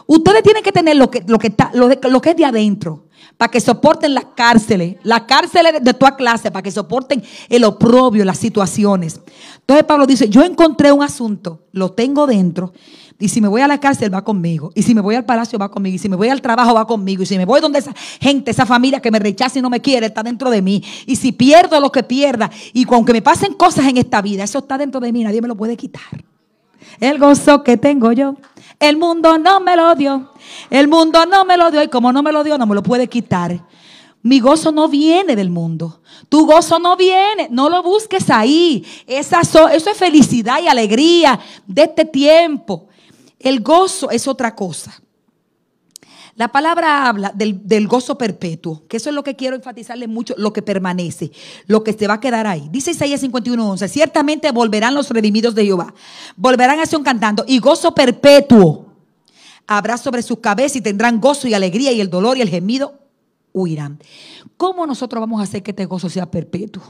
Ustedes 0.04 0.42
tienen 0.42 0.62
que 0.62 0.72
tener 0.72 0.96
lo 0.96 1.08
que, 1.10 1.22
está, 1.42 1.70
lo 1.72 2.20
que 2.20 2.30
es 2.30 2.36
de 2.36 2.44
adentro 2.44 3.07
para 3.38 3.52
que 3.52 3.60
soporten 3.60 4.14
las 4.14 4.26
cárceles, 4.34 4.96
las 5.04 5.22
cárceles 5.22 5.74
de 5.80 5.94
toda 5.94 6.16
clase, 6.16 6.50
para 6.50 6.62
que 6.62 6.72
soporten 6.72 7.22
el 7.48 7.64
oprobio, 7.64 8.24
las 8.24 8.36
situaciones. 8.36 9.20
Entonces 9.60 9.86
Pablo 9.86 10.06
dice, 10.06 10.28
yo 10.28 10.42
encontré 10.42 10.90
un 10.90 11.04
asunto, 11.04 11.62
lo 11.70 11.92
tengo 11.92 12.26
dentro, 12.26 12.72
y 13.20 13.28
si 13.28 13.40
me 13.40 13.46
voy 13.46 13.60
a 13.60 13.68
la 13.68 13.78
cárcel 13.78 14.12
va 14.12 14.24
conmigo, 14.24 14.72
y 14.74 14.82
si 14.82 14.92
me 14.92 15.00
voy 15.00 15.14
al 15.14 15.24
palacio 15.24 15.56
va 15.56 15.70
conmigo, 15.70 15.94
y 15.94 15.98
si 15.98 16.08
me 16.08 16.16
voy 16.16 16.28
al 16.28 16.42
trabajo 16.42 16.74
va 16.74 16.84
conmigo, 16.84 17.22
y 17.22 17.26
si 17.26 17.38
me 17.38 17.44
voy 17.44 17.60
donde 17.60 17.78
esa 17.78 17.94
gente, 18.20 18.50
esa 18.50 18.66
familia 18.66 19.00
que 19.00 19.12
me 19.12 19.20
rechaza 19.20 19.60
y 19.60 19.62
no 19.62 19.70
me 19.70 19.80
quiere, 19.80 20.06
está 20.06 20.24
dentro 20.24 20.50
de 20.50 20.60
mí, 20.60 20.82
y 21.06 21.14
si 21.14 21.30
pierdo 21.30 21.78
lo 21.80 21.92
que 21.92 22.02
pierda, 22.02 22.50
y 22.72 22.92
aunque 22.92 23.12
me 23.12 23.22
pasen 23.22 23.54
cosas 23.54 23.86
en 23.86 23.98
esta 23.98 24.20
vida, 24.20 24.42
eso 24.42 24.58
está 24.58 24.76
dentro 24.76 24.98
de 24.98 25.12
mí, 25.12 25.22
nadie 25.22 25.40
me 25.40 25.48
lo 25.48 25.56
puede 25.56 25.76
quitar. 25.76 26.24
El 26.98 27.18
gozo 27.18 27.62
que 27.62 27.76
tengo 27.76 28.10
yo, 28.10 28.36
el 28.80 28.96
mundo 28.96 29.38
no 29.38 29.60
me 29.60 29.76
lo 29.76 29.94
dio. 29.94 30.32
El 30.70 30.88
mundo 30.88 31.26
no 31.26 31.44
me 31.44 31.56
lo 31.56 31.70
dio 31.70 31.82
y 31.82 31.88
como 31.88 32.12
no 32.12 32.22
me 32.22 32.32
lo 32.32 32.44
dio, 32.44 32.58
no 32.58 32.66
me 32.66 32.74
lo 32.74 32.82
puede 32.82 33.08
quitar. 33.08 33.64
Mi 34.22 34.40
gozo 34.40 34.72
no 34.72 34.88
viene 34.88 35.36
del 35.36 35.50
mundo. 35.50 36.02
Tu 36.28 36.44
gozo 36.44 36.78
no 36.78 36.96
viene. 36.96 37.48
No 37.50 37.68
lo 37.68 37.82
busques 37.82 38.30
ahí. 38.30 38.84
Esa 39.06 39.40
eso 39.40 39.68
es 39.68 39.96
felicidad 39.96 40.60
y 40.62 40.68
alegría 40.68 41.38
de 41.66 41.82
este 41.82 42.04
tiempo. 42.04 42.88
El 43.38 43.60
gozo 43.60 44.10
es 44.10 44.26
otra 44.26 44.54
cosa. 44.54 45.00
La 46.38 46.52
palabra 46.52 47.08
habla 47.08 47.32
del, 47.34 47.88
gozo 47.88 48.16
perpetuo, 48.16 48.86
que 48.86 48.98
eso 48.98 49.08
es 49.08 49.14
lo 49.16 49.24
que 49.24 49.34
quiero 49.34 49.56
enfatizarle 49.56 50.06
mucho, 50.06 50.34
lo 50.38 50.52
que 50.52 50.62
permanece, 50.62 51.32
lo 51.66 51.82
que 51.82 51.92
se 51.92 52.06
va 52.06 52.14
a 52.14 52.20
quedar 52.20 52.46
ahí. 52.46 52.68
Dice 52.70 52.92
Isaías 52.92 53.20
51:11, 53.24 53.88
ciertamente 53.88 54.52
volverán 54.52 54.94
los 54.94 55.10
redimidos 55.10 55.56
de 55.56 55.64
Jehová, 55.64 55.92
volverán 56.36 56.78
a 56.78 56.86
Sion 56.86 57.02
cantando, 57.02 57.44
y 57.48 57.58
gozo 57.58 57.92
perpetuo 57.92 58.86
habrá 59.66 59.96
sobre 59.98 60.22
su 60.22 60.40
cabeza 60.40 60.78
y 60.78 60.80
tendrán 60.80 61.20
gozo 61.20 61.48
y 61.48 61.54
alegría 61.54 61.90
y 61.90 62.00
el 62.00 62.08
dolor 62.08 62.38
y 62.38 62.42
el 62.42 62.50
gemido 62.50 63.00
huirán. 63.52 63.98
¿Cómo 64.56 64.86
nosotros 64.86 65.20
vamos 65.20 65.40
a 65.40 65.42
hacer 65.42 65.64
que 65.64 65.72
este 65.72 65.86
gozo 65.86 66.08
sea 66.08 66.30
perpetuo? 66.30 66.84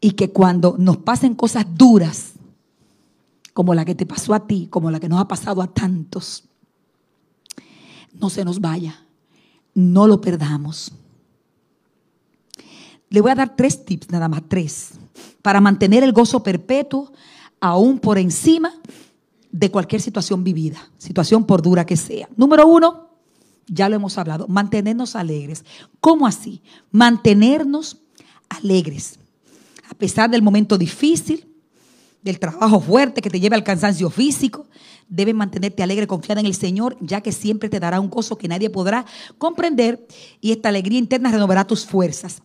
Y 0.00 0.12
que 0.12 0.30
cuando 0.30 0.74
nos 0.78 0.96
pasen 0.96 1.34
cosas 1.34 1.66
duras, 1.74 2.32
como 3.52 3.74
la 3.74 3.84
que 3.84 3.94
te 3.94 4.06
pasó 4.06 4.32
a 4.32 4.46
ti, 4.46 4.68
como 4.70 4.90
la 4.90 5.00
que 5.00 5.10
nos 5.10 5.20
ha 5.20 5.28
pasado 5.28 5.60
a 5.60 5.66
tantos, 5.66 6.48
no 8.20 8.30
se 8.30 8.44
nos 8.44 8.60
vaya, 8.60 9.02
no 9.74 10.06
lo 10.06 10.20
perdamos. 10.20 10.92
Le 13.10 13.20
voy 13.20 13.30
a 13.30 13.36
dar 13.36 13.56
tres 13.56 13.84
tips, 13.84 14.10
nada 14.10 14.28
más 14.28 14.42
tres, 14.48 14.92
para 15.42 15.60
mantener 15.60 16.02
el 16.02 16.12
gozo 16.12 16.42
perpetuo 16.42 17.12
aún 17.60 17.98
por 17.98 18.18
encima 18.18 18.72
de 19.50 19.70
cualquier 19.70 20.00
situación 20.00 20.44
vivida, 20.44 20.90
situación 20.98 21.44
por 21.44 21.62
dura 21.62 21.86
que 21.86 21.96
sea. 21.96 22.28
Número 22.36 22.66
uno, 22.66 23.08
ya 23.66 23.88
lo 23.88 23.96
hemos 23.96 24.18
hablado, 24.18 24.46
mantenernos 24.48 25.16
alegres. 25.16 25.64
¿Cómo 26.00 26.26
así? 26.26 26.62
Mantenernos 26.90 27.98
alegres. 28.48 29.18
A 29.90 29.94
pesar 29.94 30.30
del 30.30 30.42
momento 30.42 30.76
difícil, 30.76 31.46
del 32.22 32.38
trabajo 32.38 32.80
fuerte 32.80 33.22
que 33.22 33.30
te 33.30 33.40
lleva 33.40 33.56
al 33.56 33.64
cansancio 33.64 34.10
físico, 34.10 34.66
debes 35.08 35.34
mantenerte 35.34 35.82
alegre, 35.82 36.06
confiada 36.06 36.40
en 36.40 36.46
el 36.46 36.54
Señor, 36.54 36.96
ya 37.00 37.20
que 37.20 37.32
siempre 37.32 37.68
te 37.68 37.80
dará 37.80 38.00
un 38.00 38.10
gozo 38.10 38.36
que 38.36 38.48
nadie 38.48 38.70
podrá 38.70 39.04
comprender 39.38 40.06
y 40.40 40.52
esta 40.52 40.68
alegría 40.68 40.98
interna 40.98 41.32
renovará 41.32 41.66
tus 41.66 41.86
fuerzas. 41.86 42.42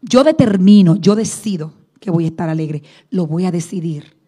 Yo 0.00 0.24
determino, 0.24 0.96
yo 0.96 1.14
decido 1.14 1.72
que 2.00 2.10
voy 2.10 2.24
a 2.24 2.28
estar 2.28 2.48
alegre, 2.48 2.82
lo 3.10 3.26
voy 3.26 3.44
a 3.46 3.50
decidir 3.50 4.21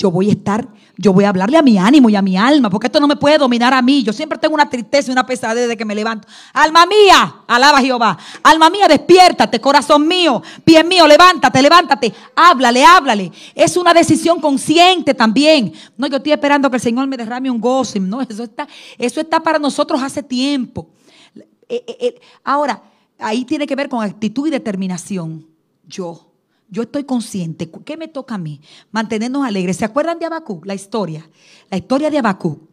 yo 0.00 0.10
voy 0.10 0.30
a 0.30 0.32
estar, 0.32 0.66
yo 0.96 1.12
voy 1.12 1.24
a 1.24 1.28
hablarle 1.28 1.58
a 1.58 1.62
mi 1.62 1.76
ánimo 1.76 2.08
y 2.08 2.16
a 2.16 2.22
mi 2.22 2.34
alma, 2.34 2.70
porque 2.70 2.86
esto 2.86 3.00
no 3.00 3.06
me 3.06 3.16
puede 3.16 3.36
dominar 3.36 3.74
a 3.74 3.82
mí. 3.82 4.02
Yo 4.02 4.14
siempre 4.14 4.38
tengo 4.38 4.54
una 4.54 4.70
tristeza 4.70 5.10
y 5.10 5.12
una 5.12 5.26
pesadez 5.26 5.64
desde 5.64 5.76
que 5.76 5.84
me 5.84 5.94
levanto. 5.94 6.26
Alma 6.54 6.86
mía, 6.86 7.42
alaba 7.46 7.80
Jehová. 7.82 8.16
Alma 8.42 8.70
mía, 8.70 8.88
despiértate, 8.88 9.60
corazón 9.60 10.08
mío, 10.08 10.42
pie 10.64 10.82
mío, 10.84 11.06
levántate, 11.06 11.60
levántate. 11.60 12.14
Háblale, 12.34 12.82
háblale. 12.82 13.30
Es 13.54 13.76
una 13.76 13.92
decisión 13.92 14.40
consciente 14.40 15.12
también. 15.12 15.74
No, 15.98 16.06
yo 16.06 16.16
estoy 16.16 16.32
esperando 16.32 16.70
que 16.70 16.76
el 16.76 16.82
Señor 16.82 17.06
me 17.06 17.18
derrame 17.18 17.50
un 17.50 17.60
gozo. 17.60 18.00
No, 18.00 18.22
eso 18.22 18.44
está, 18.44 18.66
eso 18.96 19.20
está 19.20 19.38
para 19.38 19.58
nosotros 19.58 20.02
hace 20.02 20.22
tiempo. 20.22 20.88
Eh, 21.36 21.44
eh, 21.86 21.96
eh, 22.00 22.20
ahora, 22.42 22.82
ahí 23.18 23.44
tiene 23.44 23.66
que 23.66 23.76
ver 23.76 23.90
con 23.90 24.02
actitud 24.02 24.48
y 24.48 24.50
determinación. 24.50 25.46
Yo 25.86 26.29
yo 26.70 26.82
estoy 26.82 27.04
consciente. 27.04 27.70
¿Qué 27.84 27.96
me 27.96 28.08
toca 28.08 28.36
a 28.36 28.38
mí? 28.38 28.60
Mantenernos 28.92 29.44
alegres. 29.44 29.76
¿Se 29.76 29.84
acuerdan 29.84 30.18
de 30.18 30.26
Abacú? 30.26 30.60
La 30.64 30.74
historia. 30.74 31.28
La 31.68 31.76
historia 31.76 32.10
de 32.10 32.18
Abacú. 32.18 32.68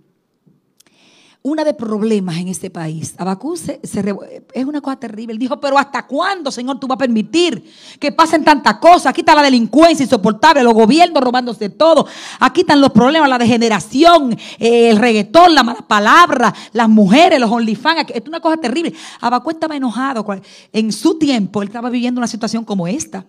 Una 1.42 1.64
de 1.64 1.74
problemas 1.74 2.38
en 2.38 2.50
este 2.50 2.70
país. 2.70 3.16
Abacú 3.18 3.54
es 3.54 4.66
una 4.66 4.82
cosa 4.82 5.00
terrible. 5.00 5.32
Él 5.32 5.40
dijo, 5.40 5.60
pero 5.60 5.78
¿hasta 5.78 6.06
cuándo, 6.06 6.52
Señor, 6.52 6.78
tú 6.80 6.88
vas 6.88 6.96
a 6.96 7.00
permitir 7.00 7.64
que 8.00 8.12
pasen 8.12 8.44
tantas 8.44 8.78
cosas? 8.78 9.08
Aquí 9.08 9.22
está 9.22 9.34
la 9.34 9.44
delincuencia 9.44 10.04
insoportable, 10.04 10.62
los 10.62 10.74
gobiernos 10.74 11.24
robándose 11.24 11.70
todo. 11.70 12.06
Aquí 12.40 12.62
están 12.62 12.82
los 12.82 12.92
problemas, 12.92 13.30
la 13.30 13.38
degeneración, 13.38 14.34
eh, 14.60 14.90
el 14.90 14.98
reggaetón, 14.98 15.56
la 15.56 15.64
mala 15.64 15.88
palabra, 15.88 16.54
las 16.74 16.90
mujeres, 16.90 17.40
los 17.40 17.50
OnlyFans. 17.50 18.12
Es 18.14 18.24
una 18.28 18.42
cosa 18.42 18.58
terrible. 18.58 18.94
Abacú 19.22 19.52
estaba 19.52 19.76
enojado. 19.76 20.26
En 20.74 20.92
su 20.92 21.18
tiempo, 21.18 21.62
él 21.62 21.70
estaba 21.70 21.90
viviendo 21.90 22.20
una 22.20 22.28
situación 22.28 22.66
como 22.66 22.88
esta. 22.88 23.26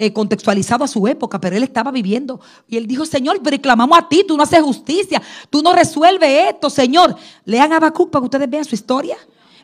Eh, 0.00 0.12
contextualizado 0.12 0.84
a 0.84 0.88
su 0.88 1.08
época, 1.08 1.40
pero 1.40 1.56
él 1.56 1.64
estaba 1.64 1.90
viviendo. 1.90 2.40
Y 2.68 2.76
él 2.76 2.86
dijo, 2.86 3.04
Señor, 3.04 3.40
pero 3.42 3.60
clamamos 3.60 3.98
a 3.98 4.08
ti, 4.08 4.24
tú 4.26 4.36
no 4.36 4.44
haces 4.44 4.62
justicia, 4.62 5.20
tú 5.50 5.60
no 5.60 5.72
resuelves 5.72 6.50
esto, 6.50 6.70
Señor. 6.70 7.16
Lean 7.44 7.72
a 7.72 7.78
Habacuc 7.78 8.08
para 8.08 8.20
que 8.20 8.26
ustedes 8.26 8.48
vean 8.48 8.64
su 8.64 8.76
historia. 8.76 9.16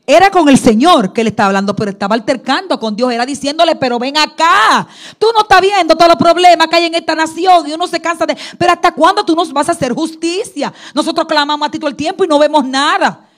Era 0.05 0.33
con 0.33 0.49
el 0.49 0.59
Señor 0.59 1.13
que 1.13 1.23
le 1.23 1.31
estaba 1.31 1.47
hablando, 1.47 1.77
pero 1.77 1.93
estaba 1.93 2.17
altercando 2.17 2.81
con 2.81 2.97
Dios. 2.97 3.13
Era 3.13 3.25
diciéndole, 3.25 3.77
pero 3.77 4.01
ven 4.01 4.19
acá. 4.19 4.89
Tú 5.21 5.29
no 5.33 5.43
estás 5.43 5.61
viendo 5.61 5.95
todos 5.95 6.09
los 6.09 6.19
problemas 6.19 6.67
que 6.67 6.77
hay 6.77 6.87
en 6.87 6.97
esta 6.97 7.15
nación 7.15 7.69
y 7.69 7.73
uno 7.73 7.87
se 7.87 8.01
cansa 8.01 8.27
de, 8.27 8.37
pero 8.59 8.73
¿hasta 8.73 8.93
cuándo 8.93 9.25
tú 9.25 9.37
nos 9.37 9.53
vas 9.53 9.69
a 9.69 9.73
hacer 9.73 9.93
justicia? 9.93 10.75
Nosotros 10.95 11.29
clamamos 11.29 11.69
a 11.69 11.71
ti 11.71 11.79
todo 11.79 11.89
el 11.89 11.97
tiempo 11.97 12.25
y 12.25 12.27
no 12.27 12.41
vemos 12.41 12.67
nada. 12.67 13.29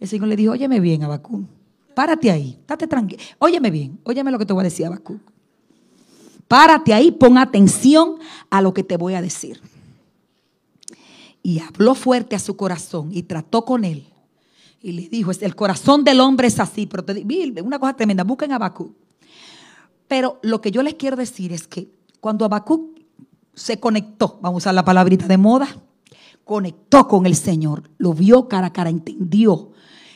El 0.00 0.08
Señor 0.08 0.26
le 0.26 0.34
dijo, 0.34 0.52
óyeme 0.52 0.80
bien, 0.80 1.04
Abacú. 1.04 1.44
Párate 1.94 2.32
ahí, 2.32 2.58
estate 2.60 2.88
tranquilo. 2.88 3.22
Óyeme 3.38 3.70
bien, 3.70 4.00
óyeme 4.02 4.32
lo 4.32 4.40
que 4.40 4.46
te 4.46 4.52
voy 4.52 4.62
a 4.62 4.64
decir, 4.64 4.84
Abacú. 4.84 5.20
Párate 6.52 6.92
ahí, 6.92 7.10
pon 7.12 7.38
atención 7.38 8.18
a 8.50 8.60
lo 8.60 8.74
que 8.74 8.84
te 8.84 8.98
voy 8.98 9.14
a 9.14 9.22
decir. 9.22 9.62
Y 11.42 11.60
habló 11.60 11.94
fuerte 11.94 12.36
a 12.36 12.38
su 12.38 12.58
corazón 12.58 13.08
y 13.10 13.22
trató 13.22 13.64
con 13.64 13.86
él 13.86 14.04
y 14.82 14.92
le 14.92 15.08
dijo, 15.08 15.30
el 15.30 15.56
corazón 15.56 16.04
del 16.04 16.20
hombre 16.20 16.48
es 16.48 16.60
así, 16.60 16.84
pero 16.84 17.06
te 17.06 17.24
una 17.62 17.78
cosa 17.78 17.94
tremenda, 17.94 18.22
busquen 18.22 18.52
a 18.52 18.56
Habacuc. 18.56 18.94
Pero 20.06 20.40
lo 20.42 20.60
que 20.60 20.70
yo 20.70 20.82
les 20.82 20.96
quiero 20.96 21.16
decir 21.16 21.54
es 21.54 21.66
que 21.66 21.88
cuando 22.20 22.44
Habacuc 22.44 22.98
se 23.54 23.80
conectó, 23.80 24.38
vamos 24.42 24.56
a 24.56 24.58
usar 24.58 24.74
la 24.74 24.84
palabrita 24.84 25.26
de 25.26 25.38
moda, 25.38 25.68
conectó 26.44 27.08
con 27.08 27.24
el 27.24 27.34
Señor, 27.34 27.88
lo 27.96 28.12
vio 28.12 28.46
cara 28.48 28.66
a 28.66 28.72
cara, 28.74 28.90
entendió 28.90 29.70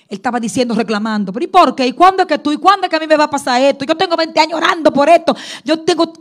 él 0.08 0.18
estaba 0.18 0.38
diciendo, 0.38 0.72
reclamando, 0.72 1.32
pero 1.32 1.44
¿y 1.44 1.48
por 1.48 1.74
qué? 1.74 1.84
¿Y 1.84 1.92
cuándo 1.92 2.22
es 2.22 2.28
que 2.28 2.38
tú? 2.38 2.52
¿Y 2.52 2.58
cuándo 2.58 2.86
es 2.86 2.90
que 2.90 2.94
a 2.94 3.00
mí 3.00 3.08
me 3.08 3.16
va 3.16 3.24
a 3.24 3.30
pasar 3.30 3.60
esto? 3.60 3.84
Yo 3.84 3.96
tengo 3.96 4.16
20 4.16 4.38
años 4.38 4.54
orando 4.54 4.92
por 4.92 5.08
esto. 5.08 5.34
Yo 5.64 5.80
tengo 5.80 6.12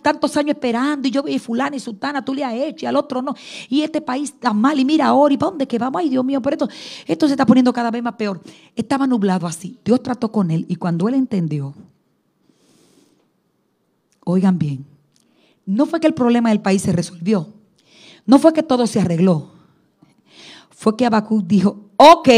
tantos 0.00 0.36
años 0.36 0.54
esperando 0.54 1.08
y 1.08 1.10
yo 1.10 1.24
y 1.26 1.40
fulana 1.40 1.74
y 1.74 1.80
sultana, 1.80 2.24
tú 2.24 2.32
le 2.32 2.44
has 2.44 2.54
hecho 2.54 2.84
y 2.84 2.86
al 2.86 2.94
otro 2.94 3.20
no. 3.20 3.34
Y 3.68 3.82
este 3.82 4.00
país 4.00 4.30
está 4.30 4.52
mal 4.52 4.78
y 4.78 4.84
mira 4.84 5.06
ahora, 5.06 5.34
¿y 5.34 5.36
para 5.36 5.50
dónde 5.50 5.66
que 5.66 5.78
vamos? 5.78 6.00
Ay, 6.00 6.10
Dios 6.10 6.24
mío, 6.24 6.40
pero 6.40 6.54
esto, 6.54 6.68
esto 7.06 7.26
se 7.26 7.32
está 7.32 7.44
poniendo 7.44 7.72
cada 7.72 7.90
vez 7.90 8.02
más 8.04 8.14
peor. 8.14 8.40
Estaba 8.76 9.04
nublado 9.08 9.48
así. 9.48 9.76
Dios 9.84 10.00
trató 10.00 10.30
con 10.30 10.52
él 10.52 10.64
y 10.68 10.76
cuando 10.76 11.08
él 11.08 11.14
entendió, 11.14 11.74
oigan 14.22 14.60
bien, 14.60 14.86
no 15.66 15.86
fue 15.86 15.98
que 15.98 16.06
el 16.06 16.14
problema 16.14 16.50
del 16.50 16.60
país 16.60 16.82
se 16.82 16.92
resolvió. 16.92 17.48
No 18.26 18.38
fue 18.38 18.52
que 18.52 18.62
todo 18.62 18.86
se 18.86 19.00
arregló. 19.00 19.50
Fue 20.70 20.96
que 20.96 21.04
Abacú 21.04 21.42
dijo, 21.42 21.88
ok, 21.96 22.28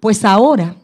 pues 0.00 0.24
ahora, 0.24 0.74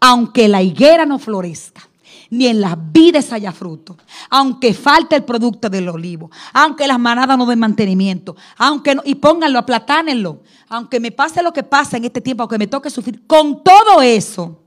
aunque 0.00 0.48
la 0.48 0.62
higuera 0.62 1.06
no 1.06 1.18
florezca, 1.18 1.88
ni 2.30 2.46
en 2.46 2.62
las 2.62 2.76
vides 2.92 3.30
haya 3.30 3.52
fruto, 3.52 3.98
aunque 4.30 4.72
falte 4.72 5.16
el 5.16 5.24
producto 5.24 5.68
del 5.68 5.88
olivo, 5.90 6.30
aunque 6.54 6.86
las 6.86 6.98
manadas 6.98 7.36
no 7.36 7.44
den 7.44 7.58
mantenimiento, 7.58 8.34
aunque 8.56 8.96
y 9.04 9.16
pónganlo, 9.16 9.58
aplatánenlo, 9.58 10.40
aunque 10.70 10.98
me 10.98 11.12
pase 11.12 11.42
lo 11.42 11.52
que 11.52 11.62
pasa 11.62 11.98
en 11.98 12.06
este 12.06 12.22
tiempo, 12.22 12.42
aunque 12.42 12.56
me 12.56 12.66
toque 12.66 12.88
sufrir, 12.88 13.26
con 13.26 13.62
todo 13.62 14.00
eso, 14.00 14.58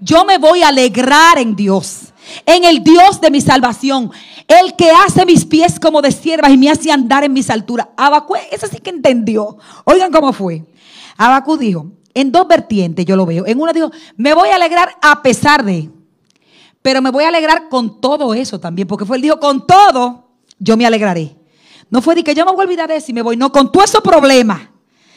yo 0.00 0.24
me 0.24 0.38
voy 0.38 0.62
a 0.62 0.68
alegrar 0.68 1.38
en 1.38 1.54
Dios, 1.54 2.12
en 2.44 2.64
el 2.64 2.82
Dios 2.82 3.20
de 3.20 3.30
mi 3.30 3.40
salvación, 3.40 4.10
el 4.48 4.74
que 4.74 4.90
hace 4.90 5.24
mis 5.24 5.44
pies 5.44 5.78
como 5.78 6.02
de 6.02 6.10
siervas 6.10 6.50
y 6.50 6.56
me 6.56 6.68
hace 6.68 6.90
andar 6.90 7.22
en 7.22 7.32
mis 7.32 7.48
alturas. 7.48 7.88
Abacú, 7.96 8.34
ese 8.50 8.66
sí 8.66 8.78
que 8.78 8.90
entendió. 8.90 9.58
Oigan 9.84 10.10
cómo 10.10 10.32
fue. 10.32 10.64
Abacú 11.16 11.56
dijo, 11.56 11.92
en 12.20 12.32
dos 12.32 12.48
vertientes 12.48 13.04
yo 13.06 13.16
lo 13.16 13.26
veo. 13.26 13.46
En 13.46 13.60
una 13.60 13.72
dijo, 13.72 13.90
me 14.16 14.34
voy 14.34 14.48
a 14.48 14.56
alegrar 14.56 14.96
a 15.00 15.22
pesar 15.22 15.64
de, 15.64 15.90
pero 16.82 17.02
me 17.02 17.10
voy 17.10 17.24
a 17.24 17.28
alegrar 17.28 17.68
con 17.68 18.00
todo 18.00 18.34
eso 18.34 18.58
también, 18.58 18.88
porque 18.88 19.04
fue 19.04 19.16
él 19.16 19.22
dijo, 19.22 19.38
con 19.38 19.66
todo 19.66 20.28
yo 20.58 20.76
me 20.76 20.86
alegraré. 20.86 21.36
No 21.90 22.02
fue 22.02 22.14
de 22.14 22.24
que 22.24 22.34
yo 22.34 22.44
me 22.44 22.52
voy 22.52 22.62
a 22.62 22.64
olvidar 22.64 22.88
de 22.88 22.96
eso 22.96 23.10
y 23.10 23.14
me 23.14 23.22
voy, 23.22 23.36
no, 23.36 23.50
con 23.52 23.70
todo 23.72 23.84
esos 23.84 24.02
problemas. 24.02 24.60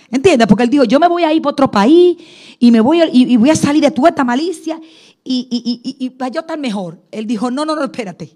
¿Entiendes? 0.09 0.47
Porque 0.47 0.63
él 0.63 0.69
dijo, 0.69 0.83
yo 0.83 0.99
me 0.99 1.07
voy 1.07 1.23
a 1.23 1.33
ir 1.33 1.41
para 1.41 1.53
otro 1.53 1.71
país 1.71 2.17
y 2.59 2.71
me 2.71 2.81
voy 2.81 3.01
a, 3.01 3.07
y, 3.11 3.37
voy 3.37 3.49
a 3.49 3.55
salir 3.55 3.81
de 3.81 3.91
toda 3.91 4.09
esta 4.09 4.23
malicia 4.23 4.79
y, 5.23 5.47
y, 5.49 6.05
y, 6.05 6.09
para 6.11 6.29
yo 6.29 6.41
estar 6.41 6.59
mejor. 6.59 7.01
Él 7.11 7.25
dijo, 7.25 7.49
no, 7.49 7.65
no, 7.65 7.75
no, 7.75 7.83
espérate. 7.83 8.35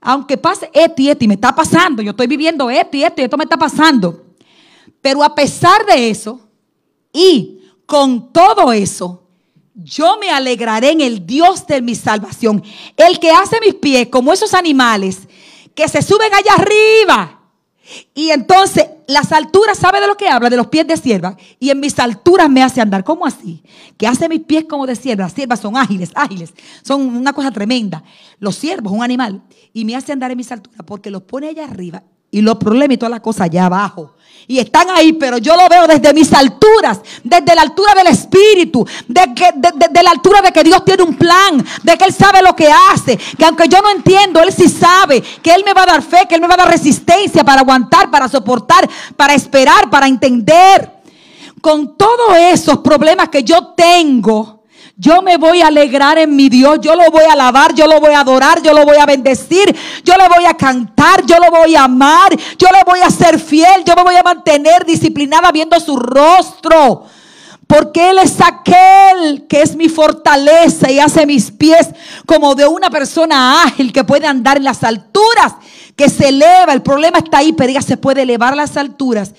Aunque 0.00 0.36
pase 0.36 0.68
esto 0.72 1.02
y 1.02 1.10
esto 1.10 1.24
y 1.24 1.28
me 1.28 1.34
está 1.34 1.54
pasando, 1.54 2.02
yo 2.02 2.10
estoy 2.10 2.26
viviendo 2.26 2.68
esto 2.70 2.96
y 2.96 3.04
esto 3.04 3.20
y 3.20 3.24
esto 3.24 3.36
me 3.36 3.44
está 3.44 3.56
pasando. 3.56 4.26
Pero 5.00 5.22
a 5.22 5.34
pesar 5.34 5.86
de 5.86 6.10
eso, 6.10 6.47
y 7.12 7.60
con 7.86 8.32
todo 8.32 8.72
eso, 8.72 9.24
yo 9.74 10.18
me 10.18 10.30
alegraré 10.30 10.90
en 10.90 11.00
el 11.00 11.24
Dios 11.24 11.66
de 11.66 11.80
mi 11.80 11.94
salvación. 11.94 12.62
El 12.96 13.18
que 13.18 13.30
hace 13.30 13.60
mis 13.60 13.74
pies 13.74 14.08
como 14.08 14.32
esos 14.32 14.52
animales 14.54 15.20
que 15.74 15.88
se 15.88 16.02
suben 16.02 16.32
allá 16.34 16.54
arriba. 16.54 17.34
Y 18.14 18.30
entonces 18.30 18.86
las 19.06 19.32
alturas, 19.32 19.78
¿sabe 19.78 20.00
de 20.00 20.06
lo 20.06 20.16
que 20.16 20.28
habla? 20.28 20.50
De 20.50 20.56
los 20.56 20.66
pies 20.66 20.86
de 20.86 20.96
sierva. 20.96 21.36
Y 21.58 21.70
en 21.70 21.80
mis 21.80 21.98
alturas 21.98 22.50
me 22.50 22.62
hace 22.62 22.80
andar. 22.80 23.04
¿Cómo 23.04 23.24
así? 23.24 23.62
Que 23.96 24.06
hace 24.06 24.28
mis 24.28 24.40
pies 24.40 24.64
como 24.68 24.86
de 24.86 24.96
sierva. 24.96 25.24
Las 25.24 25.32
siervas 25.32 25.60
son 25.60 25.76
ágiles, 25.76 26.10
ágiles. 26.14 26.52
Son 26.82 27.00
una 27.00 27.32
cosa 27.32 27.50
tremenda. 27.50 28.02
Los 28.38 28.56
siervos, 28.56 28.92
un 28.92 29.02
animal. 29.02 29.42
Y 29.72 29.84
me 29.84 29.96
hace 29.96 30.12
andar 30.12 30.30
en 30.30 30.36
mis 30.36 30.52
alturas 30.52 30.80
porque 30.84 31.10
los 31.10 31.22
pone 31.22 31.48
allá 31.48 31.64
arriba. 31.64 32.02
Y 32.30 32.42
los 32.42 32.56
problemas 32.56 32.94
y 32.94 32.98
todas 32.98 33.10
las 33.10 33.20
cosas 33.20 33.42
allá 33.42 33.66
abajo 33.66 34.12
y 34.50 34.58
están 34.58 34.88
ahí, 34.88 35.12
pero 35.12 35.36
yo 35.36 35.54
lo 35.56 35.68
veo 35.68 35.86
desde 35.86 36.14
mis 36.14 36.32
alturas, 36.32 37.00
desde 37.22 37.54
la 37.54 37.60
altura 37.60 37.92
del 37.94 38.06
Espíritu, 38.06 38.84
de, 39.06 39.34
que, 39.34 39.52
de, 39.52 40.02
la 40.02 40.10
altura 40.10 40.40
de 40.40 40.50
que 40.52 40.64
Dios 40.64 40.82
tiene 40.86 41.02
un 41.02 41.16
plan, 41.16 41.62
de 41.82 41.98
que 41.98 42.04
Él 42.04 42.14
sabe 42.14 42.40
lo 42.40 42.56
que 42.56 42.66
hace, 42.90 43.18
que 43.18 43.44
aunque 43.44 43.68
yo 43.68 43.82
no 43.82 43.90
entiendo, 43.90 44.40
Él 44.40 44.50
sí 44.50 44.70
sabe, 44.70 45.20
que 45.20 45.52
Él 45.52 45.62
me 45.66 45.74
va 45.74 45.82
a 45.82 45.86
dar 45.86 46.02
fe, 46.02 46.24
que 46.26 46.34
Él 46.34 46.40
me 46.40 46.48
va 46.48 46.54
a 46.54 46.58
dar 46.58 46.70
resistencia 46.70 47.44
para 47.44 47.60
aguantar, 47.60 48.10
para 48.10 48.26
soportar, 48.26 48.88
para 49.16 49.34
esperar, 49.34 49.90
para 49.90 50.06
entender. 50.08 50.92
Con 51.60 51.98
todos 51.98 52.38
esos 52.38 52.78
problemas 52.78 53.28
que 53.28 53.44
yo 53.44 53.74
tengo, 53.76 54.57
yo 55.00 55.22
me 55.22 55.36
voy 55.36 55.62
a 55.62 55.68
alegrar 55.68 56.18
en 56.18 56.34
mi 56.34 56.48
Dios, 56.48 56.80
yo 56.82 56.96
lo 56.96 57.08
voy 57.12 57.22
a 57.22 57.34
alabar, 57.34 57.72
yo 57.72 57.86
lo 57.86 58.00
voy 58.00 58.14
a 58.14 58.20
adorar, 58.20 58.60
yo 58.62 58.72
lo 58.72 58.84
voy 58.84 58.96
a 58.96 59.06
bendecir, 59.06 59.74
yo 60.02 60.14
le 60.16 60.28
voy 60.28 60.44
a 60.44 60.54
cantar, 60.54 61.24
yo 61.24 61.36
lo 61.38 61.52
voy 61.52 61.76
a 61.76 61.84
amar, 61.84 62.36
yo 62.58 62.66
le 62.72 62.82
voy 62.84 62.98
a 62.98 63.10
ser 63.10 63.38
fiel, 63.38 63.84
yo 63.86 63.94
me 63.94 64.02
voy 64.02 64.16
a 64.16 64.24
mantener 64.24 64.84
disciplinada 64.84 65.52
viendo 65.52 65.78
su 65.78 65.96
rostro. 65.96 67.04
Porque 67.68 68.10
Él 68.10 68.18
es 68.18 68.40
aquel 68.40 69.46
que 69.46 69.62
es 69.62 69.76
mi 69.76 69.88
fortaleza 69.88 70.90
y 70.90 70.98
hace 70.98 71.26
mis 71.26 71.52
pies 71.52 71.90
como 72.26 72.56
de 72.56 72.66
una 72.66 72.90
persona 72.90 73.62
ágil 73.62 73.92
que 73.92 74.02
puede 74.02 74.26
andar 74.26 74.56
en 74.56 74.64
las 74.64 74.82
alturas, 74.82 75.54
que 75.94 76.08
se 76.08 76.28
eleva. 76.28 76.72
El 76.72 76.82
problema 76.82 77.18
está 77.18 77.38
ahí, 77.38 77.52
pero 77.52 77.70
ella 77.70 77.82
se 77.82 77.98
puede 77.98 78.22
elevar 78.22 78.54
a 78.54 78.56
las 78.56 78.76
alturas 78.76 79.32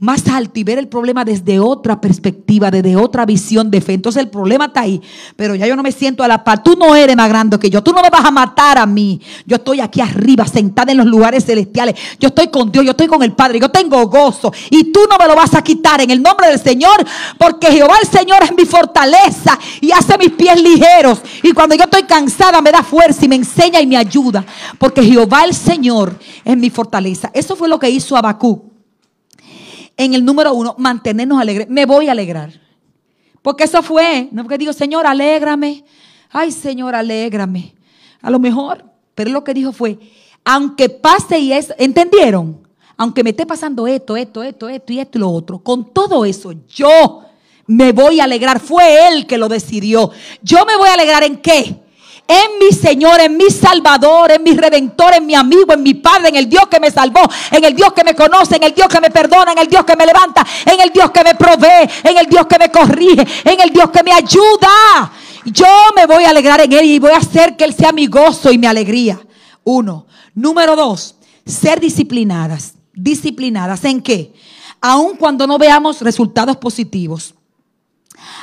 más 0.00 0.26
alto 0.28 0.58
y 0.58 0.64
ver 0.64 0.78
el 0.78 0.88
problema 0.88 1.26
desde 1.26 1.60
otra 1.60 2.00
perspectiva, 2.00 2.70
desde 2.70 2.96
otra 2.96 3.26
visión 3.26 3.70
de 3.70 3.82
fe. 3.82 3.92
Entonces 3.92 4.22
el 4.22 4.30
problema 4.30 4.64
está 4.66 4.80
ahí, 4.80 5.00
pero 5.36 5.54
ya 5.54 5.66
yo 5.66 5.76
no 5.76 5.82
me 5.82 5.92
siento 5.92 6.24
a 6.24 6.28
la 6.28 6.42
par. 6.42 6.62
Tú 6.62 6.74
no 6.74 6.96
eres 6.96 7.14
más 7.14 7.28
grande 7.28 7.58
que 7.58 7.68
yo, 7.68 7.82
tú 7.82 7.92
no 7.92 8.00
me 8.00 8.08
vas 8.08 8.24
a 8.24 8.30
matar 8.30 8.78
a 8.78 8.86
mí. 8.86 9.20
Yo 9.44 9.56
estoy 9.56 9.80
aquí 9.80 10.00
arriba, 10.00 10.46
sentada 10.46 10.90
en 10.90 10.98
los 10.98 11.06
lugares 11.06 11.44
celestiales. 11.44 11.96
Yo 12.18 12.28
estoy 12.28 12.48
con 12.48 12.72
Dios, 12.72 12.82
yo 12.82 12.92
estoy 12.92 13.08
con 13.08 13.22
el 13.22 13.32
Padre, 13.32 13.60
yo 13.60 13.68
tengo 13.68 14.06
gozo 14.06 14.50
y 14.70 14.90
tú 14.90 15.00
no 15.08 15.18
me 15.18 15.26
lo 15.26 15.36
vas 15.36 15.54
a 15.54 15.62
quitar 15.62 16.00
en 16.00 16.10
el 16.10 16.22
nombre 16.22 16.48
del 16.48 16.58
Señor, 16.58 17.04
porque 17.36 17.70
Jehová 17.70 17.96
el 18.02 18.08
Señor 18.08 18.42
es 18.42 18.56
mi 18.56 18.64
fortaleza 18.64 19.58
y 19.82 19.92
hace 19.92 20.16
mis 20.16 20.30
pies 20.30 20.62
ligeros. 20.62 21.20
Y 21.42 21.52
cuando 21.52 21.74
yo 21.74 21.84
estoy 21.84 22.04
cansada 22.04 22.62
me 22.62 22.72
da 22.72 22.82
fuerza 22.82 23.26
y 23.26 23.28
me 23.28 23.36
enseña 23.36 23.82
y 23.82 23.86
me 23.86 23.98
ayuda, 23.98 24.46
porque 24.78 25.02
Jehová 25.02 25.44
el 25.44 25.52
Señor 25.52 26.18
es 26.42 26.56
mi 26.56 26.70
fortaleza. 26.70 27.30
Eso 27.34 27.54
fue 27.54 27.68
lo 27.68 27.78
que 27.78 27.90
hizo 27.90 28.16
Abacú 28.16 28.69
en 30.00 30.14
el 30.14 30.24
número 30.24 30.54
uno, 30.54 30.74
mantenernos 30.78 31.38
alegres. 31.38 31.68
Me 31.68 31.84
voy 31.84 32.08
a 32.08 32.12
alegrar. 32.12 32.58
Porque 33.42 33.64
eso 33.64 33.82
fue, 33.82 34.28
no 34.32 34.42
porque 34.42 34.56
digo, 34.56 34.72
Señor, 34.72 35.06
alégrame. 35.06 35.84
Ay, 36.30 36.52
Señor, 36.52 36.94
alégrame. 36.94 37.74
A 38.22 38.30
lo 38.30 38.38
mejor, 38.38 38.82
pero 39.14 39.30
lo 39.30 39.44
que 39.44 39.52
dijo 39.52 39.72
fue, 39.72 39.98
aunque 40.42 40.88
pase 40.88 41.38
y 41.38 41.52
es, 41.52 41.74
¿entendieron? 41.76 42.66
Aunque 42.96 43.22
me 43.22 43.30
esté 43.30 43.44
pasando 43.44 43.86
esto, 43.86 44.16
esto, 44.16 44.42
esto, 44.42 44.70
esto 44.70 44.92
y 44.94 45.00
esto 45.00 45.18
y 45.18 45.20
lo 45.20 45.30
otro, 45.30 45.58
con 45.58 45.92
todo 45.92 46.24
eso, 46.24 46.54
yo 46.66 47.22
me 47.66 47.92
voy 47.92 48.20
a 48.20 48.24
alegrar. 48.24 48.58
Fue 48.58 49.06
Él 49.08 49.26
que 49.26 49.36
lo 49.36 49.48
decidió. 49.48 50.10
Yo 50.42 50.64
me 50.64 50.78
voy 50.78 50.88
a 50.88 50.94
alegrar 50.94 51.24
en 51.24 51.36
qué? 51.36 51.76
En 52.30 52.58
mi 52.60 52.70
Señor, 52.70 53.20
en 53.20 53.36
mi 53.36 53.50
Salvador, 53.50 54.30
en 54.30 54.44
mi 54.44 54.52
Redentor, 54.52 55.14
en 55.14 55.26
mi 55.26 55.34
amigo, 55.34 55.72
en 55.72 55.82
mi 55.82 55.94
Padre, 55.94 56.28
en 56.28 56.36
el 56.36 56.48
Dios 56.48 56.68
que 56.70 56.78
me 56.78 56.88
salvó, 56.88 57.22
en 57.50 57.64
el 57.64 57.74
Dios 57.74 57.92
que 57.92 58.04
me 58.04 58.14
conoce, 58.14 58.54
en 58.54 58.62
el 58.62 58.72
Dios 58.72 58.86
que 58.86 59.00
me 59.00 59.10
perdona, 59.10 59.50
en 59.50 59.58
el 59.58 59.66
Dios 59.66 59.84
que 59.84 59.96
me 59.96 60.06
levanta, 60.06 60.46
en 60.64 60.80
el 60.80 60.90
Dios 60.90 61.10
que 61.10 61.24
me 61.24 61.34
provee, 61.34 61.90
en 62.04 62.16
el 62.16 62.26
Dios 62.26 62.46
que 62.46 62.56
me 62.56 62.70
corrige, 62.70 63.26
en 63.44 63.60
el 63.60 63.70
Dios 63.70 63.90
que 63.90 64.04
me 64.04 64.12
ayuda. 64.12 65.10
Yo 65.44 65.66
me 65.96 66.06
voy 66.06 66.22
a 66.22 66.30
alegrar 66.30 66.60
en 66.60 66.72
Él 66.72 66.84
y 66.84 66.98
voy 67.00 67.10
a 67.10 67.16
hacer 67.16 67.56
que 67.56 67.64
Él 67.64 67.74
sea 67.74 67.90
mi 67.90 68.06
gozo 68.06 68.52
y 68.52 68.58
mi 68.58 68.68
alegría. 68.68 69.20
Uno. 69.64 70.06
Número 70.32 70.76
dos, 70.76 71.16
ser 71.44 71.80
disciplinadas. 71.80 72.74
¿Disciplinadas 72.94 73.84
en 73.84 74.02
qué? 74.02 74.32
Aun 74.80 75.16
cuando 75.16 75.48
no 75.48 75.58
veamos 75.58 76.00
resultados 76.00 76.58
positivos. 76.58 77.34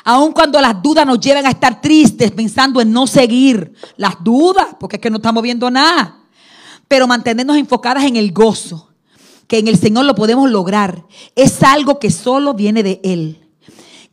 Aun 0.03 0.31
cuando 0.31 0.61
las 0.61 0.81
dudas 0.81 1.05
nos 1.05 1.19
lleven 1.19 1.45
a 1.45 1.49
estar 1.49 1.81
tristes 1.81 2.31
pensando 2.31 2.79
en 2.79 2.91
no 2.91 3.07
seguir 3.07 3.73
las 3.97 4.15
dudas, 4.23 4.67
porque 4.79 4.95
es 4.95 5.01
que 5.01 5.09
no 5.09 5.17
estamos 5.17 5.43
viendo 5.43 5.69
nada. 5.69 6.19
Pero 6.87 7.07
mantenernos 7.07 7.57
enfocadas 7.57 8.05
en 8.05 8.15
el 8.15 8.31
gozo, 8.31 8.89
que 9.47 9.59
en 9.59 9.67
el 9.67 9.77
Señor 9.77 10.05
lo 10.05 10.15
podemos 10.15 10.49
lograr. 10.49 11.03
Es 11.35 11.61
algo 11.61 11.99
que 11.99 12.11
solo 12.11 12.53
viene 12.53 12.83
de 12.83 13.01
Él. 13.03 13.43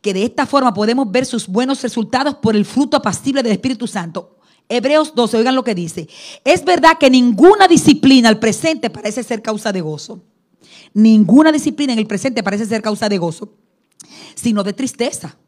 que 0.01 0.13
de 0.13 0.25
esta 0.25 0.45
forma 0.45 0.75
podemos 0.75 1.11
ver 1.11 1.25
sus 1.25 1.47
buenos 1.47 1.81
resultados 1.81 2.35
por 2.35 2.55
el 2.57 2.67
fruto 2.67 2.99
apacible 2.99 3.43
del 3.43 3.53
Espíritu 3.53 3.87
Santo. 3.87 4.37
Hebreos 4.69 5.15
12, 5.15 5.39
oigan 5.39 5.55
lo 5.55 5.65
que 5.65 5.75
dice. 5.75 6.09
Es 6.45 6.63
verdad 6.63 6.99
que 6.99 7.09
ninguna 7.09 7.69
disciplina 7.69 8.29
al 8.29 8.39
presente 8.39 8.91
parece 8.91 9.23
ser 9.23 9.41
causa 9.41 9.73
de 9.73 9.81
gozo. 9.81 10.23
Ninguna 10.93 11.53
disciplina 11.53 11.95
en 11.95 12.01
el 12.01 12.07
presente 12.07 12.43
parece 12.43 12.67
ser 12.67 12.83
causa 12.83 13.09
de 13.09 13.17
gozo, 13.17 13.55
sino 14.35 14.63
de 14.63 14.75
tristeza 14.75 15.39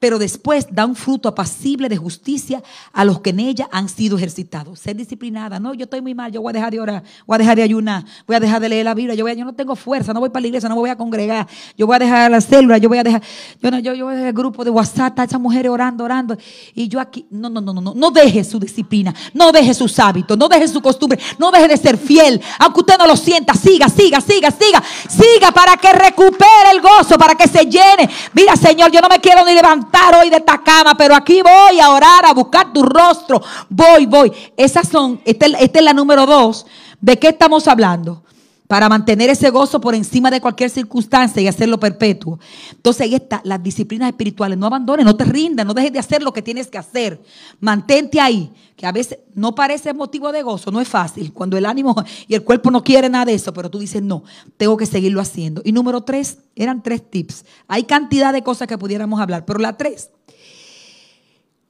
pero 0.00 0.18
después 0.18 0.66
da 0.70 0.86
un 0.86 0.96
fruto 0.96 1.28
apacible 1.28 1.88
de 1.88 1.96
justicia 1.98 2.62
a 2.92 3.04
los 3.04 3.20
que 3.20 3.30
en 3.30 3.38
ella 3.38 3.68
han 3.70 3.88
sido 3.88 4.16
ejercitados. 4.16 4.80
Ser 4.80 4.96
disciplinada. 4.96 5.60
No, 5.60 5.74
yo 5.74 5.84
estoy 5.84 6.00
muy 6.00 6.14
mal, 6.14 6.32
yo 6.32 6.40
voy 6.40 6.50
a 6.50 6.54
dejar 6.54 6.72
de 6.72 6.80
orar, 6.80 7.04
voy 7.26 7.34
a 7.34 7.38
dejar 7.38 7.56
de 7.56 7.62
ayunar, 7.62 8.04
voy 8.26 8.34
a 8.34 8.40
dejar 8.40 8.60
de 8.62 8.70
leer 8.70 8.86
la 8.86 8.94
Biblia, 8.94 9.14
yo, 9.14 9.24
voy 9.24 9.36
yo 9.36 9.44
no 9.44 9.52
tengo 9.52 9.76
fuerza, 9.76 10.14
no 10.14 10.20
voy 10.20 10.30
para 10.30 10.40
la 10.40 10.46
iglesia, 10.48 10.68
no 10.70 10.74
me 10.74 10.80
voy 10.80 10.90
a 10.90 10.96
congregar, 10.96 11.46
yo 11.76 11.86
voy 11.86 11.96
a 11.96 11.98
dejar 11.98 12.30
la 12.30 12.40
célula, 12.40 12.78
yo 12.78 12.88
voy 12.88 12.98
a 12.98 13.02
dejar, 13.02 13.22
yo, 13.62 13.70
no, 13.70 13.78
yo, 13.78 13.92
voy 14.06 14.14
a 14.14 14.28
el 14.28 14.32
grupo 14.32 14.64
de 14.64 14.70
WhatsApp, 14.70 15.18
a 15.18 15.24
esas 15.24 15.40
mujeres 15.40 15.70
orando, 15.70 16.02
orando. 16.04 16.36
Y 16.74 16.88
yo 16.88 16.98
aquí, 16.98 17.26
no, 17.30 17.50
no, 17.50 17.60
no, 17.60 17.74
no, 17.74 17.80
no, 17.82 17.94
no 17.94 18.10
deje 18.10 18.42
su 18.42 18.58
disciplina, 18.58 19.14
no 19.34 19.52
deje 19.52 19.74
sus 19.74 19.98
hábitos, 19.98 20.38
no 20.38 20.48
deje 20.48 20.66
su 20.66 20.80
costumbre, 20.80 21.18
no 21.38 21.50
deje 21.50 21.68
de 21.68 21.76
ser 21.76 21.98
fiel, 21.98 22.40
aunque 22.58 22.80
usted 22.80 22.96
no 22.96 23.06
lo 23.06 23.16
sienta, 23.16 23.52
siga, 23.52 23.88
siga, 23.90 24.20
siga, 24.22 24.50
siga, 24.50 24.82
siga 25.08 25.52
para 25.52 25.76
que 25.76 25.92
recupere 25.92 26.70
el 26.72 26.80
gozo, 26.80 27.18
para 27.18 27.34
que 27.34 27.46
se 27.46 27.64
llene. 27.66 28.08
Mira, 28.32 28.56
Señor, 28.56 28.90
yo 28.90 29.02
no 29.02 29.08
me 29.08 29.20
quiero 29.20 29.44
ni 29.44 29.52
levantar 29.52 29.89
hoy 30.20 30.30
de 30.30 30.36
esta 30.36 30.58
cama, 30.62 30.94
pero 30.96 31.14
aquí 31.14 31.42
voy 31.42 31.80
a 31.80 31.90
orar, 31.90 32.24
a 32.26 32.32
buscar 32.32 32.72
tu 32.72 32.82
rostro. 32.82 33.40
Voy, 33.68 34.06
voy. 34.06 34.32
Esas 34.56 34.88
son, 34.88 35.20
esta, 35.24 35.46
esta 35.46 35.78
es 35.78 35.84
la 35.84 35.92
número 35.92 36.26
dos. 36.26 36.66
¿De 37.00 37.18
qué 37.18 37.28
estamos 37.28 37.66
hablando? 37.68 38.22
Para 38.70 38.88
mantener 38.88 39.28
ese 39.30 39.50
gozo 39.50 39.80
por 39.80 39.96
encima 39.96 40.30
de 40.30 40.40
cualquier 40.40 40.70
circunstancia 40.70 41.42
y 41.42 41.48
hacerlo 41.48 41.80
perpetuo. 41.80 42.38
Entonces 42.70 43.00
ahí 43.00 43.16
está, 43.16 43.40
las 43.42 43.60
disciplinas 43.60 44.08
espirituales. 44.08 44.56
No 44.56 44.66
abandones, 44.68 45.04
no 45.04 45.16
te 45.16 45.24
rindas, 45.24 45.66
no 45.66 45.74
dejes 45.74 45.92
de 45.92 45.98
hacer 45.98 46.22
lo 46.22 46.32
que 46.32 46.40
tienes 46.40 46.68
que 46.68 46.78
hacer. 46.78 47.20
Mantente 47.58 48.20
ahí, 48.20 48.52
que 48.76 48.86
a 48.86 48.92
veces 48.92 49.18
no 49.34 49.56
parece 49.56 49.92
motivo 49.92 50.30
de 50.30 50.44
gozo, 50.44 50.70
no 50.70 50.80
es 50.80 50.86
fácil. 50.86 51.32
Cuando 51.32 51.56
el 51.58 51.66
ánimo 51.66 51.96
y 52.28 52.34
el 52.36 52.44
cuerpo 52.44 52.70
no 52.70 52.84
quiere 52.84 53.08
nada 53.08 53.24
de 53.24 53.34
eso, 53.34 53.52
pero 53.52 53.68
tú 53.70 53.80
dices, 53.80 54.04
no, 54.04 54.22
tengo 54.56 54.76
que 54.76 54.86
seguirlo 54.86 55.20
haciendo. 55.20 55.62
Y 55.64 55.72
número 55.72 56.02
tres, 56.02 56.38
eran 56.54 56.80
tres 56.80 57.10
tips. 57.10 57.44
Hay 57.66 57.82
cantidad 57.82 58.32
de 58.32 58.44
cosas 58.44 58.68
que 58.68 58.78
pudiéramos 58.78 59.20
hablar, 59.20 59.44
pero 59.44 59.58
la 59.58 59.76
tres, 59.76 60.10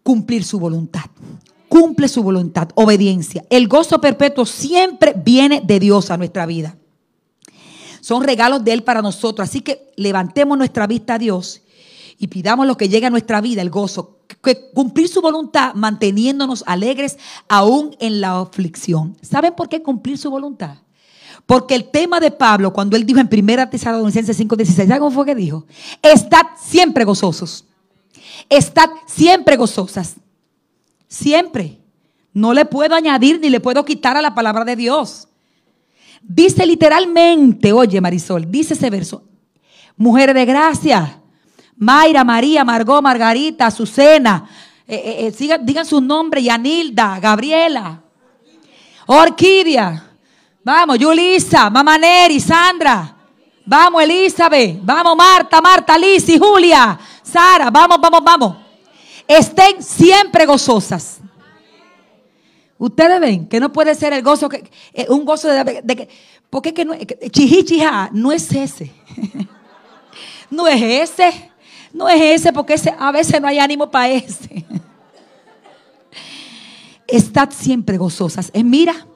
cumplir 0.03 0.45
su 0.45 0.61
voluntad 0.61 1.05
cumple 1.71 2.09
su 2.09 2.25
voluntad, 2.25 2.69
obediencia. 2.75 3.45
El 3.49 3.69
gozo 3.69 4.01
perpetuo 4.01 4.45
siempre 4.45 5.15
viene 5.17 5.63
de 5.65 5.79
Dios 5.79 6.11
a 6.11 6.17
nuestra 6.17 6.45
vida. 6.45 6.77
Son 8.11 8.25
regalos 8.25 8.65
de 8.65 8.73
Él 8.73 8.83
para 8.83 9.03
nosotros. 9.03 9.49
Así 9.49 9.61
que 9.61 9.93
levantemos 9.95 10.59
nuestra 10.59 10.89
vista 10.89 11.15
a 11.15 11.19
Dios 11.21 11.63
y 12.19 12.27
pidamos 12.27 12.67
lo 12.67 12.77
que 12.77 12.89
llegue 12.89 13.07
a 13.07 13.11
nuestra 13.11 13.41
vida, 13.41 13.63
el 13.63 13.71
gozo. 13.71 14.19
Que 14.43 14.73
cumplir 14.75 15.07
su 15.07 15.21
voluntad 15.21 15.75
manteniéndonos 15.75 16.65
alegres 16.67 17.19
aún 17.49 17.95
en 18.01 18.21
la 18.21 18.41
aflicción. 18.41 19.17
¿Saben 19.23 19.55
por 19.55 19.69
qué 19.69 19.81
cumplir 19.81 20.19
su 20.19 20.29
voluntad? 20.29 20.79
Porque 21.47 21.77
el 21.77 21.89
tema 21.89 22.19
de 22.19 22.33
Pablo, 22.33 22.73
cuando 22.73 22.97
él 22.97 23.07
dijo 23.07 23.21
en 23.21 23.29
1 23.31 23.71
Tesalonicenses 23.71 24.37
5:16, 24.37 24.89
¿saben 24.89 24.99
cómo 24.99 25.13
fue 25.13 25.25
que 25.25 25.37
dijo? 25.37 25.65
Estad 26.03 26.47
siempre 26.61 27.05
gozosos. 27.05 27.65
Estad 28.49 28.91
siempre 29.07 29.57
gozosas. 29.57 30.17
Siempre. 31.07 31.79
No 32.33 32.55
le 32.55 32.65
puedo 32.65 32.97
añadir 32.97 33.39
ni 33.39 33.51
le 33.51 33.61
puedo 33.61 33.85
quitar 33.85 34.17
a 34.17 34.21
la 34.21 34.35
palabra 34.35 34.65
de 34.65 34.75
Dios. 34.75 35.29
Dice 36.21 36.65
literalmente, 36.65 37.73
oye 37.73 38.01
Marisol, 38.01 38.51
dice 38.51 38.75
ese 38.75 38.91
verso, 38.91 39.25
mujeres 39.97 40.35
de 40.35 40.45
gracia, 40.45 41.21
Mayra, 41.77 42.25
María, 42.25 42.65
Margot, 42.65 43.03
Margarita, 43.03 43.67
Azucena, 43.67 44.49
eh, 44.87 45.29
eh, 45.29 45.33
eh, 45.39 45.59
digan 45.63 45.87
su 45.87 46.01
nombre, 46.01 46.43
Yanilda, 46.43 47.19
Gabriela, 47.19 48.03
Orquídea, 49.07 50.11
vamos, 50.63 50.99
Yulisa, 50.99 51.71
Mamá 51.71 51.99
Neri, 51.99 52.39
Sandra, 52.39 53.17
vamos 53.65 54.03
Elizabeth, 54.03 54.79
vamos 54.83 55.17
Marta, 55.17 55.61
Marta, 55.61 55.99
Liz 55.99 56.27
Julia, 56.39 56.99
Sara, 57.23 57.71
vamos, 57.71 57.99
vamos, 58.01 58.21
vamos. 58.23 58.57
Estén 59.27 59.83
siempre 59.83 60.45
gozosas. 60.45 61.21
Ustedes 62.81 63.21
ven 63.21 63.47
que 63.47 63.61
no 63.61 63.71
puede 63.71 63.95
ser 63.95 64.15
el 64.15 64.23
gozo, 64.23 64.49
que, 64.49 64.71
eh, 64.95 65.05
un 65.11 65.27
gozo 65.27 65.49
de, 65.49 65.83
que, 65.85 66.09
porque 66.49 66.71
es 66.71 66.75
que 66.75 66.87
no, 66.87 66.95
chihichija 67.31 68.09
no 68.15 68.33
es 68.33 68.51
ese. 68.53 68.91
no 70.51 70.67
es 70.67 70.83
ese. 70.83 71.51
No 71.93 72.09
es 72.09 72.41
ese 72.41 72.55
porque 72.55 72.73
ese, 72.73 72.95
a 72.99 73.13
veces 73.13 73.39
no 73.39 73.49
hay 73.49 73.59
ánimo 73.59 73.91
para 73.91 74.09
ese. 74.09 74.65
Estad 77.07 77.51
siempre 77.51 77.99
gozosas. 77.99 78.51
Es 78.55 78.65
mira 78.65 79.07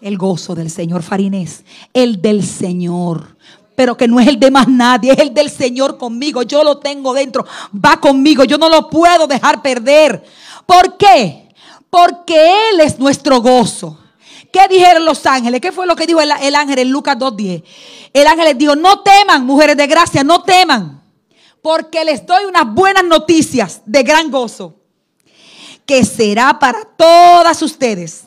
el 0.00 0.16
gozo 0.16 0.54
del 0.54 0.70
Señor 0.70 1.02
Farinés, 1.02 1.64
el 1.92 2.22
del 2.22 2.46
Señor. 2.46 3.36
Pero 3.74 3.96
que 3.96 4.06
no 4.06 4.20
es 4.20 4.28
el 4.28 4.38
de 4.38 4.52
más 4.52 4.68
nadie, 4.68 5.10
es 5.10 5.18
el 5.18 5.34
del 5.34 5.50
Señor 5.50 5.98
conmigo. 5.98 6.44
Yo 6.44 6.62
lo 6.62 6.78
tengo 6.78 7.12
dentro, 7.12 7.44
va 7.74 7.98
conmigo. 7.98 8.44
Yo 8.44 8.56
no 8.56 8.68
lo 8.68 8.88
puedo 8.88 9.26
dejar 9.26 9.62
perder. 9.62 10.22
¿Por 10.64 10.96
qué? 10.96 11.49
Porque 11.90 12.70
Él 12.70 12.80
es 12.80 12.98
nuestro 12.98 13.40
gozo. 13.40 13.98
¿Qué 14.52 14.66
dijeron 14.68 15.04
los 15.04 15.24
ángeles? 15.26 15.60
¿Qué 15.60 15.72
fue 15.72 15.86
lo 15.86 15.94
que 15.94 16.06
dijo 16.06 16.20
el, 16.20 16.30
ángel 16.54 16.78
en 16.78 16.90
Lucas 16.90 17.16
2.10? 17.16 17.62
El 18.12 18.26
ángel 18.26 18.46
les 18.46 18.58
dijo, 18.58 18.74
no 18.74 19.00
teman, 19.02 19.44
mujeres 19.44 19.76
de 19.76 19.86
gracia, 19.86 20.24
no 20.24 20.42
teman, 20.42 21.02
porque 21.62 22.04
les 22.04 22.26
doy 22.26 22.44
unas 22.46 22.66
buenas 22.72 23.04
noticias 23.04 23.82
de 23.86 24.02
gran 24.02 24.30
gozo, 24.30 24.74
que 25.86 26.04
será 26.04 26.58
para 26.58 26.84
todas 26.96 27.62
ustedes, 27.62 28.24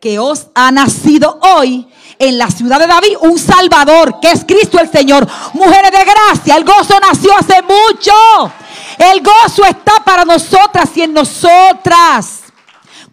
que 0.00 0.18
os 0.18 0.48
ha 0.54 0.72
nacido 0.72 1.38
hoy 1.42 1.86
en 2.18 2.38
la 2.38 2.50
ciudad 2.50 2.80
de 2.80 2.86
David 2.86 3.16
un 3.20 3.38
Salvador, 3.38 4.18
que 4.20 4.32
es 4.32 4.44
Cristo 4.44 4.80
el 4.80 4.90
Señor. 4.90 5.28
Mujeres 5.52 5.92
de 5.92 6.04
gracia, 6.04 6.56
el 6.56 6.64
gozo 6.64 6.98
nació 7.00 7.32
hace 7.38 7.62
mucho. 7.62 8.12
El 8.98 9.22
gozo 9.22 9.64
está 9.64 10.02
para 10.04 10.24
nosotras 10.24 10.90
y 10.96 11.02
en 11.02 11.12
nosotras 11.12 12.39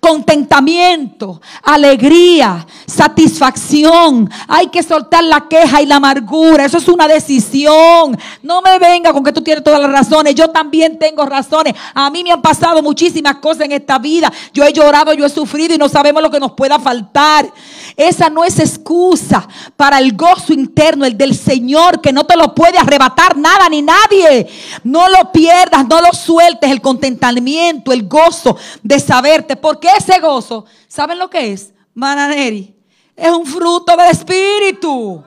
contentamiento, 0.07 1.41
alegría, 1.63 2.65
satisfacción. 2.85 4.29
Hay 4.47 4.67
que 4.67 4.81
soltar 4.81 5.23
la 5.23 5.47
queja 5.49 5.81
y 5.81 5.85
la 5.85 5.97
amargura. 5.97 6.65
Eso 6.65 6.77
es 6.77 6.87
una 6.87 7.07
decisión. 7.07 8.17
No 8.41 8.61
me 8.61 8.79
venga 8.79 9.11
con 9.11 9.23
que 9.23 9.33
tú 9.33 9.41
tienes 9.41 9.63
todas 9.63 9.81
las 9.81 9.91
razones. 9.91 10.33
Yo 10.33 10.49
también 10.49 10.97
tengo 10.97 11.25
razones. 11.25 11.73
A 11.93 12.09
mí 12.09 12.23
me 12.23 12.31
han 12.31 12.41
pasado 12.41 12.81
muchísimas 12.81 13.35
cosas 13.37 13.65
en 13.65 13.73
esta 13.73 13.99
vida. 13.99 14.31
Yo 14.53 14.63
he 14.63 14.71
llorado, 14.71 15.13
yo 15.13 15.25
he 15.25 15.29
sufrido 15.29 15.75
y 15.75 15.77
no 15.77 15.89
sabemos 15.89 16.23
lo 16.23 16.31
que 16.31 16.39
nos 16.39 16.53
pueda 16.53 16.79
faltar. 16.79 17.51
Esa 17.97 18.29
no 18.29 18.45
es 18.45 18.59
excusa 18.59 19.47
para 19.75 19.99
el 19.99 20.15
gozo 20.15 20.53
interno, 20.53 21.03
el 21.03 21.17
del 21.17 21.35
Señor, 21.35 21.99
que 21.99 22.13
no 22.13 22.25
te 22.25 22.37
lo 22.37 22.55
puede 22.55 22.77
arrebatar 22.77 23.35
nada 23.35 23.67
ni 23.69 23.81
nadie. 23.81 24.47
No 24.83 25.09
lo 25.09 25.31
pierdas, 25.31 25.85
no 25.87 25.99
lo 25.99 26.13
sueltes. 26.13 26.71
El 26.71 26.81
contentamiento, 26.81 27.91
el 27.91 28.07
gozo 28.07 28.55
de 28.83 28.99
saberte. 28.99 29.57
Porque 29.57 29.89
ese 29.97 30.19
gozo, 30.19 30.65
¿saben 30.87 31.19
lo 31.19 31.29
que 31.29 31.51
es? 31.51 31.73
Mananeri. 31.93 32.75
Es 33.15 33.31
un 33.31 33.45
fruto 33.45 33.95
del 33.97 34.11
Espíritu. 34.11 35.23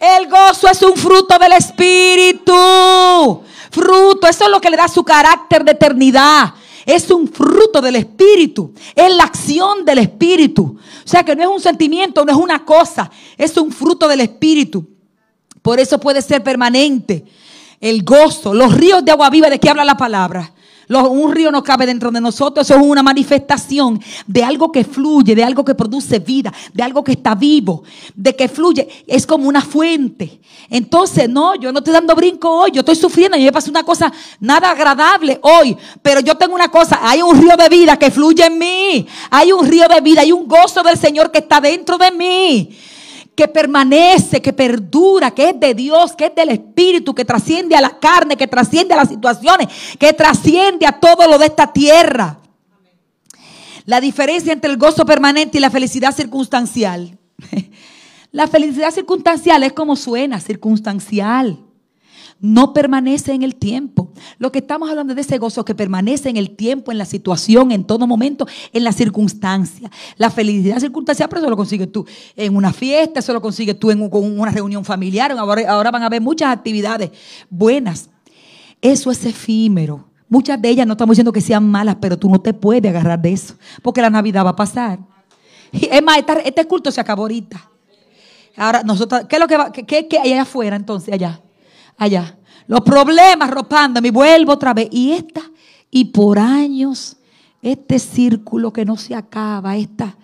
El 0.00 0.28
gozo 0.28 0.68
es 0.68 0.82
un 0.82 0.96
fruto 0.96 1.38
del 1.38 1.52
Espíritu. 1.52 2.52
Fruto, 3.70 4.26
eso 4.26 4.44
es 4.44 4.50
lo 4.50 4.60
que 4.60 4.70
le 4.70 4.76
da 4.76 4.88
su 4.88 5.04
carácter 5.04 5.64
de 5.64 5.72
eternidad. 5.72 6.54
Es 6.84 7.10
un 7.10 7.28
fruto 7.28 7.80
del 7.80 7.96
Espíritu. 7.96 8.72
Es 8.94 9.14
la 9.14 9.24
acción 9.24 9.84
del 9.84 9.98
Espíritu. 9.98 10.78
O 11.04 11.08
sea 11.08 11.22
que 11.22 11.36
no 11.36 11.42
es 11.42 11.48
un 11.48 11.60
sentimiento, 11.60 12.24
no 12.24 12.32
es 12.32 12.38
una 12.38 12.64
cosa. 12.64 13.10
Es 13.36 13.56
un 13.56 13.70
fruto 13.70 14.08
del 14.08 14.20
Espíritu. 14.20 14.88
Por 15.62 15.78
eso 15.78 16.00
puede 16.00 16.22
ser 16.22 16.42
permanente. 16.42 17.24
El 17.80 18.02
gozo, 18.02 18.54
los 18.54 18.74
ríos 18.74 19.04
de 19.04 19.12
agua 19.12 19.30
viva, 19.30 19.50
¿de 19.50 19.60
qué 19.60 19.70
habla 19.70 19.84
la 19.84 19.96
palabra? 19.96 20.52
Un 20.88 21.32
río 21.32 21.50
no 21.50 21.62
cabe 21.62 21.86
dentro 21.86 22.10
de 22.10 22.20
nosotros. 22.20 22.66
Eso 22.66 22.78
es 22.78 22.86
una 22.86 23.02
manifestación 23.02 24.00
de 24.26 24.42
algo 24.42 24.72
que 24.72 24.84
fluye, 24.84 25.34
de 25.34 25.44
algo 25.44 25.64
que 25.64 25.74
produce 25.74 26.18
vida, 26.18 26.52
de 26.72 26.82
algo 26.82 27.04
que 27.04 27.12
está 27.12 27.34
vivo, 27.34 27.82
de 28.14 28.34
que 28.34 28.48
fluye. 28.48 28.88
Es 29.06 29.26
como 29.26 29.48
una 29.48 29.60
fuente. 29.60 30.40
Entonces, 30.70 31.28
no, 31.28 31.54
yo 31.56 31.72
no 31.72 31.78
estoy 31.78 31.92
dando 31.92 32.14
brinco 32.14 32.50
hoy. 32.50 32.70
Yo 32.72 32.80
estoy 32.80 32.96
sufriendo. 32.96 33.36
Y 33.36 33.44
me 33.44 33.52
pasa 33.52 33.70
una 33.70 33.84
cosa 33.84 34.12
nada 34.40 34.70
agradable 34.70 35.38
hoy. 35.42 35.76
Pero 36.02 36.20
yo 36.20 36.36
tengo 36.36 36.54
una 36.54 36.68
cosa. 36.68 37.00
Hay 37.02 37.22
un 37.22 37.40
río 37.40 37.56
de 37.56 37.68
vida 37.68 37.98
que 37.98 38.10
fluye 38.10 38.46
en 38.46 38.58
mí. 38.58 39.06
Hay 39.30 39.52
un 39.52 39.66
río 39.66 39.86
de 39.88 40.00
vida. 40.00 40.22
Hay 40.22 40.32
un 40.32 40.48
gozo 40.48 40.82
del 40.82 40.96
Señor 40.96 41.30
que 41.30 41.38
está 41.38 41.60
dentro 41.60 41.98
de 41.98 42.10
mí 42.10 42.76
que 43.38 43.46
permanece, 43.46 44.42
que 44.42 44.52
perdura, 44.52 45.30
que 45.30 45.50
es 45.50 45.60
de 45.60 45.72
Dios, 45.72 46.16
que 46.16 46.26
es 46.26 46.34
del 46.34 46.48
Espíritu, 46.48 47.14
que 47.14 47.24
trasciende 47.24 47.76
a 47.76 47.80
la 47.80 48.00
carne, 48.00 48.36
que 48.36 48.48
trasciende 48.48 48.94
a 48.94 48.96
las 48.96 49.10
situaciones, 49.10 49.68
que 49.96 50.12
trasciende 50.12 50.88
a 50.88 50.98
todo 50.98 51.28
lo 51.28 51.38
de 51.38 51.46
esta 51.46 51.72
tierra. 51.72 52.40
La 53.84 54.00
diferencia 54.00 54.52
entre 54.52 54.72
el 54.72 54.76
gozo 54.76 55.06
permanente 55.06 55.56
y 55.56 55.60
la 55.60 55.70
felicidad 55.70 56.12
circunstancial. 56.12 57.16
La 58.32 58.48
felicidad 58.48 58.90
circunstancial 58.90 59.62
es 59.62 59.72
como 59.72 59.94
suena, 59.94 60.40
circunstancial. 60.40 61.60
No 62.40 62.72
permanece 62.72 63.32
en 63.32 63.42
el 63.42 63.56
tiempo. 63.56 64.12
Lo 64.38 64.52
que 64.52 64.60
estamos 64.60 64.88
hablando 64.88 65.14
de 65.14 65.20
ese 65.20 65.38
gozo 65.38 65.64
que 65.64 65.74
permanece 65.74 66.28
en 66.28 66.36
el 66.36 66.56
tiempo, 66.56 66.92
en 66.92 66.98
la 66.98 67.04
situación, 67.04 67.72
en 67.72 67.84
todo 67.84 68.06
momento, 68.06 68.46
en 68.72 68.84
la 68.84 68.92
circunstancia. 68.92 69.90
La 70.16 70.30
felicidad 70.30 70.78
circunstancial, 70.78 71.28
pero 71.28 71.40
eso 71.40 71.50
lo 71.50 71.56
consigues 71.56 71.90
tú 71.90 72.06
en 72.36 72.56
una 72.56 72.72
fiesta, 72.72 73.20
eso 73.20 73.32
lo 73.32 73.40
consigues 73.40 73.78
tú 73.78 73.90
en 73.90 74.08
una 74.12 74.50
reunión 74.50 74.84
familiar. 74.84 75.32
Ahora, 75.32 75.90
van 75.90 76.02
a 76.02 76.06
haber 76.06 76.20
muchas 76.20 76.52
actividades 76.52 77.10
buenas. 77.50 78.08
Eso 78.80 79.10
es 79.10 79.24
efímero. 79.24 80.04
Muchas 80.28 80.60
de 80.60 80.68
ellas 80.68 80.86
no 80.86 80.92
estamos 80.92 81.14
diciendo 81.14 81.32
que 81.32 81.40
sean 81.40 81.68
malas, 81.68 81.96
pero 82.00 82.18
tú 82.18 82.28
no 82.28 82.40
te 82.40 82.52
puedes 82.52 82.88
agarrar 82.90 83.20
de 83.20 83.32
eso, 83.32 83.54
porque 83.82 84.02
la 84.02 84.10
Navidad 84.10 84.44
va 84.44 84.50
a 84.50 84.56
pasar. 84.56 84.98
Es 85.72 86.02
más, 86.02 86.18
este 86.44 86.64
culto 86.66 86.90
se 86.90 87.00
acabó 87.00 87.22
ahorita. 87.22 87.70
Ahora, 88.56 88.82
nosotros, 88.82 89.22
¿qué 89.28 89.36
es 89.36 89.40
lo 89.40 89.46
que 89.46 89.56
va? 89.56 89.72
¿Qué, 89.72 90.08
hay 90.22 90.32
allá 90.32 90.42
afuera 90.42 90.76
entonces, 90.76 91.14
allá? 91.14 91.40
Allá. 91.98 92.38
Los 92.66 92.80
problemas 92.80 93.50
ropándome, 93.50 94.10
vuelvo 94.10 94.52
otra 94.52 94.72
vez. 94.72 94.88
Y 94.90 95.12
esta, 95.12 95.42
y 95.90 96.06
por 96.06 96.38
años, 96.38 97.16
este 97.60 97.98
círculo 97.98 98.72
que 98.72 98.84
no 98.84 98.96
se 98.96 99.14
acaba, 99.14 99.76
esta, 99.76 100.16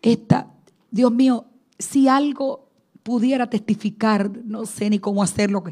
esta, 0.00 0.48
Dios 0.90 1.12
mío, 1.12 1.44
si 1.78 2.08
algo 2.08 2.68
pudiera 3.02 3.48
testificar, 3.48 4.30
no 4.44 4.66
sé 4.66 4.88
ni 4.90 4.98
cómo 4.98 5.22
hacerlo, 5.22 5.62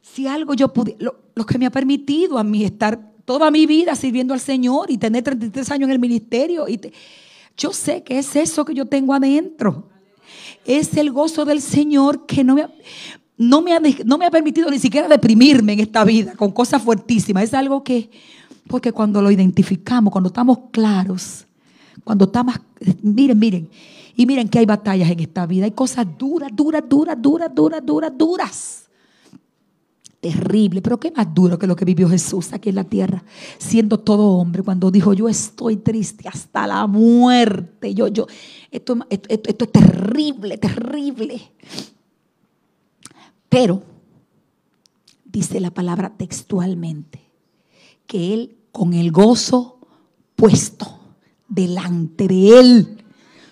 si 0.00 0.26
algo 0.26 0.54
yo 0.54 0.72
pudiera, 0.72 1.12
lo, 1.34 1.46
que 1.46 1.58
me 1.58 1.66
ha 1.66 1.70
permitido 1.70 2.38
a 2.38 2.44
mí 2.44 2.64
estar 2.64 3.12
toda 3.24 3.50
mi 3.50 3.66
vida 3.66 3.94
sirviendo 3.94 4.32
al 4.32 4.40
Señor 4.40 4.90
y 4.90 4.98
tener 4.98 5.24
33 5.24 5.70
años 5.72 5.88
en 5.88 5.92
el 5.92 5.98
ministerio, 5.98 6.68
y 6.68 6.80
yo 7.56 7.72
sé 7.72 8.02
que 8.02 8.18
es 8.18 8.36
eso 8.36 8.64
que 8.64 8.74
yo 8.74 8.86
tengo 8.86 9.12
adentro 9.12 9.88
es 10.64 10.96
el 10.96 11.12
gozo 11.12 11.44
del 11.44 11.60
Señor 11.60 12.26
que 12.26 12.44
no 12.44 12.54
me, 12.54 12.66
no, 13.36 13.62
me 13.62 13.74
ha, 13.74 13.80
no 14.04 14.18
me 14.18 14.26
ha 14.26 14.30
permitido 14.30 14.70
ni 14.70 14.78
siquiera 14.78 15.08
deprimirme 15.08 15.74
en 15.74 15.80
esta 15.80 16.04
vida 16.04 16.34
con 16.34 16.52
cosas 16.52 16.82
fuertísimas. 16.82 17.44
Es 17.44 17.54
algo 17.54 17.82
que, 17.84 18.10
porque 18.68 18.92
cuando 18.92 19.20
lo 19.22 19.30
identificamos, 19.30 20.12
cuando 20.12 20.28
estamos 20.28 20.58
claros, 20.70 21.46
cuando 22.04 22.26
estamos, 22.26 22.56
miren, 23.02 23.38
miren, 23.38 23.68
y 24.16 24.26
miren 24.26 24.48
que 24.48 24.58
hay 24.58 24.66
batallas 24.66 25.10
en 25.10 25.20
esta 25.20 25.46
vida, 25.46 25.64
hay 25.64 25.72
cosas 25.72 26.06
duras, 26.18 26.50
duras, 26.54 26.82
duras, 26.88 27.16
duras, 27.20 27.54
duras, 27.54 27.82
duras, 27.84 28.12
duras 28.16 28.86
terrible, 30.32 30.82
pero 30.82 30.98
qué 30.98 31.12
más 31.12 31.32
duro 31.32 31.58
que 31.58 31.66
lo 31.66 31.76
que 31.76 31.84
vivió 31.84 32.08
Jesús 32.08 32.52
aquí 32.52 32.70
en 32.70 32.74
la 32.74 32.84
tierra, 32.84 33.22
siendo 33.58 34.00
todo 34.00 34.30
hombre, 34.30 34.62
cuando 34.62 34.90
dijo, 34.90 35.12
yo 35.12 35.28
estoy 35.28 35.76
triste 35.76 36.28
hasta 36.28 36.66
la 36.66 36.86
muerte, 36.86 37.94
yo, 37.94 38.08
yo, 38.08 38.26
esto, 38.70 38.98
esto, 39.08 39.64
es 39.64 39.72
terrible, 39.72 40.58
terrible. 40.58 41.52
Pero, 43.48 43.82
dice 45.24 45.60
la 45.60 45.70
palabra 45.70 46.12
textualmente, 46.16 47.20
que 48.06 48.34
él 48.34 48.56
con 48.72 48.92
el 48.94 49.10
gozo 49.12 49.78
puesto 50.34 50.98
delante 51.48 52.28
de 52.28 52.60
él, 52.60 53.04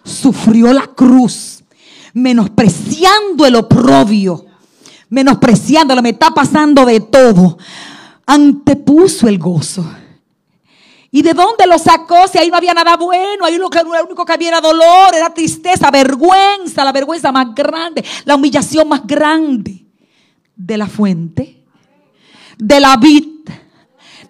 sufrió 0.04 0.72
la 0.72 0.86
cruz, 0.88 1.64
menospreciando 2.12 3.46
el 3.46 3.56
oprobio 3.56 4.46
menospreciándolo, 5.14 6.02
me 6.02 6.10
está 6.10 6.30
pasando 6.32 6.84
de 6.84 7.00
todo. 7.00 7.56
Antepuso 8.26 9.28
el 9.28 9.38
gozo. 9.38 9.84
¿Y 11.10 11.22
de 11.22 11.32
dónde 11.32 11.66
lo 11.68 11.78
sacó? 11.78 12.26
Si 12.26 12.38
ahí 12.38 12.50
no 12.50 12.56
había 12.56 12.74
nada 12.74 12.96
bueno, 12.96 13.44
ahí 13.44 13.56
lo, 13.56 13.68
lo 13.68 14.04
único 14.04 14.24
que 14.24 14.32
había 14.32 14.48
era 14.48 14.60
dolor, 14.60 15.14
era 15.14 15.32
tristeza, 15.32 15.90
vergüenza, 15.92 16.84
la 16.84 16.90
vergüenza 16.90 17.30
más 17.30 17.54
grande, 17.54 18.04
la 18.24 18.34
humillación 18.34 18.88
más 18.88 19.06
grande 19.06 19.83
de 20.56 20.76
la 20.76 20.86
fuente, 20.86 21.64
de 22.58 22.80
la 22.80 22.96
vid. 22.96 23.24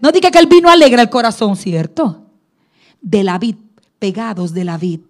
No 0.00 0.12
diga 0.12 0.30
que 0.30 0.38
el 0.38 0.46
vino 0.46 0.68
alegra 0.68 1.02
el 1.02 1.10
corazón, 1.10 1.56
¿cierto? 1.56 2.26
De 3.00 3.24
la 3.24 3.38
vid, 3.38 3.56
pegados 3.98 4.52
de 4.52 4.64
la 4.64 4.78
vid, 4.78 5.00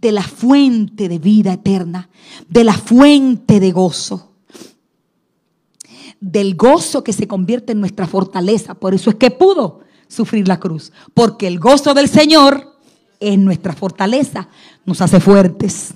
de 0.00 0.12
la 0.12 0.22
fuente 0.22 1.08
de 1.08 1.18
vida 1.18 1.54
eterna, 1.54 2.08
de 2.48 2.64
la 2.64 2.74
fuente 2.74 3.60
de 3.60 3.72
gozo 3.72 4.28
del 6.20 6.56
gozo 6.56 7.04
que 7.04 7.12
se 7.12 7.28
convierte 7.28 7.72
en 7.72 7.80
nuestra 7.80 8.06
fortaleza. 8.06 8.74
Por 8.74 8.94
eso 8.94 9.10
es 9.10 9.16
que 9.16 9.30
pudo 9.30 9.80
sufrir 10.08 10.48
la 10.48 10.58
cruz. 10.58 10.92
Porque 11.14 11.46
el 11.46 11.58
gozo 11.58 11.94
del 11.94 12.08
Señor 12.08 12.76
es 13.20 13.38
nuestra 13.38 13.72
fortaleza, 13.74 14.48
nos 14.84 15.00
hace 15.00 15.20
fuertes. 15.20 15.94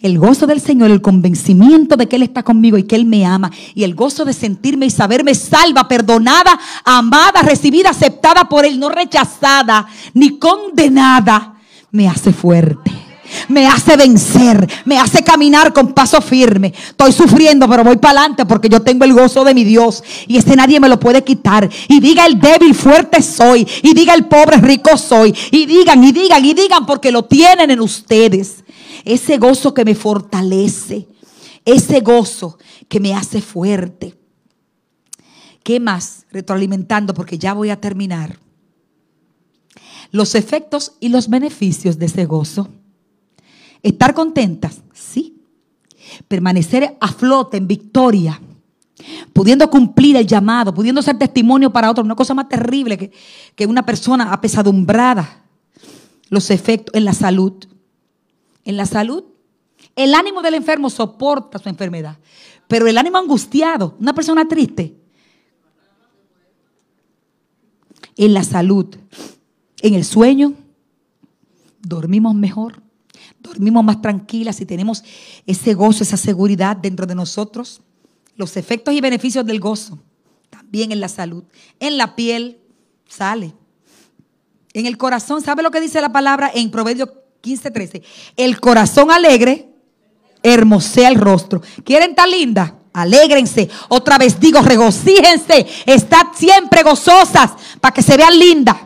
El 0.00 0.18
gozo 0.18 0.46
del 0.46 0.60
Señor, 0.60 0.90
el 0.90 1.02
convencimiento 1.02 1.96
de 1.96 2.06
que 2.06 2.16
Él 2.16 2.22
está 2.22 2.44
conmigo 2.44 2.78
y 2.78 2.84
que 2.84 2.94
Él 2.94 3.04
me 3.04 3.26
ama. 3.26 3.50
Y 3.74 3.82
el 3.82 3.96
gozo 3.96 4.24
de 4.24 4.32
sentirme 4.32 4.86
y 4.86 4.90
saberme 4.90 5.34
salva, 5.34 5.88
perdonada, 5.88 6.58
amada, 6.84 7.42
recibida, 7.42 7.90
aceptada 7.90 8.48
por 8.48 8.64
Él, 8.64 8.78
no 8.78 8.90
rechazada 8.90 9.86
ni 10.14 10.38
condenada, 10.38 11.54
me 11.90 12.08
hace 12.08 12.32
fuerte 12.32 13.08
me 13.48 13.66
hace 13.66 13.96
vencer, 13.96 14.68
me 14.84 14.98
hace 14.98 15.22
caminar 15.22 15.72
con 15.72 15.92
paso 15.92 16.20
firme. 16.20 16.72
Estoy 16.90 17.12
sufriendo, 17.12 17.68
pero 17.68 17.84
voy 17.84 17.96
para 17.96 18.20
adelante 18.20 18.46
porque 18.46 18.68
yo 18.68 18.80
tengo 18.80 19.04
el 19.04 19.12
gozo 19.12 19.44
de 19.44 19.54
mi 19.54 19.64
Dios 19.64 20.02
y 20.26 20.36
ese 20.36 20.56
nadie 20.56 20.80
me 20.80 20.88
lo 20.88 20.98
puede 20.98 21.22
quitar. 21.22 21.68
Y 21.88 22.00
diga 22.00 22.26
el 22.26 22.40
débil, 22.40 22.74
fuerte 22.74 23.22
soy. 23.22 23.66
Y 23.82 23.94
diga 23.94 24.14
el 24.14 24.26
pobre, 24.26 24.58
rico 24.58 24.96
soy. 24.96 25.34
Y 25.50 25.66
digan, 25.66 26.02
y 26.02 26.12
digan, 26.12 26.44
y 26.44 26.54
digan 26.54 26.86
porque 26.86 27.12
lo 27.12 27.24
tienen 27.24 27.70
en 27.70 27.80
ustedes. 27.80 28.64
Ese 29.08 29.38
gozo 29.38 29.72
que 29.72 29.86
me 29.86 29.94
fortalece, 29.94 31.08
ese 31.64 32.00
gozo 32.00 32.58
que 32.88 33.00
me 33.00 33.14
hace 33.14 33.40
fuerte. 33.40 34.18
¿Qué 35.62 35.80
más? 35.80 36.26
Retroalimentando 36.30 37.14
porque 37.14 37.38
ya 37.38 37.54
voy 37.54 37.70
a 37.70 37.80
terminar. 37.80 38.38
Los 40.10 40.34
efectos 40.34 40.92
y 41.00 41.08
los 41.08 41.30
beneficios 41.30 41.98
de 41.98 42.04
ese 42.04 42.26
gozo. 42.26 42.68
Estar 43.82 44.12
contentas, 44.12 44.82
sí. 44.92 45.40
Permanecer 46.28 46.98
a 47.00 47.08
flote, 47.08 47.56
en 47.56 47.66
victoria, 47.66 48.38
pudiendo 49.32 49.70
cumplir 49.70 50.16
el 50.16 50.26
llamado, 50.26 50.74
pudiendo 50.74 51.00
ser 51.00 51.16
testimonio 51.16 51.72
para 51.72 51.90
otros. 51.90 52.04
Una 52.04 52.14
cosa 52.14 52.34
más 52.34 52.50
terrible 52.50 52.98
que, 52.98 53.10
que 53.54 53.64
una 53.64 53.86
persona 53.86 54.34
apesadumbrada. 54.34 55.44
Los 56.28 56.50
efectos 56.50 56.94
en 56.94 57.06
la 57.06 57.14
salud. 57.14 57.54
En 58.68 58.76
la 58.76 58.84
salud, 58.84 59.24
el 59.96 60.14
ánimo 60.14 60.42
del 60.42 60.52
enfermo 60.52 60.90
soporta 60.90 61.58
su 61.58 61.70
enfermedad. 61.70 62.18
Pero 62.66 62.86
el 62.86 62.98
ánimo 62.98 63.16
angustiado, 63.16 63.96
una 63.98 64.12
persona 64.12 64.46
triste, 64.46 64.94
en 68.14 68.34
la 68.34 68.44
salud, 68.44 68.94
en 69.80 69.94
el 69.94 70.04
sueño, 70.04 70.52
dormimos 71.80 72.34
mejor 72.34 72.82
dormimos 73.40 73.84
más 73.84 74.02
tranquilas 74.02 74.60
y 74.60 74.66
tenemos 74.66 75.04
ese 75.46 75.72
gozo, 75.72 76.02
esa 76.02 76.16
seguridad 76.16 76.76
dentro 76.76 77.06
de 77.06 77.14
nosotros. 77.14 77.80
Los 78.36 78.56
efectos 78.56 78.94
y 78.94 79.00
beneficios 79.00 79.46
del 79.46 79.60
gozo, 79.60 79.98
también 80.50 80.92
en 80.92 81.00
la 81.00 81.08
salud. 81.08 81.44
En 81.80 81.96
la 81.96 82.14
piel 82.14 82.60
sale. 83.08 83.54
En 84.72 84.86
el 84.86 84.98
corazón, 84.98 85.42
¿sabe 85.42 85.62
lo 85.62 85.70
que 85.70 85.80
dice 85.80 86.00
la 86.00 86.12
palabra 86.12 86.50
en 86.54 86.70
Proverbios 86.70 87.10
15, 87.40 87.70
13? 87.70 88.02
El 88.36 88.60
corazón 88.60 89.10
alegre 89.10 89.68
hermosea 90.42 91.08
el 91.08 91.16
rostro. 91.16 91.62
¿Quieren 91.84 92.10
estar 92.10 92.28
linda? 92.28 92.74
Alégrense. 92.92 93.68
Otra 93.88 94.18
vez 94.18 94.38
digo, 94.40 94.60
regocíjense. 94.60 95.66
Estad 95.86 96.28
siempre 96.34 96.82
gozosas 96.82 97.52
para 97.80 97.94
que 97.94 98.02
se 98.02 98.16
vean 98.16 98.38
lindas. 98.38 98.76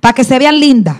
Para 0.00 0.14
que 0.14 0.24
se 0.24 0.38
vean 0.38 0.58
lindas. 0.58 0.96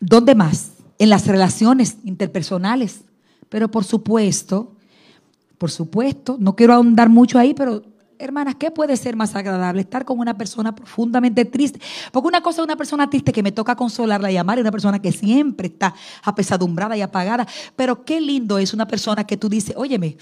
¿Dónde 0.00 0.34
más? 0.34 0.70
En 0.98 1.10
las 1.10 1.26
relaciones 1.26 1.96
interpersonales. 2.04 3.00
Pero 3.48 3.70
por 3.70 3.84
supuesto, 3.84 4.72
por 5.58 5.70
supuesto, 5.70 6.36
no 6.38 6.54
quiero 6.54 6.74
ahondar 6.74 7.08
mucho 7.08 7.38
ahí, 7.38 7.54
pero 7.54 7.82
hermanas, 8.18 8.56
¿qué 8.56 8.70
puede 8.70 8.96
ser 8.96 9.16
más 9.16 9.34
agradable? 9.34 9.80
Estar 9.80 10.04
con 10.04 10.18
una 10.18 10.36
persona 10.36 10.74
profundamente 10.74 11.44
triste. 11.44 11.80
Porque 12.12 12.28
una 12.28 12.42
cosa 12.42 12.60
es 12.60 12.64
una 12.64 12.76
persona 12.76 13.08
triste 13.08 13.32
que 13.32 13.42
me 13.42 13.52
toca 13.52 13.76
consolarla 13.76 14.30
y 14.30 14.36
amar, 14.36 14.58
y 14.58 14.60
una 14.60 14.72
persona 14.72 15.00
que 15.00 15.12
siempre 15.12 15.68
está 15.68 15.94
apesadumbrada 16.22 16.96
y 16.96 17.02
apagada. 17.02 17.46
Pero 17.76 18.04
qué 18.04 18.20
lindo 18.20 18.58
es 18.58 18.74
una 18.74 18.86
persona 18.86 19.24
que 19.24 19.36
tú 19.36 19.48
dices, 19.48 19.74
óyeme, 19.76 20.16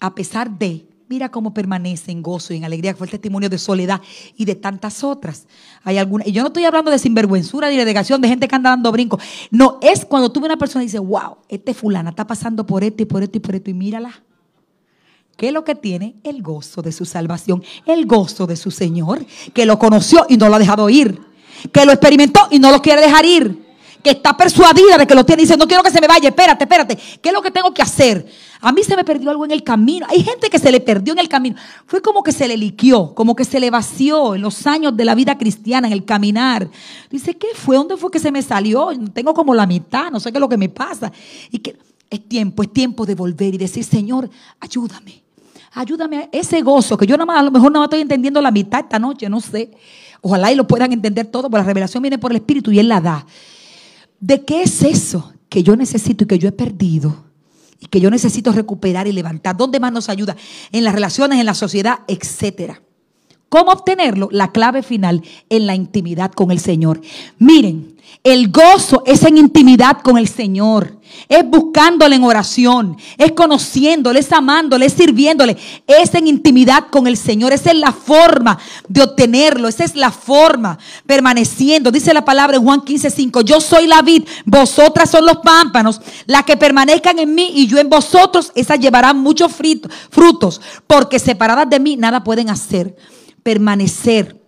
a 0.00 0.14
pesar 0.14 0.50
de, 0.50 0.86
Mira 1.08 1.28
cómo 1.28 1.54
permanece 1.54 2.10
en 2.10 2.20
gozo 2.20 2.52
y 2.52 2.56
en 2.56 2.64
alegría, 2.64 2.92
que 2.92 2.98
fue 2.98 3.06
el 3.06 3.12
testimonio 3.12 3.48
de 3.48 3.58
soledad 3.58 4.00
y 4.36 4.44
de 4.44 4.56
tantas 4.56 5.04
otras. 5.04 5.46
Hay 5.84 5.98
alguna, 5.98 6.24
y 6.26 6.32
yo 6.32 6.42
no 6.42 6.48
estoy 6.48 6.64
hablando 6.64 6.90
de 6.90 6.98
sinvergüenzura 6.98 7.70
ni 7.70 7.76
de 7.76 7.84
negación, 7.84 8.20
de 8.20 8.28
gente 8.28 8.48
que 8.48 8.54
anda 8.56 8.70
dando 8.70 8.90
brinco. 8.90 9.18
No, 9.52 9.78
es 9.82 10.04
cuando 10.04 10.32
tú 10.32 10.40
ves 10.40 10.48
una 10.48 10.56
persona 10.56 10.82
y 10.82 10.86
dices, 10.86 11.00
wow, 11.00 11.36
este 11.48 11.74
fulana 11.74 12.10
está 12.10 12.26
pasando 12.26 12.66
por 12.66 12.82
esto 12.82 13.04
y 13.04 13.06
por 13.06 13.22
esto 13.22 13.38
y 13.38 13.40
por 13.40 13.54
esto, 13.54 13.70
y 13.70 13.74
mírala. 13.74 14.20
¿Qué 15.36 15.48
es 15.48 15.52
lo 15.52 15.64
que 15.64 15.74
tiene? 15.74 16.16
El 16.24 16.42
gozo 16.42 16.82
de 16.82 16.92
su 16.92 17.04
salvación, 17.04 17.62
el 17.86 18.06
gozo 18.06 18.46
de 18.46 18.56
su 18.56 18.70
Señor, 18.70 19.24
que 19.52 19.66
lo 19.66 19.78
conoció 19.78 20.26
y 20.28 20.36
no 20.36 20.48
lo 20.48 20.56
ha 20.56 20.58
dejado 20.58 20.88
ir, 20.88 21.20
que 21.72 21.84
lo 21.84 21.92
experimentó 21.92 22.40
y 22.50 22.58
no 22.58 22.70
lo 22.70 22.80
quiere 22.80 23.02
dejar 23.02 23.24
ir 23.24 23.66
que 24.06 24.12
está 24.12 24.36
persuadida 24.36 24.96
de 24.98 25.04
que 25.04 25.16
lo 25.16 25.26
tiene. 25.26 25.42
Dice, 25.42 25.56
no 25.56 25.66
quiero 25.66 25.82
que 25.82 25.90
se 25.90 26.00
me 26.00 26.06
vaya, 26.06 26.28
espérate, 26.28 26.62
espérate. 26.62 26.96
¿Qué 27.20 27.30
es 27.30 27.32
lo 27.32 27.42
que 27.42 27.50
tengo 27.50 27.74
que 27.74 27.82
hacer? 27.82 28.24
A 28.60 28.70
mí 28.70 28.84
se 28.84 28.94
me 28.94 29.02
perdió 29.02 29.30
algo 29.30 29.44
en 29.44 29.50
el 29.50 29.64
camino. 29.64 30.06
Hay 30.08 30.22
gente 30.22 30.48
que 30.48 30.60
se 30.60 30.70
le 30.70 30.78
perdió 30.78 31.12
en 31.12 31.18
el 31.18 31.28
camino. 31.28 31.56
Fue 31.86 32.00
como 32.00 32.22
que 32.22 32.30
se 32.30 32.46
le 32.46 32.56
liquió, 32.56 33.16
como 33.16 33.34
que 33.34 33.44
se 33.44 33.58
le 33.58 33.68
vació 33.68 34.36
en 34.36 34.42
los 34.42 34.64
años 34.64 34.96
de 34.96 35.04
la 35.04 35.16
vida 35.16 35.36
cristiana, 35.36 35.88
en 35.88 35.92
el 35.92 36.04
caminar. 36.04 36.70
Dice, 37.10 37.36
¿qué 37.36 37.48
fue? 37.54 37.74
¿Dónde 37.74 37.96
fue 37.96 38.12
que 38.12 38.20
se 38.20 38.30
me 38.30 38.42
salió? 38.42 38.90
Tengo 39.12 39.34
como 39.34 39.56
la 39.56 39.66
mitad, 39.66 40.08
no 40.12 40.20
sé 40.20 40.30
qué 40.30 40.38
es 40.38 40.40
lo 40.40 40.48
que 40.48 40.56
me 40.56 40.68
pasa. 40.68 41.10
Y 41.50 41.58
que 41.58 41.76
es 42.08 42.28
tiempo, 42.28 42.62
es 42.62 42.72
tiempo 42.72 43.06
de 43.06 43.16
volver 43.16 43.54
y 43.54 43.58
decir, 43.58 43.82
Señor, 43.82 44.30
ayúdame. 44.60 45.25
Ayúdame 45.76 46.16
a 46.16 46.28
ese 46.32 46.62
gozo, 46.62 46.96
que 46.96 47.06
yo 47.06 47.18
nada 47.18 47.26
más, 47.26 47.38
a 47.38 47.42
lo 47.42 47.50
mejor 47.50 47.70
no 47.70 47.84
estoy 47.84 48.00
entendiendo 48.00 48.40
la 48.40 48.50
mitad 48.50 48.80
esta 48.80 48.98
noche, 48.98 49.28
no 49.28 49.42
sé. 49.42 49.72
Ojalá 50.22 50.50
y 50.50 50.54
lo 50.54 50.66
puedan 50.66 50.90
entender 50.90 51.26
todo, 51.26 51.50
porque 51.50 51.58
la 51.58 51.66
revelación 51.66 52.02
viene 52.02 52.16
por 52.16 52.32
el 52.32 52.38
Espíritu 52.38 52.72
y 52.72 52.78
Él 52.78 52.88
la 52.88 53.02
da. 53.02 53.26
¿De 54.18 54.42
qué 54.42 54.62
es 54.62 54.82
eso 54.82 55.34
que 55.50 55.62
yo 55.62 55.76
necesito 55.76 56.24
y 56.24 56.26
que 56.26 56.38
yo 56.38 56.48
he 56.48 56.52
perdido? 56.52 57.26
Y 57.78 57.88
que 57.88 58.00
yo 58.00 58.10
necesito 58.10 58.52
recuperar 58.52 59.06
y 59.06 59.12
levantar. 59.12 59.54
¿Dónde 59.54 59.78
más 59.78 59.92
nos 59.92 60.08
ayuda? 60.08 60.34
En 60.72 60.82
las 60.82 60.94
relaciones, 60.94 61.38
en 61.38 61.44
la 61.44 61.52
sociedad, 61.52 61.98
etcétera. 62.08 62.80
¿Cómo 63.48 63.72
obtenerlo? 63.72 64.28
La 64.32 64.50
clave 64.50 64.82
final 64.82 65.22
en 65.48 65.66
la 65.66 65.74
intimidad 65.74 66.32
con 66.32 66.50
el 66.50 66.58
Señor. 66.58 67.00
Miren, 67.38 67.96
el 68.24 68.50
gozo 68.50 69.04
es 69.06 69.22
en 69.22 69.38
intimidad 69.38 69.98
con 70.02 70.18
el 70.18 70.26
Señor. 70.26 70.98
Es 71.28 71.48
buscándole 71.48 72.16
en 72.16 72.24
oración. 72.24 72.96
Es 73.16 73.32
conociéndole, 73.32 74.18
es 74.18 74.32
amándole, 74.32 74.86
es 74.86 74.94
sirviéndole. 74.94 75.56
Es 75.86 76.12
en 76.14 76.26
intimidad 76.26 76.88
con 76.90 77.06
el 77.06 77.16
Señor. 77.16 77.52
Esa 77.52 77.70
es 77.70 77.76
la 77.76 77.92
forma 77.92 78.58
de 78.88 79.02
obtenerlo. 79.02 79.68
Esa 79.68 79.84
es 79.84 79.94
la 79.94 80.10
forma 80.10 80.76
permaneciendo. 81.06 81.92
Dice 81.92 82.12
la 82.12 82.24
palabra 82.24 82.56
en 82.56 82.64
Juan 82.64 82.80
15, 82.80 83.10
5. 83.10 83.40
Yo 83.42 83.60
soy 83.60 83.86
la 83.86 84.02
vid, 84.02 84.24
vosotras 84.44 85.08
son 85.08 85.24
los 85.24 85.36
pámpanos. 85.36 86.00
Las 86.26 86.42
que 86.42 86.56
permanezcan 86.56 87.20
en 87.20 87.32
mí 87.32 87.52
y 87.54 87.68
yo 87.68 87.78
en 87.78 87.88
vosotros, 87.88 88.50
esas 88.56 88.80
llevarán 88.80 89.18
muchos 89.20 89.52
frutos. 90.10 90.60
Porque 90.88 91.20
separadas 91.20 91.70
de 91.70 91.78
mí 91.78 91.96
nada 91.96 92.24
pueden 92.24 92.50
hacer. 92.50 92.96
Permanecer, 93.46 94.42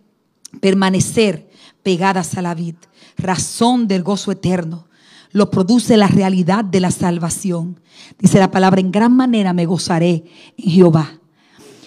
permanecer 0.60 1.48
pegadas 1.84 2.36
a 2.36 2.42
la 2.42 2.52
vid 2.52 2.74
razón 3.16 3.86
del 3.86 4.02
gozo 4.02 4.32
eterno. 4.32 4.88
Lo 5.30 5.52
produce 5.52 5.96
la 5.96 6.08
realidad 6.08 6.64
de 6.64 6.80
la 6.80 6.90
salvación. 6.90 7.78
Dice 8.18 8.40
la 8.40 8.50
palabra, 8.50 8.80
en 8.80 8.90
gran 8.90 9.14
manera 9.14 9.52
me 9.52 9.66
gozaré 9.66 10.24
en 10.56 10.70
Jehová. 10.72 11.12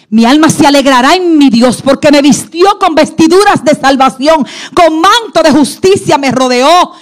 Mi 0.08 0.24
alma 0.24 0.48
se 0.48 0.66
alegrará 0.66 1.14
en 1.14 1.36
mi 1.36 1.50
Dios 1.50 1.82
porque 1.82 2.10
me 2.10 2.22
vistió 2.22 2.78
con 2.78 2.94
vestiduras 2.94 3.62
de 3.62 3.74
salvación, 3.74 4.46
con 4.72 4.98
manto 4.98 5.42
de 5.44 5.50
justicia 5.50 6.16
me 6.16 6.32
rodeó 6.32 6.92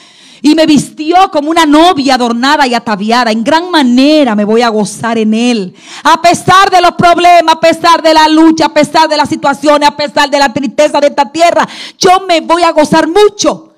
y 0.42 0.54
me 0.54 0.66
vistió 0.66 1.30
como 1.30 1.50
una 1.50 1.66
novia 1.66 2.14
adornada 2.14 2.66
y 2.66 2.74
ataviada. 2.74 3.30
En 3.30 3.44
gran 3.44 3.70
manera 3.70 4.34
me 4.34 4.44
voy 4.44 4.62
a 4.62 4.68
gozar 4.68 5.18
en 5.18 5.34
Él. 5.34 5.74
A 6.04 6.20
pesar 6.20 6.70
de 6.70 6.80
los 6.80 6.92
problemas, 6.92 7.54
a 7.54 7.60
pesar 7.60 8.02
de 8.02 8.14
la 8.14 8.28
lucha, 8.28 8.66
a 8.66 8.74
pesar 8.74 9.08
de 9.08 9.16
las 9.16 9.28
situaciones, 9.28 9.88
a 9.88 9.96
pesar 9.96 10.30
de 10.30 10.38
la 10.38 10.52
tristeza 10.52 11.00
de 11.00 11.08
esta 11.08 11.30
tierra, 11.30 11.66
yo 11.98 12.20
me 12.26 12.40
voy 12.40 12.62
a 12.62 12.72
gozar 12.72 13.08
mucho 13.08 13.69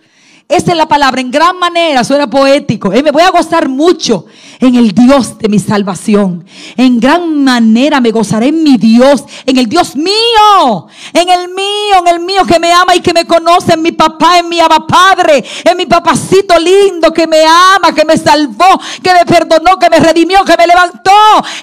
esa 0.48 0.72
es 0.72 0.76
la 0.76 0.86
palabra, 0.86 1.20
en 1.20 1.30
gran 1.30 1.58
manera, 1.58 2.04
suena 2.04 2.28
poético. 2.28 2.92
Eh, 2.92 3.02
me 3.02 3.10
voy 3.10 3.22
a 3.22 3.30
gozar 3.30 3.68
mucho 3.68 4.26
en 4.60 4.74
el 4.74 4.92
Dios 4.92 5.38
de 5.38 5.48
mi 5.48 5.58
salvación. 5.58 6.44
En 6.76 7.00
gran 7.00 7.42
manera 7.42 8.00
me 8.00 8.10
gozaré 8.10 8.48
en 8.48 8.62
mi 8.62 8.76
Dios, 8.76 9.24
en 9.46 9.56
el 9.56 9.66
Dios 9.66 9.96
mío, 9.96 10.86
en 11.12 11.28
el 11.28 11.48
mío, 11.48 11.96
en 12.00 12.06
el 12.06 12.20
mío 12.20 12.44
que 12.46 12.58
me 12.60 12.72
ama 12.72 12.94
y 12.94 13.00
que 13.00 13.12
me 13.12 13.26
conoce, 13.26 13.72
en 13.74 13.82
mi 13.82 13.92
papá, 13.92 14.38
en 14.38 14.48
mi 14.48 14.60
ama 14.60 14.86
padre, 14.86 15.42
en 15.64 15.76
mi 15.76 15.86
papacito 15.86 16.58
lindo 16.58 17.12
que 17.12 17.26
me 17.26 17.44
ama, 17.44 17.94
que 17.94 18.04
me 18.04 18.16
salvó, 18.16 18.80
que 19.02 19.12
me 19.12 19.24
perdonó, 19.24 19.78
que 19.78 19.88
me 19.88 19.98
redimió, 19.98 20.44
que 20.44 20.56
me 20.56 20.66
levantó. 20.66 21.12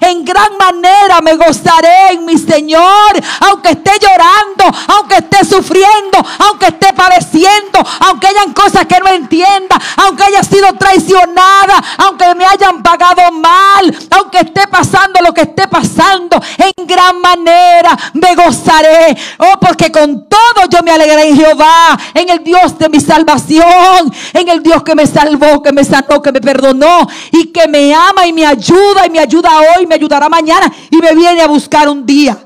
En 0.00 0.24
gran 0.24 0.56
manera 0.58 1.20
me 1.22 1.36
gozaré 1.36 2.12
en 2.12 2.24
mi 2.24 2.36
Señor, 2.36 3.12
aunque 3.40 3.70
esté 3.70 3.92
llorando, 4.00 4.78
aunque 4.88 5.16
esté 5.16 5.44
sufriendo, 5.44 6.18
aunque 6.38 6.66
esté 6.66 6.92
padeciendo, 6.92 7.78
aunque 8.00 8.26
hayan 8.26 8.52
cosas 8.52 8.79
que 8.86 8.98
no 9.00 9.08
entienda, 9.08 9.78
aunque 9.96 10.24
haya 10.24 10.42
sido 10.42 10.72
traicionada, 10.74 11.82
aunque 11.98 12.34
me 12.34 12.44
hayan 12.44 12.82
pagado 12.82 13.32
mal, 13.32 13.96
aunque 14.10 14.38
esté 14.38 14.66
pasando 14.68 15.20
lo 15.20 15.32
que 15.32 15.42
esté 15.42 15.66
pasando, 15.68 16.40
en 16.58 16.86
gran 16.86 17.20
manera 17.20 17.96
me 18.14 18.34
gozaré. 18.34 19.16
Oh, 19.38 19.58
porque 19.60 19.90
con 19.90 20.28
todo 20.28 20.66
yo 20.70 20.82
me 20.82 20.90
alegraré 20.90 21.28
en 21.28 21.36
Jehová, 21.36 21.98
en 22.14 22.28
el 22.28 22.44
Dios 22.44 22.78
de 22.78 22.88
mi 22.88 23.00
salvación, 23.00 24.12
en 24.32 24.48
el 24.48 24.62
Dios 24.62 24.82
que 24.82 24.94
me 24.94 25.06
salvó, 25.06 25.62
que 25.62 25.72
me 25.72 25.84
sanó, 25.84 26.22
que 26.22 26.32
me 26.32 26.40
perdonó 26.40 27.06
y 27.32 27.46
que 27.52 27.68
me 27.68 27.94
ama 27.94 28.26
y 28.26 28.32
me 28.32 28.46
ayuda 28.46 29.06
y 29.06 29.10
me 29.10 29.20
ayuda 29.20 29.50
hoy, 29.76 29.86
me 29.86 29.94
ayudará 29.94 30.28
mañana 30.28 30.72
y 30.90 30.96
me 30.96 31.14
viene 31.14 31.42
a 31.42 31.46
buscar 31.46 31.88
un 31.88 32.04
día. 32.04 32.36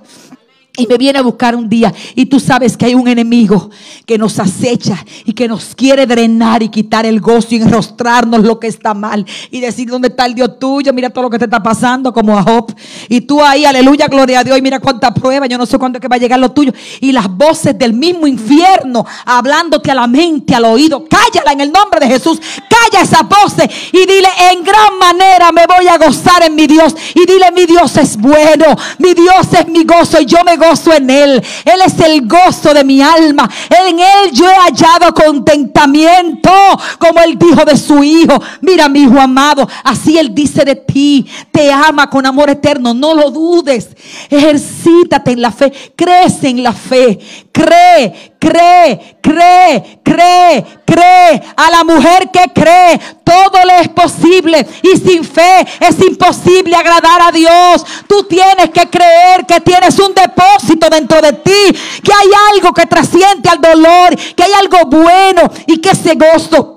Y 0.77 0.89
me 0.89 0.99
viene 0.99 1.21
a 1.21 1.23
buscar 1.23 1.55
un 1.55 1.69
día 1.69 1.95
y 2.17 2.27
tú 2.27 2.41
sabes 2.41 2.77
que 2.77 2.87
hay 2.87 2.97
un 2.97 3.07
enemigo 3.07 3.71
que 4.07 4.19
nos 4.19 4.41
acecha 4.41 5.05
y 5.25 5.33
que 5.33 5.47
nos 5.47 5.73
quiere 5.73 6.05
drenar 6.05 6.65
y 6.65 6.69
quitar 6.69 7.07
el 7.07 7.21
gozo 7.21 7.47
y 7.53 7.59
enrostrarnos 7.59 8.43
lo 8.43 8.59
que 8.59 8.67
está 8.67 8.93
mal 8.93 9.25
y 9.53 9.61
decir 9.61 9.89
dónde 9.89 10.09
está 10.09 10.27
el 10.27 10.35
Dios 10.35 10.59
tuyo, 10.59 10.93
mira 10.93 11.11
todo 11.11 11.23
lo 11.23 11.31
que 11.31 11.39
te 11.39 11.45
está 11.45 11.63
pasando 11.63 12.13
como 12.13 12.37
a 12.37 12.43
Job. 12.43 12.75
Y 13.09 13.21
tú 13.21 13.41
ahí, 13.41 13.65
aleluya, 13.65 14.09
gloria 14.09 14.41
a 14.41 14.45
Dios, 14.45 14.59
y 14.59 14.63
mira 14.63 14.81
cuánta 14.81 15.15
prueba, 15.15 15.47
yo 15.47 15.57
no 15.59 15.65
sé 15.65 15.79
cuándo 15.79 15.99
es 15.99 16.03
que 16.03 16.09
va 16.09 16.17
a 16.17 16.19
llegar 16.19 16.41
lo 16.41 16.51
tuyo. 16.51 16.73
Y 17.01 17.13
las 17.13 17.29
voces 17.29 17.79
del 17.79 17.93
mismo 17.93 18.27
infierno 18.27 19.07
hablándote 19.27 19.93
a 19.93 19.95
la 19.95 20.09
mente, 20.09 20.57
al 20.57 20.65
oído, 20.65 21.05
cállala 21.09 21.53
en 21.53 21.61
el 21.61 21.71
nombre 21.71 22.01
de 22.01 22.09
Jesús, 22.09 22.41
calla 22.69 23.05
esas 23.05 23.23
voces 23.29 23.71
y 23.93 23.99
dile 23.99 24.29
en 24.51 24.65
gran 24.65 24.99
manera 24.99 25.53
me 25.53 25.67
voy 25.69 25.87
a 25.87 25.99
gozar 25.99 26.43
en 26.43 26.57
mi 26.57 26.67
Dios. 26.67 26.97
Y 27.15 27.27
dile 27.27 27.53
mi 27.55 27.65
Dios 27.65 27.97
es 27.97 28.17
bueno, 28.17 28.65
mi 28.99 29.15
Dios 29.15 29.47
es 29.57 29.69
mi 29.69 29.85
gozo 29.85 30.21
y 30.21 30.27
yo 30.27 30.39
me 30.45 30.57
gozo 30.57 30.64
en 30.95 31.11
Él. 31.11 31.43
Él 31.65 31.81
es 31.85 31.99
el 32.01 32.27
gozo 32.27 32.73
de 32.73 32.85
mi 32.85 33.01
alma. 33.01 33.49
En 33.71 33.99
Él 33.99 34.33
yo 34.33 34.47
he 34.49 34.55
hallado 34.55 35.13
contentamiento, 35.13 36.51
como 36.99 37.21
Él 37.21 37.39
dijo 37.39 37.65
de 37.65 37.77
su 37.77 38.03
Hijo. 38.03 38.43
Mira, 38.61 38.89
mi 38.89 39.03
Hijo 39.03 39.21
amado, 39.21 39.69
así 39.85 40.19
Él 40.19 40.35
dice 40.35 40.65
de 40.65 40.77
ti. 40.77 41.27
Te 41.51 41.71
ama 41.71 42.09
con 42.09 42.25
amor 42.27 42.51
eterno. 42.51 42.95
No 42.95 43.15
lo 43.15 43.31
dudes. 43.31 43.89
Ejercítate 44.31 45.33
en 45.33 45.43
la 45.43 45.53
fe. 45.53 45.73
Crece 45.95 46.49
en 46.49 46.63
la 46.63 46.73
fe. 46.73 47.19
Cree, 47.53 48.34
cree, 48.45 49.17
cree, 49.23 50.01
cree, 50.03 50.65
cree. 50.85 51.43
A 51.57 51.71
la 51.71 51.85
mujer 51.85 52.31
que 52.31 52.53
cree, 52.53 53.01
todo 53.25 53.65
le 53.65 53.81
es 53.81 53.89
posible. 53.89 54.67
Y 54.83 54.99
sin 54.99 55.25
fe 55.25 55.67
es 55.81 55.99
imposible 56.01 56.77
agradar 56.77 57.23
a 57.23 57.33
Dios. 57.33 57.85
Tú 58.07 58.25
tienes 58.25 58.71
que 58.71 58.89
creer 58.91 59.47
que 59.47 59.61
tienes 59.61 59.99
un 59.99 60.15
depósito 60.15 60.91
dentro 60.91 61.21
de 61.23 61.33
ti. 61.33 61.79
Que 62.03 62.13
hay 62.13 62.31
algo 62.53 62.73
que 62.75 62.87
trasciende 62.87 63.49
al 63.49 63.61
dolor. 63.61 64.17
Que 64.37 64.43
hay 64.43 64.53
algo 64.53 64.79
bueno. 64.87 65.51
Y 65.67 65.79
que 65.79 65.91
ese 65.91 66.15
gozo 66.15 66.74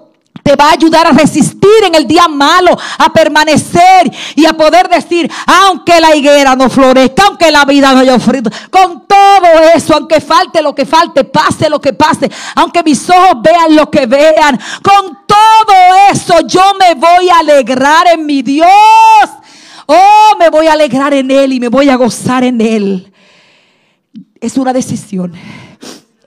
te 0.47 0.55
va 0.55 0.69
a 0.69 0.73
ayudar 0.73 1.05
a 1.05 1.11
resistir 1.11 1.83
en 1.85 1.93
el 1.93 2.07
día 2.07 2.29
malo, 2.29 2.77
a 2.99 3.11
permanecer 3.11 4.09
y 4.33 4.45
a 4.45 4.53
poder 4.53 4.87
decir, 4.87 5.29
aunque 5.45 5.99
la 5.99 6.15
higuera 6.15 6.55
no 6.55 6.69
florezca, 6.69 7.23
aunque 7.25 7.51
la 7.51 7.65
vida 7.65 7.91
no 7.91 7.99
haya 7.99 8.17
fruto, 8.17 8.49
con 8.71 9.05
todo 9.05 9.45
eso, 9.75 9.95
aunque 9.95 10.21
falte 10.21 10.61
lo 10.61 10.73
que 10.73 10.85
falte, 10.85 11.25
pase 11.25 11.69
lo 11.69 11.81
que 11.81 11.91
pase, 11.91 12.31
aunque 12.55 12.81
mis 12.81 13.09
ojos 13.09 13.41
vean 13.43 13.75
lo 13.75 13.91
que 13.91 14.05
vean, 14.05 14.57
con 14.81 15.17
todo 15.27 15.75
eso 16.13 16.35
yo 16.47 16.63
me 16.79 16.93
voy 16.93 17.27
a 17.27 17.39
alegrar 17.39 18.07
en 18.07 18.25
mi 18.25 18.41
Dios. 18.41 18.69
Oh, 19.85 20.37
me 20.39 20.49
voy 20.49 20.67
a 20.67 20.73
alegrar 20.73 21.13
en 21.13 21.29
Él 21.29 21.51
y 21.51 21.59
me 21.59 21.67
voy 21.67 21.89
a 21.89 21.97
gozar 21.97 22.45
en 22.45 22.61
Él. 22.61 23.11
Es 24.39 24.57
una 24.57 24.71
decisión. 24.71 25.33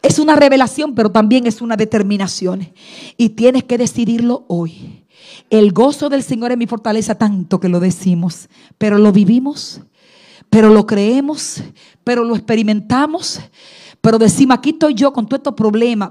Es 0.02 0.18
una 0.18 0.36
revelación, 0.36 0.94
pero 0.94 1.10
también 1.10 1.46
es 1.46 1.60
una 1.60 1.76
determinación. 1.76 2.72
Y 3.16 3.30
tienes 3.30 3.64
que 3.64 3.78
decidirlo 3.78 4.44
hoy. 4.48 5.04
El 5.50 5.72
gozo 5.72 6.08
del 6.08 6.22
Señor 6.22 6.52
es 6.52 6.58
mi 6.58 6.66
fortaleza 6.66 7.16
tanto 7.16 7.60
que 7.60 7.68
lo 7.68 7.80
decimos, 7.80 8.48
pero 8.78 8.98
lo 8.98 9.12
vivimos, 9.12 9.80
pero 10.48 10.70
lo 10.70 10.86
creemos, 10.86 11.62
pero 12.04 12.24
lo 12.24 12.34
experimentamos, 12.34 13.40
pero 14.00 14.18
decimos, 14.18 14.58
aquí 14.58 14.70
estoy 14.70 14.94
yo 14.94 15.12
con 15.12 15.26
todo 15.26 15.36
estos 15.36 15.54
problemas 15.54 16.10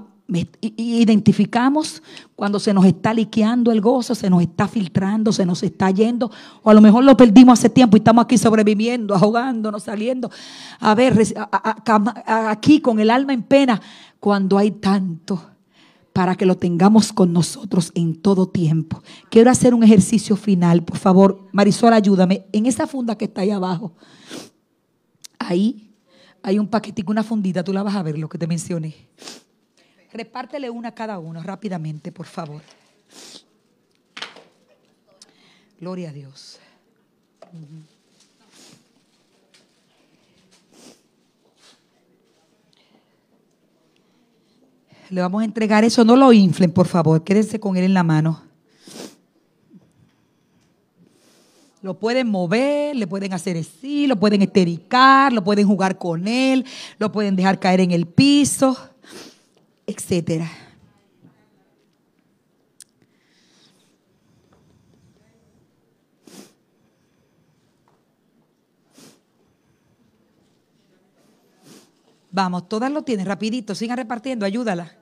identificamos 0.62 2.04
cuando 2.36 2.60
se 2.60 2.74
nos 2.74 2.86
está 2.86 3.14
liqueando 3.14 3.72
el 3.72 3.82
gozo, 3.82 4.16
se 4.16 4.30
nos 4.30 4.42
está 4.42 4.68
filtrando, 4.68 5.32
se 5.32 5.46
nos 5.46 5.64
está 5.64 5.90
yendo, 5.92 6.32
o 6.62 6.70
a 6.70 6.74
lo 6.74 6.82
mejor 6.82 7.04
lo 7.04 7.18
perdimos 7.18 7.60
hace 7.60 7.70
tiempo 7.70 7.98
y 7.98 8.00
estamos 8.00 8.24
aquí 8.24 8.38
sobreviviendo, 8.38 9.16
ahogándonos, 9.16 9.84
saliendo, 9.84 10.30
a 10.80 10.96
ver, 10.96 11.18
aquí 12.26 12.80
con 12.80 13.00
el 13.00 13.10
alma 13.10 13.34
en 13.34 13.44
pena, 13.44 13.82
cuando 14.20 14.58
hay 14.58 14.72
tanto 14.72 15.42
para 16.14 16.36
que 16.36 16.46
lo 16.46 16.58
tengamos 16.58 17.14
con 17.14 17.32
nosotros 17.32 17.92
en 17.96 18.16
todo 18.16 18.48
tiempo. 18.48 19.02
Quiero 19.30 19.50
hacer 19.50 19.74
un 19.74 19.84
ejercicio 19.84 20.36
final, 20.36 20.84
por 20.84 20.98
favor, 20.98 21.48
Marisol, 21.52 21.94
ayúdame. 21.94 22.46
En 22.52 22.66
esa 22.66 22.88
funda 22.88 23.18
que 23.18 23.26
está 23.26 23.42
ahí 23.42 23.52
abajo, 23.52 23.94
ahí 25.38 25.90
hay 26.44 26.60
un 26.60 26.68
paquetico, 26.68 27.12
una 27.12 27.24
fundita, 27.24 27.64
tú 27.64 27.74
la 27.74 27.84
vas 27.84 27.96
a 27.96 28.04
ver, 28.04 28.18
lo 28.18 28.30
que 28.30 28.38
te 28.38 28.48
mencioné. 28.48 28.96
Repártele 30.12 30.70
una 30.70 30.90
a 30.90 30.96
cada 30.96 31.20
uno 31.20 31.44
rápidamente, 31.44 32.12
por 32.12 32.26
favor. 32.26 32.62
Gloria 35.80 36.10
a 36.10 36.14
Dios. 36.14 36.60
Le 45.10 45.22
vamos 45.22 45.42
a 45.42 45.46
entregar 45.46 45.84
eso, 45.84 46.04
no 46.04 46.16
lo 46.16 46.32
inflen, 46.34 46.72
por 46.72 46.88
favor, 46.88 47.24
quédense 47.24 47.60
con 47.60 47.78
él 47.78 47.84
en 47.86 47.94
la 47.94 48.04
mano. 48.04 48.44
Lo 51.82 51.98
pueden 51.98 52.28
mover, 52.28 52.96
le 52.96 53.08
pueden 53.08 53.34
hacer 53.34 53.58
así, 53.58 54.06
lo 54.06 54.20
pueden 54.20 54.42
estericar, 54.42 55.32
lo 55.32 55.44
pueden 55.44 55.66
jugar 55.66 55.98
con 55.98 56.28
él, 56.28 56.66
lo 56.98 57.12
pueden 57.12 57.38
dejar 57.38 57.58
caer 57.58 57.80
en 57.80 57.92
el 57.92 58.06
piso, 58.06 58.89
etcétera. 59.90 60.50
Vamos, 72.32 72.70
todas 72.70 72.92
lo 72.92 73.02
tienen, 73.02 73.26
rapidito, 73.26 73.74
sigan 73.74 73.98
repartiendo, 73.98 74.46
ayúdala. 74.46 74.96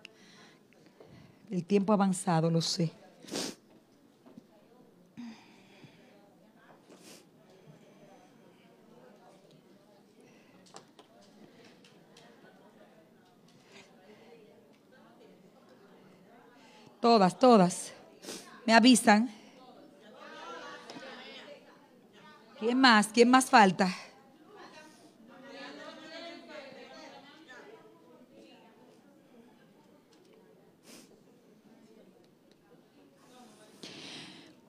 El 1.52 1.66
tiempo 1.66 1.92
avanzado, 1.92 2.50
lo 2.50 2.62
sé. 2.62 2.92
Todas, 17.08 17.40
todas. 17.40 17.94
Me 18.66 18.74
avisan. 18.74 19.32
¿Quién 22.60 22.82
más? 22.82 23.08
¿Quién 23.08 23.30
más 23.30 23.46
falta? 23.46 23.96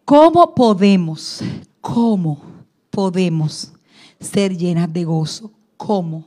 ¿Cómo 0.05 0.55
podemos, 0.55 1.41
cómo 1.81 2.41
podemos 2.89 3.73
ser 4.21 4.57
llenas 4.57 4.93
de 4.93 5.03
gozo? 5.03 5.51
¿Cómo? 5.77 6.25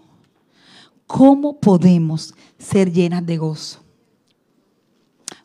¿Cómo 1.07 1.57
podemos 1.57 2.33
ser 2.59 2.91
llenas 2.91 3.25
de 3.25 3.37
gozo? 3.37 3.80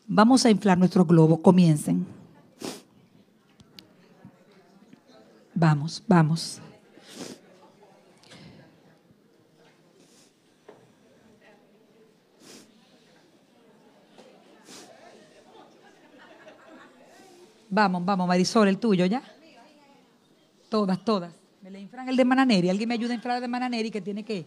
Vamos 0.08 0.46
a 0.46 0.50
inflar 0.50 0.78
nuestro 0.78 1.04
globo, 1.04 1.42
comiencen. 1.42 2.06
Vamos, 5.52 6.02
vamos. 6.06 6.60
Vamos, 17.68 18.04
vamos, 18.04 18.28
Marisol, 18.28 18.68
el 18.68 18.78
tuyo, 18.78 19.06
¿ya? 19.06 19.22
Todas, 20.68 21.04
todas. 21.04 21.32
Me 21.62 21.70
le 21.70 21.80
inflan 21.80 22.08
el 22.08 22.16
de 22.16 22.24
Mananeri. 22.24 22.70
¿Alguien 22.70 22.88
me 22.88 22.94
ayuda 22.94 23.10
a 23.12 23.16
inflar 23.16 23.36
el 23.36 23.42
de 23.42 23.48
Mananeri 23.48 23.90
que 23.90 24.00
tiene 24.00 24.22
que? 24.22 24.46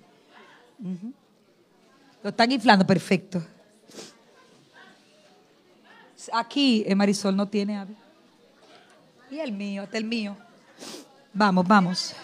Lo 2.24 2.30
están 2.30 2.51
inflando, 2.51 2.88
perfecto. 2.88 3.43
Aquí 6.34 6.84
eh, 6.88 6.95
Marisol 6.95 7.36
no 7.36 7.47
tiene 7.47 7.86
Y 9.32 9.39
el 9.39 9.51
mío, 9.51 9.84
este 9.84 9.97
el 9.97 10.05
mío. 10.05 10.36
Vamos, 11.34 11.67
vamos. 11.67 12.15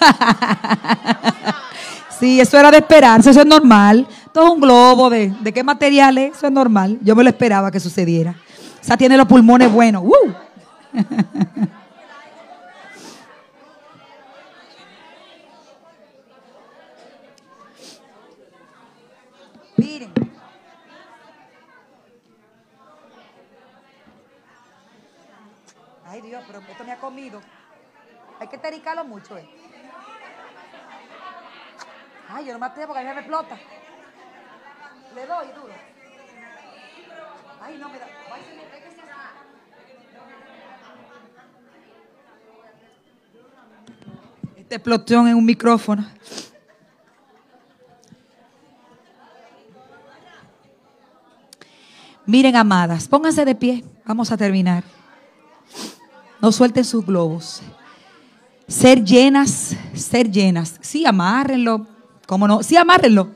sí, 2.18 2.40
eso 2.40 2.58
era 2.58 2.70
de 2.70 2.78
esperarse, 2.78 3.30
eso 3.30 3.40
es 3.40 3.46
normal. 3.46 4.06
Todo 4.32 4.52
un 4.52 4.60
globo 4.60 5.10
de, 5.10 5.32
de 5.40 5.52
qué 5.52 5.62
material 5.62 6.18
es, 6.18 6.36
eso 6.36 6.46
es 6.46 6.52
normal. 6.52 6.98
Yo 7.02 7.16
me 7.16 7.22
lo 7.22 7.30
esperaba 7.30 7.70
que 7.70 7.80
sucediera. 7.80 8.34
Esa 8.82 8.96
tiene 8.96 9.16
los 9.16 9.26
pulmones 9.26 9.70
buenos. 9.70 10.02
Miren. 19.76 20.10
Ay 26.06 26.19
Dios, 26.30 26.44
pero 26.46 26.60
esto 26.60 26.84
me 26.84 26.92
ha 26.92 26.96
comido. 26.96 27.40
Hay 28.38 28.46
que 28.46 28.56
tericarlo 28.56 29.04
mucho, 29.04 29.36
eh. 29.36 29.50
Ay, 32.28 32.46
yo 32.46 32.52
no 32.52 32.60
me 32.60 32.66
atrevo 32.66 32.92
porque 32.92 33.00
a 33.00 33.08
mí 33.08 33.14
me 33.14 33.20
explota. 33.20 33.58
Le 35.12 35.26
doy 35.26 35.48
duro. 35.48 35.74
Ay, 37.60 37.78
no 37.78 37.88
me 37.88 37.98
da. 37.98 38.06
Esta 44.56 44.74
explosión 44.76 45.26
en 45.26 45.34
un 45.34 45.44
micrófono. 45.44 46.06
Miren, 52.24 52.54
amadas, 52.54 53.08
pónganse 53.08 53.44
de 53.44 53.56
pie. 53.56 53.84
Vamos 54.04 54.30
a 54.30 54.36
terminar. 54.36 54.84
No 56.40 56.52
suelten 56.52 56.84
sus 56.84 57.04
globos. 57.04 57.62
Ser 58.66 59.04
llenas, 59.04 59.76
ser 59.94 60.30
llenas. 60.30 60.76
Sí, 60.80 61.04
amárrenlo. 61.04 61.86
¿Cómo 62.26 62.46
no? 62.46 62.62
Sí, 62.62 62.76
amárrenlo. 62.76 63.30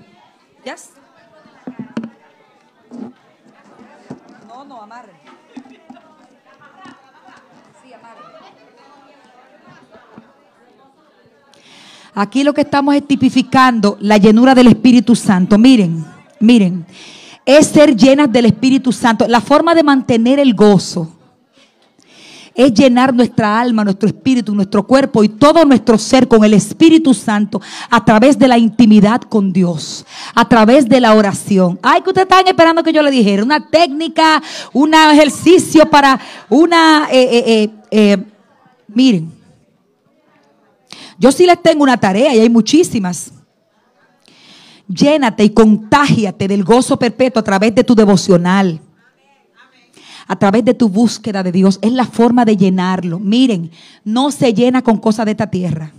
Yes. 0.64 0.90
No, 4.48 4.64
no, 4.64 4.80
amárrenlo. 4.80 5.20
Sí, 7.82 7.92
amárrenlo. 7.92 8.38
Aquí 12.14 12.44
lo 12.44 12.54
que 12.54 12.60
estamos 12.60 12.94
es 12.94 13.06
tipificando 13.06 13.98
la 14.00 14.16
llenura 14.16 14.54
del 14.54 14.68
Espíritu 14.68 15.16
Santo. 15.16 15.58
Miren, 15.58 16.04
miren 16.40 16.86
es 17.44 17.66
ser 17.66 17.94
llenas 17.94 18.32
del 18.32 18.46
Espíritu 18.46 18.92
Santo. 18.92 19.28
La 19.28 19.40
forma 19.40 19.74
de 19.74 19.82
mantener 19.82 20.38
el 20.38 20.54
gozo 20.54 21.13
es 22.54 22.72
llenar 22.72 23.12
nuestra 23.12 23.60
alma, 23.60 23.84
nuestro 23.84 24.08
espíritu, 24.08 24.54
nuestro 24.54 24.86
cuerpo 24.86 25.24
y 25.24 25.28
todo 25.28 25.64
nuestro 25.64 25.98
ser 25.98 26.28
con 26.28 26.44
el 26.44 26.54
Espíritu 26.54 27.12
Santo 27.12 27.60
a 27.90 28.04
través 28.04 28.38
de 28.38 28.46
la 28.46 28.58
intimidad 28.58 29.20
con 29.22 29.52
Dios, 29.52 30.06
a 30.34 30.48
través 30.48 30.88
de 30.88 31.00
la 31.00 31.14
oración. 31.14 31.78
Ay, 31.82 32.02
que 32.02 32.10
ustedes 32.10 32.28
están 32.30 32.46
esperando 32.46 32.82
que 32.82 32.92
yo 32.92 33.02
le 33.02 33.10
dijera, 33.10 33.42
una 33.42 33.68
técnica, 33.68 34.42
un 34.72 34.94
ejercicio 34.94 35.86
para 35.90 36.20
una... 36.48 37.08
Eh, 37.10 37.44
eh, 37.46 37.70
eh, 37.90 38.24
miren, 38.88 39.32
yo 41.18 41.32
sí 41.32 41.46
les 41.46 41.60
tengo 41.60 41.82
una 41.82 41.96
tarea 41.96 42.34
y 42.34 42.40
hay 42.40 42.50
muchísimas. 42.50 43.32
Llénate 44.86 45.44
y 45.44 45.50
contágiate 45.50 46.46
del 46.46 46.62
gozo 46.62 46.98
perpetuo 46.98 47.40
a 47.40 47.44
través 47.44 47.74
de 47.74 47.82
tu 47.82 47.94
devocional. 47.94 48.80
A 50.26 50.36
través 50.36 50.64
de 50.64 50.74
tu 50.74 50.88
búsqueda 50.88 51.42
de 51.42 51.52
Dios. 51.52 51.78
Es 51.82 51.92
la 51.92 52.06
forma 52.06 52.44
de 52.44 52.56
llenarlo. 52.56 53.18
Miren, 53.18 53.70
no 54.04 54.30
se 54.30 54.54
llena 54.54 54.82
con 54.82 54.98
cosas 54.98 55.26
de 55.26 55.32
esta 55.32 55.50
tierra. 55.50 55.92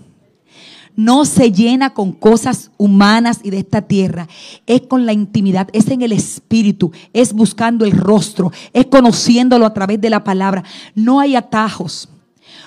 No 0.96 1.26
se 1.26 1.52
llena 1.52 1.94
con 1.94 2.14
cosas 2.14 2.72
humanas 2.78 3.42
y 3.44 3.50
de 3.50 3.60
esta 3.60 3.82
tierra. 3.82 4.28
Es 4.66 4.82
con 4.82 5.06
la 5.06 5.12
intimidad, 5.12 5.68
es 5.74 5.90
en 5.90 6.02
el 6.02 6.14
espíritu, 6.14 6.92
es 7.12 7.34
buscando 7.34 7.84
el 7.84 7.92
rostro, 7.92 8.52
es 8.72 8.86
conociéndolo 8.86 9.66
a 9.66 9.74
través 9.74 10.00
de 10.00 10.10
la 10.10 10.24
palabra. 10.24 10.64
No 10.96 11.20
hay 11.20 11.36
atajos. 11.36 12.08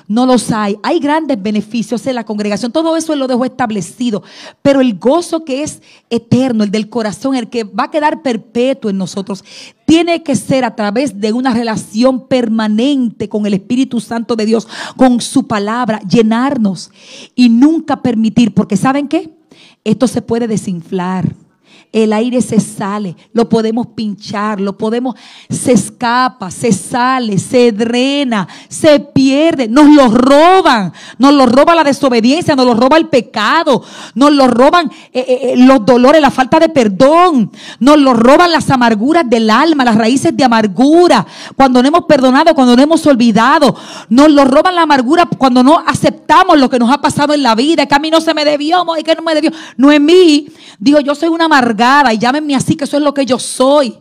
No 0.09 0.25
los 0.25 0.51
hay. 0.51 0.79
Hay 0.83 1.01
grandes 1.01 1.41
beneficios 1.41 2.07
en 2.07 2.15
la 2.15 2.25
congregación. 2.25 2.73
Todo 2.73 2.97
eso 2.97 3.15
lo 3.15 3.29
dejó 3.29 3.45
establecido. 3.45 4.23
Pero 4.63 4.81
el 4.81 4.99
gozo 4.99 5.45
que 5.45 5.63
es 5.63 5.83
eterno, 6.09 6.65
el 6.65 6.71
del 6.71 6.89
corazón, 6.89 7.37
el 7.37 7.51
que 7.51 7.65
va 7.65 7.85
a 7.85 7.91
quedar 7.91 8.23
perpetuo 8.23 8.91
en 8.91 8.97
nosotros, 8.97 9.45
tiene 9.85 10.23
que 10.23 10.35
ser 10.35 10.65
a 10.65 10.75
través 10.75 11.21
de 11.21 11.35
una 11.35 11.53
relación 11.53 12.27
permanente 12.27 13.29
con 13.29 13.45
el 13.45 13.53
Espíritu 13.53 14.01
Santo 14.01 14.35
de 14.35 14.47
Dios, 14.47 14.67
con 14.97 15.21
su 15.21 15.47
palabra, 15.47 16.01
llenarnos 16.01 16.91
y 17.35 17.51
nunca 17.51 18.01
permitir, 18.01 18.55
porque 18.55 18.79
¿saben 18.79 19.09
qué? 19.09 19.31
Esto 19.85 20.07
se 20.09 20.23
puede 20.23 20.49
desinflar. 20.49 21.35
El 21.93 22.12
aire 22.12 22.43
se 22.43 22.61
sale, 22.61 23.16
lo 23.32 23.49
podemos 23.49 23.89
pinchar, 23.89 24.61
lo 24.61 24.76
podemos, 24.76 25.14
se 25.49 25.72
escapa, 25.72 26.51
se 26.51 26.72
sale, 26.72 27.39
se 27.39 27.72
drena, 27.72 28.47
se 28.68 29.01
pierde, 29.01 29.68
nos 29.68 29.89
lo 29.89 30.09
roban, 30.09 30.93
nos 31.18 31.32
lo 31.32 31.47
roba 31.47 31.74
la 31.74 31.84
desobediencia, 31.84 32.55
nos 32.55 32.66
lo 32.66 32.74
roba 32.74 32.99
el 32.99 33.09
pecado, 33.09 33.82
nos 34.14 34.32
lo 34.32 34.49
roban 34.49 34.91
eh, 35.12 35.24
eh, 35.26 35.41
eh, 35.43 35.55
los 35.57 35.84
dolores, 35.86 36.20
la 36.20 36.30
falta 36.30 36.59
de 36.59 36.68
perdón, 36.68 37.51
nos 37.80 37.99
lo 37.99 38.12
roban 38.12 38.53
las 38.53 38.68
amarguras 38.70 39.28
del 39.28 39.49
alma, 39.49 39.84
las 39.84 39.97
raíces 39.97 40.36
de 40.36 40.45
amargura, 40.45 41.26
cuando 41.57 41.80
no 41.80 41.89
hemos 41.89 42.05
perdonado, 42.05 42.55
cuando 42.55 42.76
no 42.76 42.82
hemos 42.82 43.07
olvidado, 43.07 43.74
nos 44.11 44.30
lo 44.30 44.45
roban 44.45 44.74
la 44.74 44.82
amargura 44.82 45.26
cuando 45.39 45.62
no 45.62 45.82
aceptamos 45.86 46.59
lo 46.59 46.68
que 46.68 46.78
nos 46.78 46.91
ha 46.91 47.01
pasado 47.01 47.32
en 47.32 47.43
la 47.43 47.55
vida, 47.55 47.86
que 47.86 47.95
a 47.95 47.99
mí 47.99 48.11
no 48.11 48.20
se 48.20 48.34
me 48.34 48.45
debió, 48.45 48.84
que 49.05 49.14
no 49.14 49.22
me 49.22 49.34
debió, 49.34 49.51
no 49.78 49.91
es 49.91 50.01
mí, 50.01 50.49
dijo 50.78 51.01
yo 51.01 51.14
soy 51.14 51.30
una 51.30 51.47
amargura 51.47 51.78
y 52.12 52.18
llámenme 52.18 52.55
así, 52.55 52.76
que 52.76 52.85
eso 52.85 52.97
es 52.97 53.03
lo 53.03 53.14
que 53.14 53.24
yo 53.24 53.39
soy. 53.39 53.95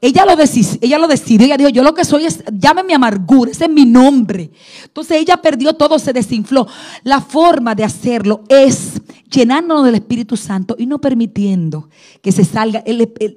Ella 0.00 0.26
lo, 0.26 0.36
decidió, 0.36 0.78
ella 0.82 0.98
lo 0.98 1.08
decidió, 1.08 1.46
ella 1.46 1.56
dijo, 1.56 1.70
yo 1.70 1.82
lo 1.82 1.94
que 1.94 2.04
soy 2.04 2.26
es, 2.26 2.44
llámenme 2.52 2.94
amargura, 2.94 3.50
ese 3.50 3.64
es 3.64 3.70
mi 3.70 3.86
nombre. 3.86 4.50
Entonces 4.82 5.16
ella 5.16 5.38
perdió 5.38 5.72
todo, 5.74 5.98
se 5.98 6.12
desinfló. 6.12 6.66
La 7.04 7.22
forma 7.22 7.74
de 7.74 7.84
hacerlo 7.84 8.44
es 8.48 9.00
llenándonos 9.30 9.84
del 9.86 9.94
Espíritu 9.94 10.36
Santo 10.36 10.76
y 10.78 10.84
no 10.84 11.00
permitiendo 11.00 11.88
que 12.20 12.32
se 12.32 12.44
salga. 12.44 12.84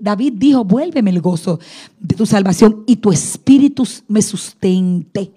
David 0.01 0.34
dijo, 0.36 0.65
vuélveme 0.65 1.11
el 1.11 1.21
gozo 1.21 1.59
de 1.99 2.15
tu 2.15 2.25
salvación 2.25 2.84
y 2.86 2.97
tu 2.97 3.11
Espíritu 3.11 3.88
me 4.09 4.21
sustente. 4.21 5.32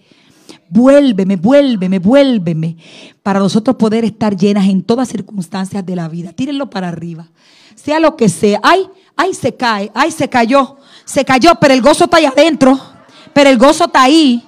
Vuélveme, 0.71 1.37
vuélveme, 1.37 1.99
vuélveme. 1.99 2.77
Para 3.23 3.41
nosotros 3.41 3.77
poder 3.77 4.05
estar 4.05 4.37
llenas 4.37 4.66
en 4.68 4.83
todas 4.83 5.09
circunstancias 5.09 5.85
de 5.85 5.97
la 5.97 6.09
vida. 6.09 6.33
Tírenlo 6.33 6.71
para 6.71 6.89
arriba 6.89 7.29
sea 7.83 8.01
lo 8.01 8.16
que 8.16 8.29
sea. 8.29 8.61
Ay, 8.62 8.89
ay, 9.16 9.35
se 9.35 9.55
cae, 9.55 9.91
ay, 9.95 10.11
se 10.11 10.29
cayó, 10.29 10.77
se 11.05 11.25
cayó, 11.25 11.55
pero 11.61 11.75
el 11.75 11.83
gozo 11.83 12.05
está 12.05 12.18
ahí 12.18 12.27
adentro, 12.27 12.79
pero 13.33 13.51
el 13.51 13.59
gozo 13.59 13.85
está 13.85 14.03
ahí. 14.03 14.47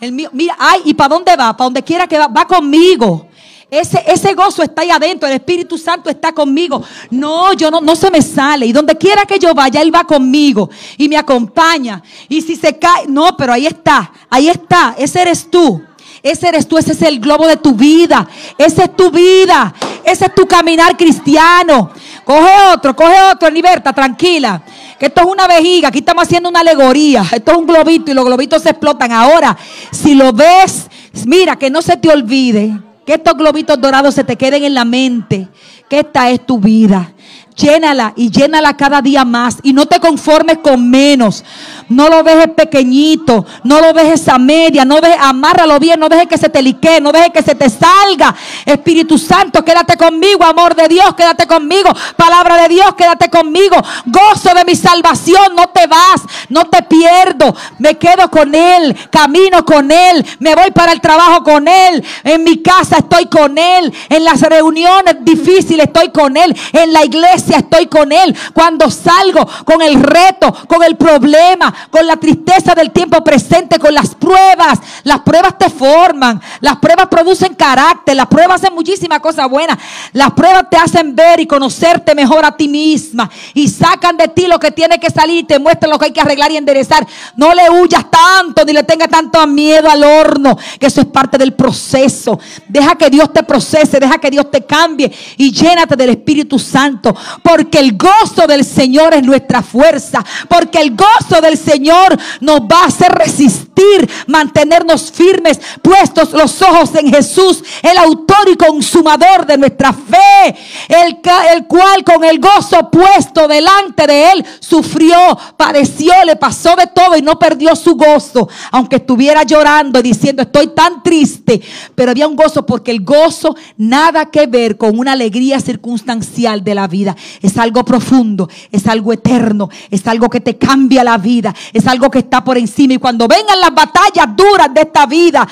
El 0.00 0.12
mío, 0.12 0.28
mira, 0.32 0.54
ay, 0.58 0.82
¿y 0.84 0.94
para 0.94 1.14
dónde 1.14 1.34
va? 1.36 1.56
Para 1.56 1.64
donde 1.64 1.82
quiera 1.82 2.06
que 2.06 2.18
va, 2.18 2.28
va 2.28 2.46
conmigo. 2.46 3.25
Ese, 3.68 4.00
ese 4.06 4.32
gozo 4.34 4.62
está 4.62 4.82
ahí 4.82 4.90
adentro, 4.90 5.28
el 5.28 5.34
Espíritu 5.34 5.76
Santo 5.76 6.08
está 6.08 6.32
conmigo. 6.32 6.84
No, 7.10 7.52
yo 7.52 7.68
no, 7.68 7.80
no 7.80 7.96
se 7.96 8.10
me 8.12 8.22
sale. 8.22 8.66
Y 8.66 8.72
donde 8.72 8.96
quiera 8.96 9.26
que 9.26 9.40
yo 9.40 9.54
vaya, 9.54 9.82
Él 9.82 9.92
va 9.92 10.04
conmigo 10.04 10.70
y 10.96 11.08
me 11.08 11.16
acompaña. 11.16 12.00
Y 12.28 12.42
si 12.42 12.54
se 12.54 12.78
cae, 12.78 13.06
no, 13.08 13.36
pero 13.36 13.52
ahí 13.52 13.66
está, 13.66 14.12
ahí 14.30 14.48
está, 14.48 14.94
ese 14.96 15.22
eres 15.22 15.50
tú. 15.50 15.82
Ese 16.22 16.48
eres 16.48 16.66
tú, 16.66 16.78
ese 16.78 16.92
es 16.92 17.02
el 17.02 17.20
globo 17.20 17.46
de 17.46 17.56
tu 17.56 17.72
vida. 17.72 18.26
Esa 18.58 18.84
es 18.84 18.96
tu 18.96 19.10
vida. 19.10 19.74
Ese 20.04 20.26
es 20.26 20.34
tu 20.34 20.46
caminar 20.46 20.96
cristiano. 20.96 21.90
Coge 22.24 22.50
otro, 22.72 22.96
coge 22.96 23.14
otro, 23.32 23.48
liberta, 23.50 23.92
tranquila. 23.92 24.62
Que 24.98 25.06
esto 25.06 25.20
es 25.20 25.26
una 25.26 25.46
vejiga, 25.46 25.88
aquí 25.88 25.98
estamos 25.98 26.24
haciendo 26.24 26.48
una 26.48 26.60
alegoría. 26.60 27.24
Esto 27.32 27.52
es 27.52 27.58
un 27.58 27.66
globito 27.66 28.10
y 28.10 28.14
los 28.14 28.24
globitos 28.24 28.62
se 28.62 28.70
explotan. 28.70 29.12
Ahora, 29.12 29.56
si 29.92 30.14
lo 30.14 30.32
ves, 30.32 30.88
mira, 31.26 31.56
que 31.56 31.70
no 31.70 31.82
se 31.82 31.96
te 31.96 32.08
olvide. 32.08 32.85
Que 33.06 33.14
estos 33.14 33.34
globitos 33.34 33.80
dorados 33.80 34.14
se 34.14 34.24
te 34.24 34.36
queden 34.36 34.64
en 34.64 34.74
la 34.74 34.84
mente. 34.84 35.48
Que 35.88 36.00
esta 36.00 36.28
es 36.30 36.44
tu 36.44 36.58
vida. 36.58 37.14
Llénala 37.56 38.12
y 38.16 38.30
llénala 38.30 38.76
cada 38.76 39.00
día 39.00 39.24
más. 39.24 39.56
Y 39.62 39.72
no 39.72 39.86
te 39.86 39.98
conformes 39.98 40.58
con 40.58 40.90
menos. 40.90 41.42
No 41.88 42.10
lo 42.10 42.22
dejes 42.22 42.48
pequeñito. 42.48 43.46
No 43.64 43.80
lo 43.80 43.94
dejes 43.94 44.28
a 44.28 44.38
media. 44.38 44.84
No 44.84 45.00
dejes, 45.00 45.16
amárralo 45.18 45.78
bien. 45.78 45.98
No 45.98 46.10
dejes 46.10 46.26
que 46.26 46.36
se 46.36 46.50
te 46.50 46.60
liquee. 46.60 47.00
No 47.00 47.12
dejes 47.12 47.30
que 47.30 47.42
se 47.42 47.54
te 47.54 47.70
salga. 47.70 48.34
Espíritu 48.66 49.16
Santo, 49.16 49.64
quédate 49.64 49.96
conmigo. 49.96 50.44
Amor 50.44 50.74
de 50.74 50.86
Dios, 50.86 51.14
quédate 51.14 51.46
conmigo. 51.46 51.88
Palabra 52.14 52.60
de 52.62 52.68
Dios, 52.68 52.94
quédate 52.94 53.30
conmigo. 53.30 53.76
Gozo 54.04 54.54
de 54.54 54.64
mi 54.66 54.76
salvación. 54.76 55.56
No 55.56 55.68
te 55.68 55.86
vas. 55.86 56.20
No 56.50 56.66
te 56.66 56.82
pierdo. 56.82 57.56
Me 57.78 57.96
quedo 57.96 58.30
con 58.30 58.54
Él. 58.54 58.94
Camino 59.10 59.64
con 59.64 59.90
Él. 59.90 60.26
Me 60.40 60.54
voy 60.54 60.72
para 60.72 60.92
el 60.92 61.00
trabajo 61.00 61.42
con 61.42 61.66
Él. 61.68 62.04
En 62.22 62.44
mi 62.44 62.60
casa 62.60 62.98
estoy 62.98 63.26
con 63.26 63.56
Él. 63.56 63.94
En 64.10 64.24
las 64.24 64.42
reuniones 64.42 65.16
difíciles 65.22 65.86
estoy 65.86 66.10
con 66.10 66.36
Él. 66.36 66.54
En 66.74 66.92
la 66.92 67.02
iglesia 67.02 67.45
estoy 67.54 67.86
con 67.86 68.12
Él. 68.12 68.34
Cuando 68.52 68.90
salgo 68.90 69.46
con 69.64 69.82
el 69.82 69.94
reto, 70.02 70.52
con 70.66 70.82
el 70.82 70.96
problema, 70.96 71.72
con 71.90 72.06
la 72.06 72.16
tristeza 72.16 72.74
del 72.74 72.90
tiempo 72.90 73.22
presente, 73.22 73.78
con 73.78 73.94
las 73.94 74.14
pruebas. 74.14 74.78
Las 75.04 75.20
pruebas 75.20 75.58
te 75.58 75.70
forman. 75.70 76.40
Las 76.60 76.76
pruebas 76.76 77.06
producen 77.08 77.54
carácter. 77.54 78.16
Las 78.16 78.26
pruebas 78.26 78.62
hacen 78.62 78.74
muchísimas 78.74 79.20
cosas 79.20 79.48
buenas. 79.48 79.78
Las 80.12 80.32
pruebas 80.32 80.66
te 80.70 80.76
hacen 80.76 81.14
ver 81.14 81.40
y 81.40 81.46
conocerte 81.46 82.14
mejor 82.14 82.44
a 82.44 82.56
ti 82.56 82.68
misma. 82.68 83.30
Y 83.54 83.68
sacan 83.68 84.16
de 84.16 84.28
ti 84.28 84.46
lo 84.46 84.58
que 84.58 84.70
tiene 84.70 84.98
que 84.98 85.10
salir 85.10 85.38
y 85.38 85.44
te 85.44 85.58
muestran 85.58 85.90
lo 85.90 85.98
que 85.98 86.06
hay 86.06 86.12
que 86.12 86.20
arreglar 86.20 86.50
y 86.50 86.56
enderezar. 86.56 87.06
No 87.36 87.54
le 87.54 87.70
huyas 87.70 88.06
tanto 88.10 88.64
ni 88.64 88.72
le 88.72 88.82
tengas 88.82 89.08
tanto 89.08 89.46
miedo 89.46 89.88
al 89.90 90.02
horno. 90.02 90.56
Que 90.78 90.86
eso 90.86 91.00
es 91.00 91.06
parte 91.06 91.38
del 91.38 91.54
proceso. 91.54 92.38
Deja 92.68 92.96
que 92.96 93.10
Dios 93.10 93.32
te 93.32 93.42
procese. 93.42 94.00
Deja 94.00 94.18
que 94.18 94.30
Dios 94.30 94.50
te 94.50 94.64
cambie. 94.64 95.12
Y 95.36 95.52
llénate 95.52 95.96
del 95.96 96.10
Espíritu 96.10 96.58
Santo 96.58 97.14
porque 97.42 97.78
el 97.78 97.96
gozo 97.96 98.46
del 98.46 98.64
Señor 98.64 99.14
es 99.14 99.22
nuestra 99.22 99.62
fuerza, 99.62 100.24
porque 100.48 100.80
el 100.80 100.96
gozo 100.96 101.40
del 101.40 101.56
Señor 101.56 102.18
nos 102.40 102.60
va 102.60 102.82
a 102.82 102.86
hacer 102.86 103.12
resistir, 103.12 104.08
mantenernos 104.26 105.10
firmes, 105.10 105.60
puestos 105.82 106.32
los 106.32 106.60
ojos 106.62 106.94
en 106.94 107.12
Jesús, 107.12 107.62
el 107.82 107.96
autor 107.98 108.48
y 108.50 108.56
consumador 108.56 109.46
de 109.46 109.58
nuestra 109.58 109.92
fe, 109.92 110.56
el, 110.88 111.18
el 111.54 111.66
cual 111.66 112.04
con 112.04 112.24
el 112.24 112.38
gozo 112.38 112.90
puesto 112.90 113.48
delante 113.48 114.06
de 114.06 114.32
él 114.32 114.46
sufrió, 114.60 115.16
padeció, 115.56 116.12
le 116.24 116.36
pasó 116.36 116.74
de 116.76 116.86
todo 116.86 117.16
y 117.16 117.22
no 117.22 117.38
perdió 117.38 117.76
su 117.76 117.94
gozo, 117.94 118.48
aunque 118.72 118.96
estuviera 118.96 119.42
llorando 119.42 120.02
diciendo 120.02 120.42
estoy 120.42 120.68
tan 120.68 121.02
triste, 121.02 121.60
pero 121.94 122.10
había 122.10 122.28
un 122.28 122.36
gozo 122.36 122.66
porque 122.66 122.90
el 122.90 123.04
gozo 123.04 123.56
nada 123.76 124.26
que 124.26 124.46
ver 124.46 124.76
con 124.76 124.98
una 124.98 125.12
alegría 125.12 125.60
circunstancial 125.60 126.64
de 126.64 126.74
la 126.74 126.86
vida 126.86 127.16
es 127.42 127.56
algo 127.58 127.84
profundo, 127.84 128.48
es 128.70 128.86
algo 128.86 129.12
eterno, 129.12 129.68
es 129.90 130.06
algo 130.06 130.28
que 130.28 130.40
te 130.40 130.56
cambia 130.56 131.04
la 131.04 131.18
vida, 131.18 131.54
es 131.72 131.86
algo 131.86 132.10
que 132.10 132.20
está 132.20 132.42
por 132.44 132.58
encima. 132.58 132.94
Y 132.94 132.98
cuando 132.98 133.28
vengan 133.28 133.60
las 133.60 133.74
batallas 133.74 134.36
duras 134.36 134.72
de 134.72 134.82
esta 134.82 135.06
vida, 135.06 135.46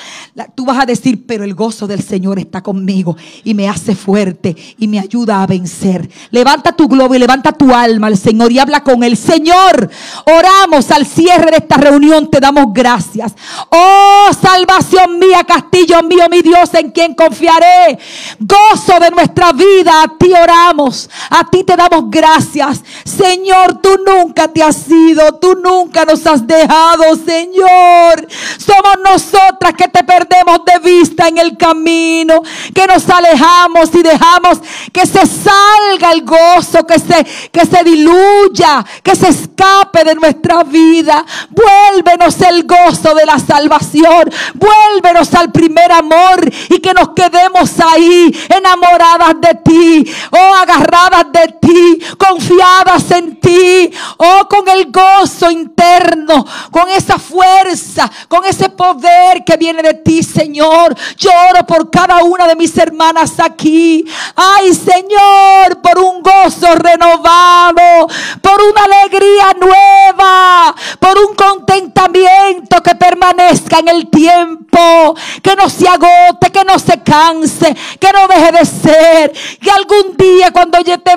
tú 0.53 0.65
vas 0.65 0.79
a 0.79 0.85
decir, 0.85 1.25
pero 1.25 1.43
el 1.43 1.53
gozo 1.53 1.87
del 1.87 2.01
Señor 2.01 2.39
está 2.39 2.61
conmigo 2.61 3.15
y 3.43 3.53
me 3.53 3.69
hace 3.69 3.95
fuerte 3.95 4.55
y 4.77 4.87
me 4.87 4.99
ayuda 4.99 5.43
a 5.43 5.47
vencer. 5.47 6.09
Levanta 6.31 6.71
tu 6.75 6.87
globo 6.87 7.15
y 7.15 7.19
levanta 7.19 7.51
tu 7.51 7.73
alma 7.73 8.07
al 8.07 8.17
Señor 8.17 8.51
y 8.51 8.59
habla 8.59 8.83
con 8.83 9.03
el 9.03 9.17
Señor. 9.17 9.89
Oramos 10.25 10.91
al 10.91 11.05
cierre 11.05 11.51
de 11.51 11.57
esta 11.57 11.77
reunión, 11.77 12.29
te 12.29 12.39
damos 12.39 12.73
gracias. 12.73 13.33
Oh, 13.69 14.29
salvación 14.39 15.19
mía, 15.19 15.43
castillo 15.43 16.01
mío, 16.03 16.25
mi 16.29 16.41
Dios, 16.41 16.73
en 16.73 16.91
quien 16.91 17.15
confiaré. 17.15 17.97
Gozo 18.39 18.99
de 18.99 19.11
nuestra 19.11 19.51
vida, 19.51 20.03
a 20.03 20.17
ti 20.17 20.31
oramos, 20.31 21.09
a 21.29 21.49
ti 21.49 21.63
te 21.65 21.75
damos 21.75 22.05
gracias. 22.09 22.83
Señor, 23.03 23.81
tú 23.81 23.89
nunca 24.05 24.47
te 24.47 24.63
has 24.63 24.87
ido, 24.89 25.33
tú 25.35 25.55
nunca 25.55 26.05
nos 26.05 26.25
has 26.25 26.45
dejado, 26.45 27.03
Señor. 27.15 28.27
Somos 28.57 28.97
nosotras 29.03 29.73
que 29.77 29.87
te 29.87 30.03
perdemos 30.03 30.59
de 30.65 30.79
vista 30.79 31.27
en 31.27 31.37
el 31.37 31.57
camino, 31.57 32.41
que 32.73 32.87
nos 32.87 33.09
alejamos 33.09 33.93
y 33.93 34.03
dejamos 34.03 34.59
que 34.91 35.05
se 35.05 35.25
salga 35.25 36.11
el 36.11 36.23
gozo, 36.23 36.85
que 36.85 36.99
se, 36.99 37.83
diluya, 37.83 38.85
que 39.03 39.15
se 39.15 39.29
escape 39.29 40.03
de 40.03 40.15
nuestra 40.15 40.63
vida. 40.63 41.25
Vuélvenos 41.49 42.39
el 42.41 42.65
gozo 42.65 43.13
de 43.13 43.25
la 43.25 43.39
salvación, 43.39 44.31
vuélvenos 44.53 45.33
al 45.33 45.51
primer 45.51 45.91
amor 45.91 46.49
y 46.69 46.79
que 46.79 46.93
nos 46.93 47.09
quedemos 47.09 47.71
ahí 47.79 48.31
enamoradas 48.49 49.35
de 49.41 49.55
ti, 49.63 50.13
oh, 50.31 50.53
agarradas 50.55 51.31
de 51.31 51.44
ti 51.47 51.99
confiadas 52.17 53.11
en 53.11 53.39
ti, 53.39 53.91
oh, 54.17 54.47
con 54.47 54.67
el 54.69 54.91
gozo 54.91 55.49
interno, 55.51 56.45
con 56.71 56.89
esa 56.89 57.17
fuerza, 57.19 58.09
con 58.27 58.45
ese 58.45 58.69
poder 58.69 59.43
que 59.45 59.57
viene 59.57 59.81
de 59.81 59.93
ti, 59.95 60.23
Señor. 60.23 60.95
Lloro 61.17 61.65
por 61.67 61.89
cada 61.89 62.23
una 62.23 62.47
de 62.47 62.55
mis 62.55 62.77
hermanas 62.77 63.39
aquí. 63.39 64.05
Ay, 64.35 64.73
Señor, 64.73 65.81
por 65.81 65.99
un 65.99 66.21
gozo 66.21 66.75
renovado, 66.75 68.07
por 68.41 68.61
una 68.61 68.83
alegría 68.83 69.55
nueva, 69.59 70.75
por 70.99 71.17
un 71.17 71.35
contentamiento 71.35 72.81
que 72.83 72.95
permanezca 72.95 73.79
en 73.79 73.87
el 73.89 74.09
tiempo, 74.09 75.15
que 75.41 75.55
no 75.55 75.69
se 75.69 75.87
agote, 75.87 76.51
que 76.51 76.63
no 76.63 76.79
se 76.79 77.01
canse, 77.01 77.75
que 77.99 78.11
no 78.11 78.27
deje 78.27 78.51
de 78.51 78.65
ser, 78.65 79.33
que 79.61 79.71
algún 79.71 80.15
día 80.17 80.51
cuando 80.51 80.79
yo 80.81 80.99
te 80.99 81.15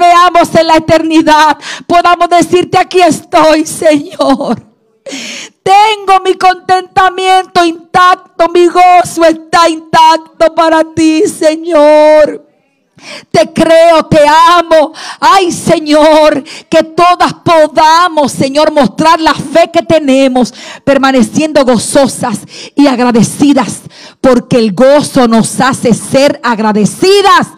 en 0.55 0.67
la 0.67 0.77
eternidad, 0.77 1.59
podamos 1.87 2.29
decirte, 2.29 2.79
aquí 2.79 3.01
estoy, 3.01 3.67
Señor. 3.67 4.63
Tengo 5.63 6.21
mi 6.25 6.35
contentamiento 6.35 7.65
intacto, 7.65 8.49
mi 8.49 8.67
gozo 8.67 9.25
está 9.25 9.69
intacto 9.69 10.55
para 10.55 10.83
ti, 10.95 11.23
Señor. 11.27 12.47
Te 13.31 13.53
creo, 13.53 14.05
te 14.07 14.21
amo. 14.27 14.93
Ay, 15.21 15.53
Señor, 15.53 16.43
que 16.69 16.83
todas 16.83 17.33
podamos, 17.35 18.33
Señor, 18.33 18.73
mostrar 18.73 19.21
la 19.21 19.35
fe 19.35 19.71
que 19.73 19.83
tenemos, 19.83 20.53
permaneciendo 20.85 21.65
gozosas 21.65 22.41
y 22.75 22.87
agradecidas, 22.87 23.83
porque 24.21 24.59
el 24.59 24.73
gozo 24.73 25.29
nos 25.29 25.61
hace 25.61 25.95
ser 25.95 26.41
agradecidas 26.43 27.49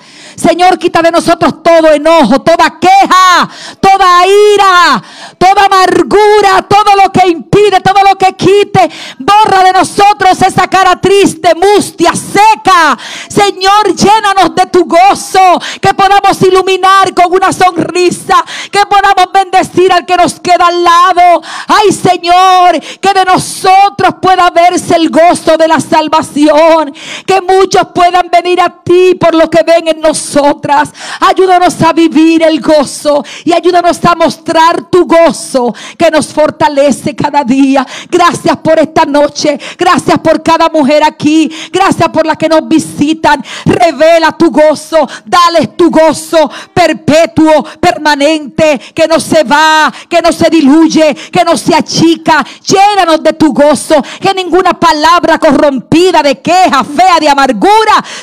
Señor, 0.41 0.79
quita 0.79 1.03
de 1.03 1.11
nosotros 1.11 1.63
todo 1.63 1.93
enojo, 1.93 2.41
toda 2.41 2.79
queja, 2.81 3.47
toda 3.79 4.27
ira, 4.27 5.03
toda 5.37 5.67
amargura, 5.67 6.67
todo 6.67 6.97
lo 6.97 7.13
que 7.13 7.29
impide, 7.29 7.81
todo 7.81 8.03
lo 8.03 8.17
que 8.17 8.33
quite. 8.33 8.91
Borra 9.19 9.63
de 9.65 9.73
nosotros 9.73 10.41
esa 10.41 10.67
cara 10.69 10.99
triste, 10.99 11.55
mustia, 11.55 12.13
seca. 12.15 12.97
Señor, 13.29 13.95
llénanos 13.95 14.55
de 14.55 14.65
tu 14.67 14.87
gozo, 14.87 15.61
que 15.79 15.93
podamos 15.93 16.41
iluminar 16.41 17.13
con 17.13 17.31
una 17.35 17.53
sonrisa, 17.53 18.43
que 18.73 18.81
podamos 18.87 19.31
bendecir 19.35 19.93
al 19.93 20.07
que 20.07 20.17
nos 20.17 20.41
queda 20.41 20.69
al 20.69 20.83
lado. 20.83 21.43
Ay, 21.69 21.93
Señor, 21.93 22.81
que 22.81 23.13
de 23.13 23.27
nosotros 23.27 24.15
pueda 24.23 24.49
verse 24.49 24.97
el 24.97 25.11
gozo 25.11 25.59
de 25.59 25.69
la 25.69 25.81
salvación, 25.81 26.95
que 27.27 27.43
muchos 27.43 27.89
puedan 27.95 28.31
venir 28.31 28.59
a 28.63 28.71
ti 28.83 29.17
por 29.17 29.35
lo 29.35 29.51
que 29.51 29.63
ven 29.65 29.89
en 29.89 30.01
nosotros 30.01 30.30
Ayúdanos 31.21 31.81
a 31.83 31.93
vivir 31.93 32.43
el 32.43 32.61
gozo 32.61 33.25
y 33.45 33.53
ayúdanos 33.53 34.05
a 34.05 34.15
mostrar 34.15 34.91
tu 34.91 35.07
gozo 35.07 35.75
que 35.97 36.11
nos 36.11 36.29
fortalece 36.29 37.17
cada 37.17 37.45
día. 37.45 37.87
Gracias 38.11 38.57
por 38.59 38.79
esta 38.79 39.05
noche. 39.05 39.59
Gracias 39.79 40.19
por 40.19 40.43
cada 40.43 40.69
mujer 40.69 41.03
aquí. 41.03 41.51
Gracias 41.73 42.09
por 42.11 42.27
la 42.27 42.37
que 42.37 42.49
nos 42.49 42.67
visitan. 42.69 43.43
Revela 43.65 44.33
tu 44.33 44.51
gozo. 44.51 45.09
Dale 45.25 45.69
tu 45.69 45.91
gozo 45.91 46.51
perpetuo, 46.73 47.65
permanente, 47.81 48.81
que 48.95 49.07
no 49.07 49.21
se 49.21 49.45
va, 49.45 49.93
que 50.09 50.23
no 50.23 50.33
se 50.33 50.49
diluye, 50.51 51.15
que 51.31 51.45
no 51.45 51.57
se 51.57 51.75
achica. 51.75 52.45
Llénanos 52.65 53.23
de 53.23 53.33
tu 53.35 53.53
gozo. 53.53 54.03
Que 54.21 54.35
ninguna 54.35 54.75
palabra 54.75 55.39
corrompida 55.39 56.23
de 56.23 56.41
queja, 56.41 56.85
fea, 56.85 57.19
de 57.21 57.29
amargura 57.29 57.71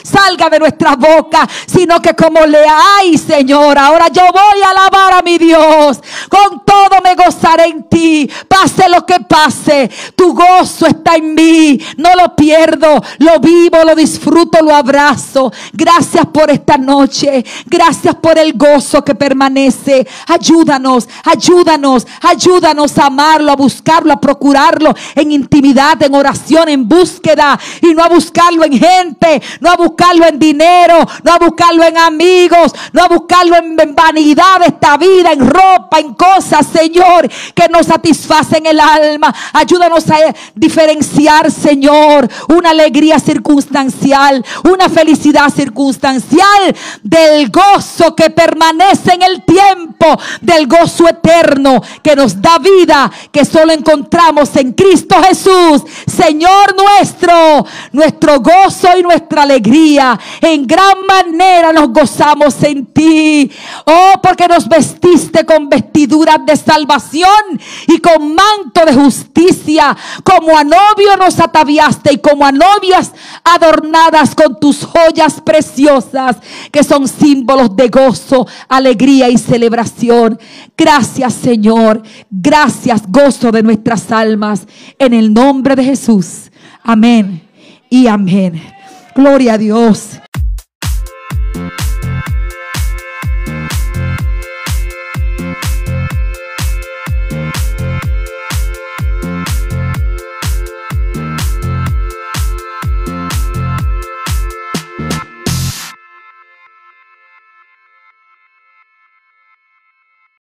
salga 0.04 0.50
de 0.50 0.60
nuestra 0.60 0.96
boca, 0.96 1.48
sino 1.66 1.97
que 2.02 2.14
como 2.14 2.46
le 2.46 2.64
hay, 2.66 3.18
Señor, 3.18 3.78
ahora 3.78 4.08
yo 4.10 4.24
voy 4.32 4.62
a 4.64 4.70
alabar 4.70 5.14
a 5.14 5.22
mi 5.22 5.38
Dios. 5.38 6.00
Con 6.30 6.64
todo 6.66 7.02
me 7.04 7.16
gozaré 7.16 7.66
en 7.66 7.84
ti. 7.84 8.30
Pase 8.48 8.90
lo 8.90 9.06
que 9.06 9.20
pase, 9.22 9.90
tu 10.16 10.34
gozo 10.34 10.88
está 10.88 11.16
en 11.16 11.34
mí. 11.34 11.80
No 11.98 12.14
lo 12.16 12.36
pierdo, 12.36 13.02
lo 13.20 13.40
vivo, 13.40 13.84
lo 13.84 13.96
disfruto, 13.96 14.62
lo 14.62 14.76
abrazo. 14.76 15.52
Gracias 15.74 16.26
por 16.28 16.50
esta 16.50 16.78
noche. 16.78 17.46
Gracias 17.66 18.16
por 18.16 18.38
el 18.38 18.54
gozo 18.54 19.04
que 19.04 19.16
permanece. 19.16 20.08
Ayúdanos, 20.28 21.08
ayúdanos, 21.24 22.08
ayúdanos 22.22 22.98
a 22.98 23.06
amarlo, 23.08 23.52
a 23.52 23.56
buscarlo, 23.56 24.14
a 24.14 24.22
procurarlo 24.22 24.94
en 25.16 25.32
intimidad, 25.32 26.02
en 26.02 26.16
oración, 26.16 26.70
en 26.70 26.88
búsqueda. 26.88 27.60
Y 27.82 27.94
no 27.94 28.04
a 28.04 28.10
buscarlo 28.10 28.64
en 28.64 28.78
gente, 28.78 29.42
no 29.60 29.70
a 29.70 29.76
buscarlo 29.76 30.26
en 30.26 30.40
dinero, 30.40 31.06
no 31.24 31.34
a 31.34 31.38
buscarlo 31.38 31.77
en 31.84 31.98
amigos, 31.98 32.74
no 32.94 33.04
a 33.04 33.08
buscarlo 33.08 33.56
en, 33.58 33.76
vanidad 33.96 34.60
de 34.60 34.68
esta 34.68 34.98
vida, 34.98 35.32
en 35.32 35.48
ropa, 35.48 36.00
en 36.00 36.14
cosas, 36.14 36.66
Señor, 36.72 37.30
que 37.54 37.68
nos 37.70 37.88
satisfacen 37.88 38.66
el 38.66 38.80
alma. 38.80 39.34
Ayúdanos 39.54 40.10
a 40.10 40.18
diferenciar, 40.56 41.52
Señor, 41.52 42.30
una 42.50 42.72
alegría 42.72 43.20
circunstancial, 43.20 44.44
una 44.70 44.90
felicidad 44.90 45.50
circunstancial 45.50 46.76
del 47.04 47.50
gozo 47.50 48.16
que 48.16 48.30
permanece 48.30 49.14
en 49.14 49.24
el 49.24 49.44
tiempo, 49.44 50.20
del 50.42 50.68
gozo 50.68 51.08
eterno 51.08 51.82
que 52.02 52.16
nos 52.16 52.42
da 52.42 52.58
vida, 52.60 53.12
que 53.32 53.46
solo 53.46 53.74
encontramos 53.74 54.56
en 54.56 54.74
Cristo 54.74 55.16
Jesús, 55.24 55.84
Señor 56.06 56.76
nuestro, 56.76 57.66
nuestro 57.92 58.40
gozo 58.40 58.90
y 58.98 59.04
nuestra 59.04 59.44
alegría. 59.44 60.20
En 60.42 60.66
gran 60.66 61.06
manera 61.08 61.67
nos 61.74 61.90
gozamos 61.90 62.62
en 62.64 62.86
ti. 62.88 63.52
Oh, 63.86 64.14
porque 64.22 64.48
nos 64.48 64.68
vestiste 64.68 65.46
con 65.46 65.70
vestiduras 65.70 66.46
de 66.46 66.56
salvación 66.56 67.60
y 67.88 68.00
con 68.00 68.36
manto 68.36 68.86
de 68.86 68.94
justicia. 68.94 69.96
Como 70.24 70.58
a 70.58 70.64
novio 70.64 71.16
nos 71.18 71.40
ataviaste 71.40 72.14
y 72.14 72.18
como 72.18 72.46
a 72.46 72.52
novias 72.52 73.12
adornadas 73.44 74.36
con 74.36 74.60
tus 74.60 74.86
joyas 74.86 75.42
preciosas, 75.42 76.38
que 76.72 76.84
son 76.84 77.08
símbolos 77.08 77.76
de 77.76 77.90
gozo, 77.90 78.48
alegría 78.68 79.30
y 79.30 79.38
celebración. 79.38 80.40
Gracias, 80.78 81.34
Señor. 81.34 82.04
Gracias, 82.30 83.04
gozo 83.08 83.52
de 83.52 83.64
nuestras 83.64 84.12
almas. 84.12 84.68
En 85.00 85.14
el 85.14 85.34
nombre 85.34 85.76
de 85.76 85.84
Jesús. 85.84 86.52
Amén 86.84 87.42
y 87.90 88.08
amén. 88.08 88.62
Gloria 89.16 89.54
a 89.54 89.58
Dios. 89.58 90.20